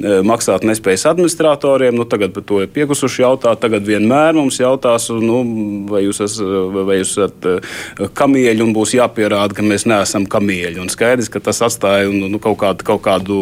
maksāt 0.00 0.64
nespējas 0.66 1.06
administratoriem, 1.10 1.96
nu 1.96 2.06
tagad 2.08 2.34
par 2.36 2.46
to 2.46 2.62
ir 2.64 2.72
piekusuši 2.72 3.24
jautāt, 3.24 3.60
tagad 3.62 3.86
vienmēr 3.86 4.36
mums 4.38 4.60
jautās, 4.60 5.10
nu, 5.12 5.42
vai 5.90 6.04
jūs 6.06 6.22
esat, 6.26 6.76
vai 6.86 7.00
jūs 7.00 7.14
esat 7.18 8.10
kamieļi 8.16 8.64
un 8.64 8.74
būs 8.76 8.94
jāpierāda, 8.96 9.56
ka 9.56 9.64
mēs 9.66 9.86
neesam 9.90 10.26
kamieļi. 10.30 10.80
Un 10.82 10.90
skaidrs, 10.92 11.30
ka 11.32 11.42
tas 11.44 11.62
atstāja 11.66 12.10
nu, 12.12 12.30
nu, 12.32 12.40
kaut, 12.42 12.58
kādu, 12.62 12.86
kaut, 12.86 13.02
kādu, 13.04 13.38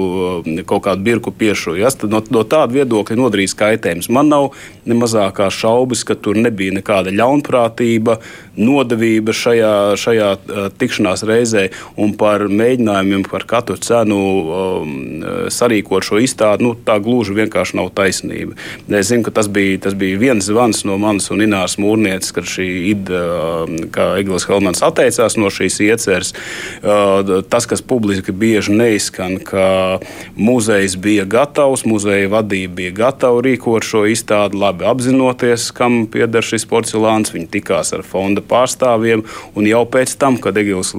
kaut 0.68 0.84
kādu 0.86 1.06
birku 1.06 1.32
piešu. 1.34 1.76
Ja? 1.78 1.92
No, 2.10 2.22
no 2.34 2.44
tāda 2.44 2.80
viedokļa 2.80 3.18
nodarīs 3.18 3.56
kaitējums. 3.58 4.10
Man 4.14 4.30
nav 4.32 4.50
ne 4.88 4.96
mazāk 4.98 5.37
mazākās 5.38 5.54
šaubas, 5.54 6.04
ka 6.04 6.14
tur 6.14 6.36
nebija 6.36 6.72
nekāda 6.74 7.12
ļaunprātība, 7.14 8.18
nodevība 8.58 9.32
šajā, 9.32 9.96
šajā 9.96 10.30
tikšanās 10.78 11.22
reizē 11.22 11.68
un 11.96 12.14
par 12.18 12.48
mēģinājumiem 12.48 13.24
par 13.28 13.46
katru 13.46 13.76
cenu 13.78 14.18
um, 14.18 15.22
sarīkot 15.48 16.02
šo 16.02 16.18
izstādi. 16.18 16.64
Nu, 16.64 16.74
tā 16.74 16.98
gluži 16.98 17.36
vienkārši 17.36 17.76
nav 17.78 17.92
taisnība. 17.94 18.56
Es 18.88 19.10
zinu, 19.10 19.22
ka 19.26 19.30
tas 19.30 19.48
bija, 19.48 19.78
tas 19.78 19.94
bija 19.94 20.18
viens 20.18 20.44
zvans 20.48 20.84
no 20.84 20.98
manas 20.98 21.30
un 21.30 21.42
Ināras 21.44 21.78
Mūrnieces, 21.78 22.34
kad 22.34 22.48
šī 22.48 22.66
ideja, 22.90 23.66
kā 23.94 24.08
Eglis 24.18 24.48
Helmans 24.48 24.82
atteicās 24.82 25.38
no 25.38 25.52
šīs 25.52 25.78
ieceres. 25.86 26.34
Uh, 26.82 27.44
tas, 27.48 27.68
kas 27.68 27.84
publiski 27.84 28.34
bieži 28.34 28.74
neizskan, 28.74 29.38
ka 29.38 30.00
muzejs 30.34 30.98
bija 30.98 31.28
gatavs, 31.28 31.86
muzeja 31.86 32.30
vadība 32.32 32.80
bija 32.82 32.96
gatava 33.04 33.42
rīkot 33.44 33.86
šo 33.86 34.04
izstādi, 34.10 34.58
labi 34.58 34.86
apzinoties 34.88 35.27
apzinoties, 35.28 35.70
kam 35.72 36.06
pieder 36.10 36.42
šis 36.42 36.66
porcelāns. 36.68 37.32
Viņi 37.32 37.48
tikās 37.52 37.92
ar 37.92 38.02
fonda 38.02 38.40
pārstāvjiem, 38.40 39.24
un 39.54 39.66
jau 39.66 39.84
pēc 39.86 40.16
tam, 40.18 40.38
kad 40.38 40.56
Egils, 40.56 40.94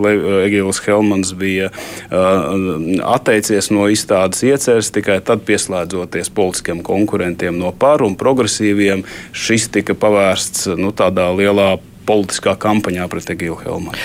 Egils 0.45 0.81
Helmans 0.85 1.33
bija 1.33 1.69
uh, 1.69 3.03
atteicies 3.03 3.71
no 3.71 3.87
izstādes 3.89 4.43
ieceres, 4.43 4.91
tikai 4.91 5.19
tad 5.21 5.43
pieslēdzoties 5.45 6.29
politiskiem 6.29 6.83
konkurentiem 6.83 7.57
no 7.57 7.71
par 7.71 8.03
un 8.03 8.15
progresīviem, 8.15 9.03
šis 9.33 9.69
tika 9.69 9.95
pavērsts 9.95 10.69
nu, 10.77 10.91
tādā 10.91 11.29
lielā 11.33 11.79
politiskā 12.09 12.55
kampaņā 12.57 13.05
pret 13.09 13.29
Egilu 13.29 13.59
Helmanu. 13.59 13.97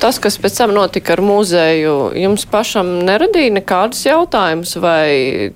Tas, 0.00 0.16
kas 0.18 0.38
pēc 0.40 0.62
tam 0.62 0.72
notika 0.72 1.12
ar 1.12 1.20
muzeju, 1.20 2.12
jums 2.16 2.46
pašam 2.48 3.02
neradīja 3.04 3.52
nekādus 3.58 4.06
jautājumus, 4.06 4.78
vai 4.80 5.52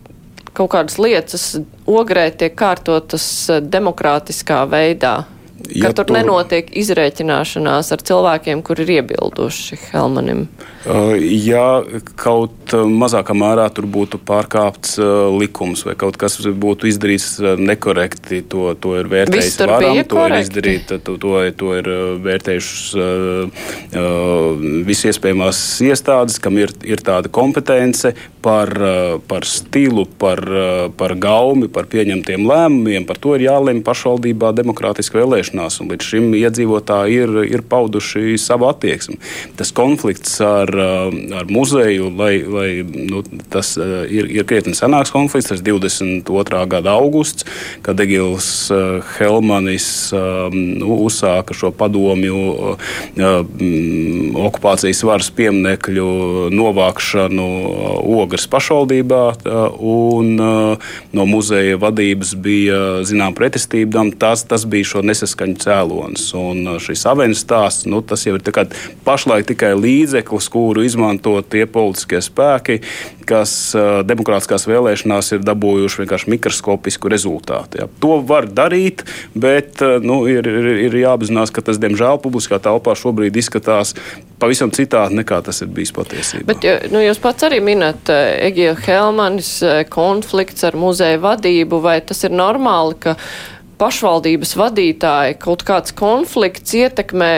kaut 0.55 0.73
kādas 0.75 0.99
lietas 1.03 1.47
ogrē 1.87 2.29
tiek 2.31 2.55
kārtotas 2.59 3.27
eh, 3.51 3.61
demokrātiskā 3.61 4.63
veidā? 4.71 5.17
Ja 5.73 5.89
ka 5.89 5.97
tur, 5.97 6.09
tur 6.09 6.19
nenotiek 6.19 6.69
izrēķināšanās 6.77 7.93
ar 7.95 8.03
cilvēkiem, 8.05 8.63
kuri 8.67 8.85
ir 8.85 8.93
iebilduši 8.99 9.79
Helmanim. 9.89 10.47
Uh, 10.85 11.15
ja 11.17 11.81
kaut 12.21 12.75
mazākā 12.75 13.33
mērā 13.33 13.65
tur 13.73 13.87
būtu 13.89 14.19
pārkāpts 14.29 14.99
uh, 15.01 15.31
likums 15.33 15.87
vai 15.87 15.95
kaut 15.97 16.19
kas 16.21 16.37
būtu 16.45 16.91
izdarīts 16.91 17.39
uh, 17.41 17.55
nekorekti, 17.57 18.43
to, 18.53 18.67
to 18.77 18.93
ir 19.01 19.09
vērtējis 19.09 19.57
varam, 19.65 20.03
to 20.11 20.27
ir 20.27 20.37
izdarīt, 20.43 20.93
to, 21.07 21.17
to, 21.23 21.33
to 21.57 21.73
ir 21.79 21.89
vērtējušas 22.25 22.83
visi 24.85 25.09
iespējamās 25.09 25.59
iestādes, 25.87 26.37
kam 26.43 26.59
ir, 26.61 26.73
ir 26.85 27.01
tāda 27.05 27.31
kompetence 27.33 28.13
par, 28.45 28.71
par 29.29 29.47
stilu, 29.49 30.05
par, 30.21 30.43
par 30.99 31.15
gaumi, 31.21 31.71
par 31.73 31.89
pieņemtiem 31.89 32.45
lēmumiem. 32.49 33.07
Par 33.09 33.21
to 33.23 33.37
ir 33.39 33.47
jālemj 33.47 33.81
pašvaldībā 33.87 34.53
demokrātiski 34.59 35.21
vēlēšana 35.21 35.54
un 35.55 35.91
līdz 35.93 36.09
šim 36.11 36.31
iedzīvotāji 36.39 37.21
ir, 37.25 37.35
ir 37.57 37.65
pauduši 37.69 38.37
savu 38.41 38.69
attieksmi. 38.69 39.19
Tas 39.59 39.73
konflikts 39.75 40.37
ar, 40.45 40.71
uh, 40.71 41.15
ar 41.39 41.51
muzeju, 41.51 42.11
lai, 42.19 42.35
lai 42.43 42.69
nu, 42.85 43.23
tas 43.53 43.75
uh, 43.81 44.03
ir, 44.09 44.29
ir 44.33 44.47
krietni 44.49 44.75
senāks 44.77 45.13
konflikts, 45.15 45.51
tas 45.53 45.63
22. 45.65 46.65
gada 46.71 46.97
augusts, 46.99 47.47
kad 47.85 48.01
Egils 48.01 48.49
uh, 48.75 49.01
Helmanis 49.19 49.87
nu, 50.15 50.97
uzsāka 51.07 51.55
šo 51.57 51.71
padomju 51.75 52.37
okupācijas 54.45 55.03
varas 55.07 55.31
pieminekļu 55.35 56.07
novākšanu 56.55 57.47
Augras 58.25 58.47
pašvaldībā, 58.51 59.23
un 59.79 60.35
no 60.39 61.27
muzeja 61.29 61.79
vadības 61.81 62.35
bija 62.41 62.81
zinām 63.07 63.37
pretestībām. 63.37 64.13
Tas, 64.19 64.45
tas 64.49 64.67
bija 64.71 64.95
šo 64.95 65.05
nesaskaņu 65.45 65.61
cēlonis. 65.61 66.27
Un 66.35 66.79
šis 66.81 67.05
aveņas 67.07 67.45
stāsts, 67.45 67.87
nu, 67.87 68.03
tas 68.03 68.25
jau 68.27 68.37
ir 68.37 68.69
pašlaik 69.05 69.47
tikai 69.47 69.75
līdzeklis, 69.77 70.49
kuru 70.49 70.85
izmanto 70.85 71.41
tie 71.43 71.67
politiskie 71.67 72.21
spēki, 72.21 72.81
kas 73.25 73.75
demokrātiskās 74.05 74.67
vēlēšanās 74.69 75.33
ir 75.33 75.45
dabūjuši 75.45 76.03
vienkārši 76.03 76.31
mikroskopisku 76.31 77.09
rezultātu. 77.09 77.81
Ja. 77.81 77.89
To 78.01 78.21
var 78.21 78.47
darīt, 78.47 79.05
bet 79.35 79.81
nu, 80.03 80.27
ir, 80.29 80.45
ir, 80.45 80.71
ir 80.89 80.95
jāapzinās, 81.05 81.53
ka 81.53 81.65
tas, 81.65 81.81
diemžēl, 81.81 82.21
publiskā 82.21 82.61
telpā 82.61 82.97
šobrīd 82.97 83.37
izskatās 83.37 83.95
pavisam 84.45 84.73
citādi 84.75 85.17
nekā 85.21 85.41
tas 85.47 85.63
ir 85.65 85.71
bijis 85.73 85.93
patiesībā. 85.95 86.47
Bet, 86.51 86.67
nu, 86.93 87.01
jūs 87.01 87.21
pats 87.23 87.47
arī 87.47 87.63
minat 87.65 88.11
eh, 88.13 88.49
Egija 88.51 88.75
Helmanis 88.85 89.57
eh, 89.65 89.83
konflikts 89.89 90.67
ar 90.69 90.77
muzeja 90.77 91.21
vadību, 91.23 91.81
vai 91.85 92.01
tas 92.05 92.25
ir 92.27 92.35
normāli, 92.35 92.99
ka 93.01 93.17
pašvaldības 93.85 94.55
vadītāji 94.57 95.39
kaut 95.45 95.65
kāds 95.69 95.93
konflikts 95.97 96.73
ietekmē 96.79 97.33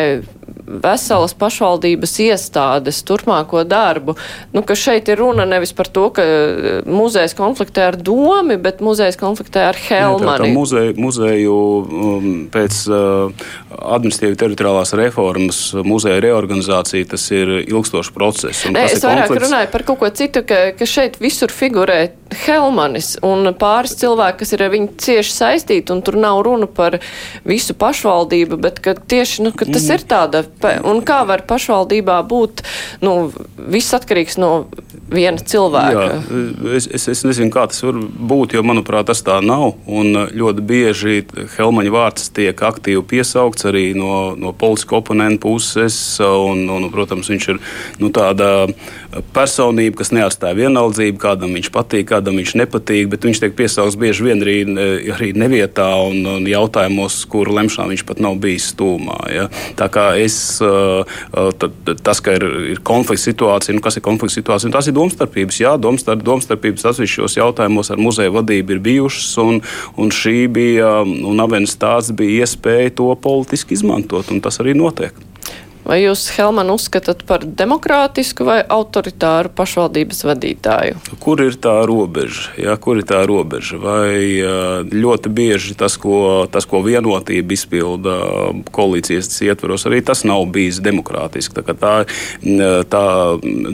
veselas 0.66 1.34
pašvaldības 1.38 2.16
iestādes 2.26 3.02
turpmāko 3.06 3.62
darbu. 3.68 4.16
Nu, 4.54 4.62
ka 4.66 4.76
šeit 4.78 5.08
ir 5.12 5.20
runa 5.22 5.46
nevis 5.48 5.72
par 5.76 5.88
to, 5.92 6.08
ka 6.14 6.24
eh, 6.24 6.80
muzejs 6.86 7.36
konfliktē 7.38 7.88
ar 7.92 7.98
domi, 8.00 8.58
bet 8.60 8.82
muzejs 8.84 9.18
konfliktē 9.20 9.68
ar 9.70 9.78
Helmani. 9.78 10.50
Jā, 10.50 10.54
muzeju, 10.56 10.96
muzeju 11.00 11.56
um, 11.56 12.28
pēc 12.52 12.80
uh, 12.90 13.46
administratīvi 13.76 14.38
teritoriālās 14.40 14.94
reformas 14.98 15.60
muzeja 15.86 16.18
reorganizācija 16.24 17.12
tas 17.12 17.28
ir 17.34 17.52
ilgstošs 17.64 18.12
process. 18.14 18.66
Nē, 18.70 18.88
es 18.90 19.04
vairāk 19.04 19.30
konflikts... 19.30 19.46
runāju 19.46 19.72
par 19.72 19.86
kaut 19.86 20.00
ko 20.02 20.10
citu, 20.18 20.42
ka, 20.46 20.62
ka 20.76 20.88
šeit 20.88 21.20
visur 21.22 21.52
figurē 21.54 22.00
Helmanis 22.46 23.14
un 23.24 23.46
pāris 23.58 23.94
cilvēki, 24.00 24.40
kas 24.42 24.54
ir 24.56 24.64
ar 24.66 24.72
viņu 24.74 24.92
cieši 25.02 25.34
saistīti, 25.34 25.94
un 25.94 26.02
tur 26.06 26.18
nav 26.20 26.40
runa 26.46 26.66
par 26.66 26.98
visu 27.46 27.76
pašvaldību, 27.78 28.58
bet 28.62 28.80
ka 28.84 28.96
tieši, 28.98 29.46
nu, 29.46 29.54
ka 29.54 29.68
tas 29.68 29.86
mm. 29.86 29.94
ir 29.94 30.06
tāda 30.10 30.42
un 30.64 31.02
kā 31.06 31.20
var 31.28 31.44
pašvaldībā 31.48 32.20
būt, 32.28 32.62
nu, 33.04 33.30
viss 33.56 33.94
atkarīgs 33.96 34.38
no 34.40 34.50
viena 35.12 35.38
cilvēka? 35.38 36.06
Jā, 36.06 36.74
es, 36.76 36.88
es, 36.88 37.06
es 37.12 37.22
nezinu, 37.26 37.50
kā 37.54 37.66
tas 37.70 37.82
var 37.84 37.98
būt, 38.00 38.56
jo, 38.56 38.62
manuprāt, 38.66 39.08
tas 39.10 39.22
tā 39.26 39.38
nav. 39.44 39.76
Un 39.86 40.16
ļoti 40.34 40.64
bieži 40.66 41.16
Helmaņa 41.56 41.92
vārds 41.94 42.30
tiek 42.36 42.62
aktīvi 42.68 43.04
piesaukts 43.12 43.68
arī 43.68 43.90
no, 43.98 44.34
no 44.38 44.52
politisko 44.56 45.00
oponentu 45.02 45.46
puses. 45.46 45.98
Un, 46.20 46.64
un, 46.72 46.88
protams, 46.92 47.30
viņš 47.30 47.48
ir 47.52 47.60
nu, 48.02 48.10
tāda 48.14 48.66
personība, 49.36 50.00
kas 50.00 50.12
neatstāja 50.14 50.58
vienaldzību, 50.58 51.20
kādam 51.22 51.54
viņš 51.56 51.70
patīk, 51.74 52.08
kādam 52.10 52.40
viņš 52.40 52.56
nepatīk, 52.62 53.10
bet 53.12 53.26
viņš 53.26 53.42
tiek 53.42 53.56
piesaukts 53.56 53.98
bieži 54.00 54.26
vien 54.26 54.42
arī, 54.44 54.56
arī 55.14 55.32
nevietā 55.38 55.88
un, 56.08 56.20
un 56.36 56.48
jautājumos, 56.50 57.22
kuru 57.30 57.56
lemšanā 57.60 57.92
viņš 57.92 58.06
pat 58.08 58.22
nav 58.24 58.38
bijis 58.42 58.70
stūmā. 58.74 59.18
Ja? 59.32 59.48
Tā 59.78 59.88
kā 59.92 60.08
es, 60.20 60.36
tas, 62.06 62.20
ka 62.24 62.36
ir, 62.36 62.46
ir 62.74 62.82
konflikts 62.86 63.26
situācija, 63.28 63.76
nu, 63.76 63.82
kas 63.84 63.98
ir 63.98 64.04
konflikts 64.06 64.38
situācija, 64.38 64.72
tas 64.74 64.88
ir 64.90 64.96
domstarpības. 64.96 65.60
Jā, 65.62 65.76
domstarp, 65.80 66.24
domstarpības 66.26 66.88
atsevišķos 66.92 67.38
jautājumos 67.40 67.92
ar 67.92 68.02
muzeja 68.02 68.34
vadību 68.34 68.76
ir 68.76 68.82
bijušas, 68.88 69.30
un, 69.44 69.62
un 70.00 70.12
šī 70.14 70.36
bija, 70.52 70.98
un 71.04 71.44
Avenes 71.44 71.76
tāds 71.80 72.12
bija 72.16 72.46
iespēja 72.46 72.94
to 73.00 73.12
politiski 73.22 73.76
izmantot, 73.78 74.32
un 74.32 74.44
tas 74.44 74.62
arī 74.62 74.76
notiek. 74.78 75.14
Vai 75.86 76.00
jūs, 76.02 76.24
Helman, 76.34 76.72
uzskatāt 76.74 77.20
par 77.28 77.44
demokrātisku 77.46 78.42
vai 78.46 78.58
autoritāru 78.58 79.52
pašvaldības 79.54 80.24
vadītāju? 80.26 80.96
Kur 81.22 81.38
ir 81.44 81.54
tā 81.62 81.76
robeža? 81.86 82.56
Jā, 82.58 82.74
kur 82.82 82.98
ir 82.98 83.06
tā 83.06 83.20
robeža? 83.28 83.78
Vai 83.78 84.42
ļoti 84.90 85.30
bieži 85.30 85.76
tas, 85.78 85.94
ko, 86.02 86.48
tas, 86.50 86.66
ko 86.66 86.80
vienotība 86.82 87.54
izpilda 87.54 88.16
koalīcijas 88.74 89.30
ietvaros, 89.46 89.86
arī 89.86 90.00
tas 90.06 90.24
nav 90.26 90.42
bijis 90.50 90.80
demokrātiski. 90.82 91.62
Tā, 91.62 91.76
tā, 91.78 91.92
tā 92.90 93.04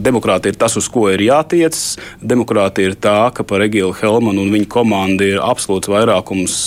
demokrātija 0.04 0.52
ir 0.52 0.60
tas, 0.60 0.76
uz 0.76 0.90
ko 0.92 1.06
ir 1.14 1.24
jātiec. 1.24 1.80
Demokrātija 2.20 2.92
ir 2.92 2.98
tā, 3.00 3.16
ka 3.32 3.46
par 3.48 3.64
Egilu 3.64 3.96
Helmanu 3.96 4.44
un 4.44 4.52
viņa 4.52 4.68
komandu 4.76 5.30
ir 5.32 5.40
absolūts 5.40 5.88
vairākums 5.88 6.58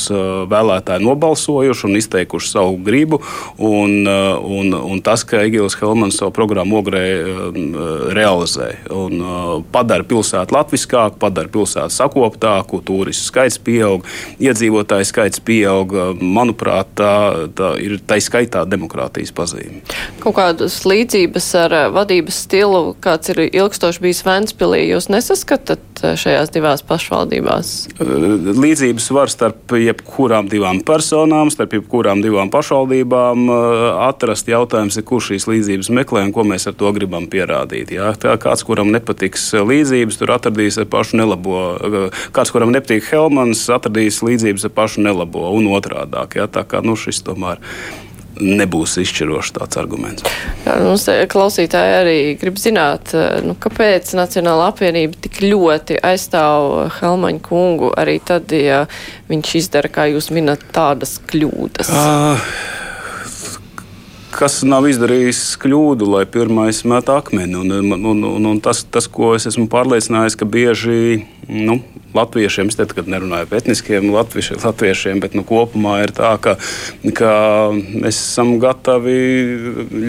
vēlētāju 0.49 1.05
nobalsojuši 1.05 1.87
un 1.91 2.01
izteikuši 2.01 2.53
savu 2.55 2.81
gribu. 2.81 3.21
Un, 3.61 4.09
un, 4.09 4.73
un 4.73 5.05
tas, 5.05 5.21
ka 5.35 5.43
Egils 5.43 5.75
Helmans 5.81 6.17
savu 6.19 6.31
programmu 6.31 6.79
Ogrē 6.79 7.03
um, 7.19 7.57
uh, 7.75 8.07
realizē 8.15 8.69
un 8.93 9.19
uh, 9.19 9.51
padara 9.71 10.05
pilsētu 10.07 10.55
latviskāku, 10.55 11.19
padara 11.19 11.51
pilsētu 11.51 11.91
sakoptāku, 11.95 12.79
turistu 12.85 13.27
skaits 13.27 13.59
pieaug, 13.59 14.05
iedzīvotāju 14.39 15.09
skaits 15.09 15.43
pieaug. 15.43 15.91
Manuprāt, 16.21 16.93
tā, 16.99 17.11
tā 17.57 17.73
ir 17.83 17.97
tā 18.07 18.19
skaitā 18.23 18.63
demokrātijas 18.69 19.33
pazīme. 19.35 19.81
Kaut 20.23 20.37
kādas 20.39 20.77
līdzības 20.87 21.49
ar 21.65 21.75
uh, 21.75 21.87
vadības 21.95 22.39
stilu, 22.45 22.95
kāds 23.03 23.33
ir 23.33 23.45
ilgstoši 23.49 24.05
bijis 24.05 24.23
Ventspilī, 24.25 24.85
jūs 24.93 25.09
nesaskatat 25.11 26.05
šajās 26.19 26.51
divās 26.53 26.83
pašvaldībās? 26.85 27.73
Līdzības 27.99 29.09
var 29.15 29.31
starp 29.31 29.75
jebkurām 29.79 30.49
divām 30.51 30.81
personām, 30.85 31.51
starp 31.53 31.75
jebkurām 31.79 32.23
divām 32.23 32.51
pašvaldībām 32.53 33.49
atrast. 34.05 34.49
Jautājums 34.51 34.99
ir, 34.99 35.05
kurš 35.25 35.33
šīs 35.33 35.47
līdzības 35.49 35.89
meklē 35.89 36.23
un 36.27 36.33
ko 36.33 36.45
mēs 36.45 36.67
ar 36.69 36.75
to 36.77 36.91
gribam 36.93 37.27
pierādīt. 37.27 37.91
Jā. 37.95 38.13
Tā 38.19 38.37
kāds, 38.37 38.63
kuram 38.65 38.91
nepatiks 38.93 39.53
līdzības, 39.57 40.19
tur 40.19 40.35
atradīs 40.35 40.77
pašu 40.89 41.17
nelabo. 41.17 42.11
Kāds, 42.35 42.53
kuram 42.53 42.73
nepatīk 42.73 43.09
Helmans, 43.09 43.65
atradīs 43.69 44.21
līdzības 44.25 44.67
ar 44.67 44.75
pašu 44.75 45.05
nelabo 45.05 45.49
un 45.55 45.69
otrādāk. 45.73 46.37
Jā. 46.37 46.47
Tā 46.47 46.65
kā 46.67 46.83
nu, 46.85 46.95
šis 46.95 47.23
tomēr 47.25 47.61
nebūs 48.35 48.97
izšķirošs 48.99 49.53
tāds 49.55 49.79
arguments. 49.79 50.25
Jā, 50.65 50.75
mums 50.83 51.07
klausītāji 51.31 51.93
arī 52.01 52.17
grib 52.41 52.59
zināt, 52.59 53.15
nu, 53.47 53.55
kāpēc 53.55 54.11
Nacionāla 54.19 54.67
apvienība 54.73 55.15
tik 55.23 55.39
ļoti 55.45 56.01
aizstāv 56.03 56.91
Helmaņu 56.99 57.43
kungu 57.47 57.93
arī 57.95 58.19
tad, 58.19 58.51
ja 58.51 58.83
viņš 59.31 59.55
izdara, 59.63 59.87
kā 59.87 60.09
jūs 60.11 60.33
minat, 60.35 60.67
tādas 60.75 61.21
kļūdas. 61.31 61.95
Uh 61.95 62.74
kas 64.35 64.59
nav 64.67 64.87
izdarījis 64.89 65.41
kļūdu, 65.61 66.07
lai 66.11 66.25
pirmais 66.29 66.81
met 66.87 67.09
akmeni. 67.11 67.55
Un, 67.61 67.71
un, 67.95 68.23
un, 68.27 68.47
un, 68.51 68.61
tas, 68.63 68.83
tas, 68.91 69.07
ko 69.11 69.33
es 69.37 69.47
esmu 69.49 69.67
pārliecinājies, 69.71 70.37
ka 70.39 70.47
bieži 70.49 71.23
nu, 71.47 71.79
latviešiem, 72.15 72.71
es 72.71 72.79
te 72.79 72.85
nerunāju 73.05 73.49
par 73.49 73.61
etniskiem 73.61 74.09
latviešiem, 74.13 74.59
latviešiem 74.63 75.21
bet 75.23 75.35
nu, 75.37 75.43
kopumā 75.47 75.99
ir 76.05 76.13
tā, 76.15 76.35
ka, 76.41 76.55
ka 77.17 77.31
mēs 77.75 78.15
esam 78.15 78.55
gatavi 78.61 79.17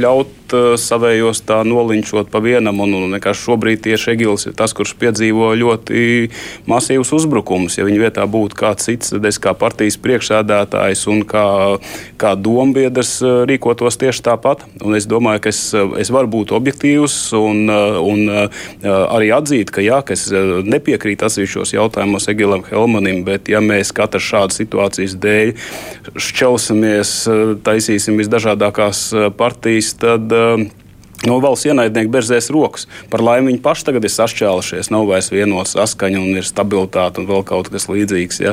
ļaut 0.03 0.55
uh, 0.55 0.75
savējos 0.81 1.43
tā 1.49 1.61
nolinčot 1.67 2.31
pa 2.33 2.43
vienam. 2.45 2.81
Un, 2.85 2.95
un 2.99 3.19
šobrīd 3.37 3.83
tieši 3.87 4.13
Egils 4.15 4.47
ir 4.49 4.57
tas, 4.59 4.75
kurš 4.77 4.95
piedzīvo 5.01 5.53
ļoti 5.59 6.31
masīvus 6.71 7.13
uzbrukumus. 7.17 7.79
Ja 7.79 7.87
viņa 7.89 8.03
vietā 8.07 8.27
būtu 8.31 8.59
kāds 8.59 8.87
cits, 8.89 9.13
tad 9.15 9.27
es 9.29 9.41
kā 9.43 9.55
partijas 9.59 9.99
priekšsēdētājs 10.03 11.07
un 11.13 11.25
kā, 11.29 11.47
kā 12.21 12.35
dombiedrs 12.39 13.17
uh, 13.25 13.43
rīkotos 13.49 14.01
tieši 14.03 14.27
tāpat. 14.31 14.67
Un 14.85 14.99
es 14.99 15.09
domāju, 15.11 15.47
ka 15.47 15.55
es, 15.55 15.63
es 15.75 16.13
varu 16.15 16.31
būt 16.39 16.55
objektīvs 16.57 17.19
un, 17.37 17.67
un 17.71 18.23
arī 18.87 19.31
atzīt, 19.35 19.71
ka, 19.75 19.83
jā, 19.85 20.01
ka 20.07 20.15
es 20.17 20.29
nepiekrītu 20.31 21.27
atsevišķos 21.27 21.75
jautājumos 21.77 21.96
Egilam 22.33 22.65
Helmanim, 22.69 23.23
bet 23.27 23.51
ja 23.53 23.63
mēs 23.65 23.93
katrs 23.97 24.27
šādas 24.31 24.61
situācijas 24.61 25.17
dēļ 25.23 25.53
šķelsimies, 26.17 27.13
taisīsim 27.67 28.19
visdažādākās 28.21 29.07
eh, 29.13 29.31
partijas, 29.37 29.95
tad 30.01 30.33
uh, 30.35 30.67
No 31.25 31.39
valsts 31.41 31.67
ienaidnieki 31.71 32.11
berzēs 32.13 32.51
rokas. 32.53 32.85
Par 33.11 33.23
laimi 33.25 33.51
viņi 33.51 33.63
paši 33.65 33.87
tagad 33.89 34.05
ir 34.05 34.13
sašķēlušies, 34.13 34.91
nav 34.93 35.07
vairs 35.09 35.31
vienots 35.33 35.73
saskaņa 35.75 36.21
un 36.21 36.37
ir 36.37 36.47
stabilitāte 36.47 37.23
un 37.23 37.29
vēl 37.31 37.45
kaut 37.49 37.71
kas 37.73 37.89
līdzīgs. 37.89 38.41
Ja. 38.45 38.53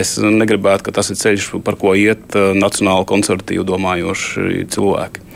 Es 0.00 0.16
negribētu, 0.22 0.88
ka 0.88 0.96
tas 0.96 1.12
ir 1.12 1.20
ceļš, 1.20 1.50
par 1.66 1.76
ko 1.80 1.92
iet 1.98 2.34
nacionāli 2.56 3.06
konservatīvi 3.10 3.66
domājoši 3.68 4.64
cilvēki. 4.72 5.26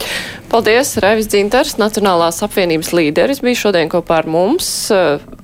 Paldies, 0.51 0.95
Raivis 1.03 1.29
Dzintars, 1.29 1.77
Nacionālās 1.81 2.41
apvienības 2.47 2.95
līderis, 2.97 3.43
bija 3.45 3.67
šodien 3.67 3.93
kopā 3.93 4.23
ar 4.23 4.31
mums. 4.31 4.71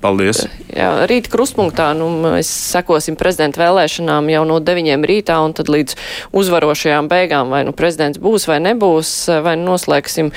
Paldies. 0.03 0.44
Jā, 0.74 1.05
rīt 1.07 1.28
krustpunktā, 1.30 1.92
nu, 1.94 2.09
mēs 2.24 2.48
sekosim 2.72 3.14
prezidenta 3.18 3.62
vēlēšanām 3.62 4.30
jau 4.32 4.44
no 4.48 4.59
deviņiem 4.59 5.05
rītā 5.07 5.36
un 5.44 5.55
tad 5.55 5.70
līdz 5.70 5.94
uzvarošajām 6.34 7.11
beigām, 7.12 7.53
vai 7.55 7.62
nu 7.68 7.74
prezidents 7.76 8.18
būs 8.22 8.48
vai 8.50 8.59
nebūs, 8.64 9.12
vai 9.44 9.55
noslēgsim 9.61 10.32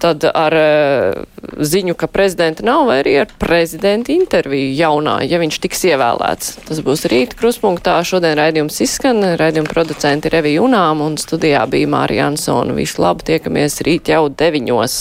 tad 0.00 0.24
ar 0.28 0.56
uh, 0.56 1.22
ziņu, 1.56 1.96
ka 1.98 2.08
prezidenta 2.12 2.64
nav, 2.66 2.86
vai 2.88 2.98
arī 3.02 3.14
ar 3.22 3.30
prezidenta 3.40 4.12
interviju 4.12 4.74
jaunā, 4.76 5.18
ja 5.28 5.40
viņš 5.40 5.60
tiks 5.64 5.86
ievēlēts. 5.92 6.52
Tas 6.68 6.82
būs 6.84 7.06
rīt 7.12 7.36
kruspunktā. 7.38 7.96
Šodien 8.06 8.36
raidījums 8.38 8.80
izskan, 8.84 9.24
raidījuma 9.40 9.72
producenti 9.72 10.32
Revija 10.32 10.64
Unām 10.64 11.04
un 11.04 11.16
studijā 11.20 11.64
bija 11.72 11.92
Mārija 11.96 12.30
Ansona. 12.30 12.76
Visu 12.76 13.04
labu, 13.04 13.24
tiekamies 13.28 13.80
rīt 13.86 14.12
jau 14.12 14.26
deviņos. 14.28 15.00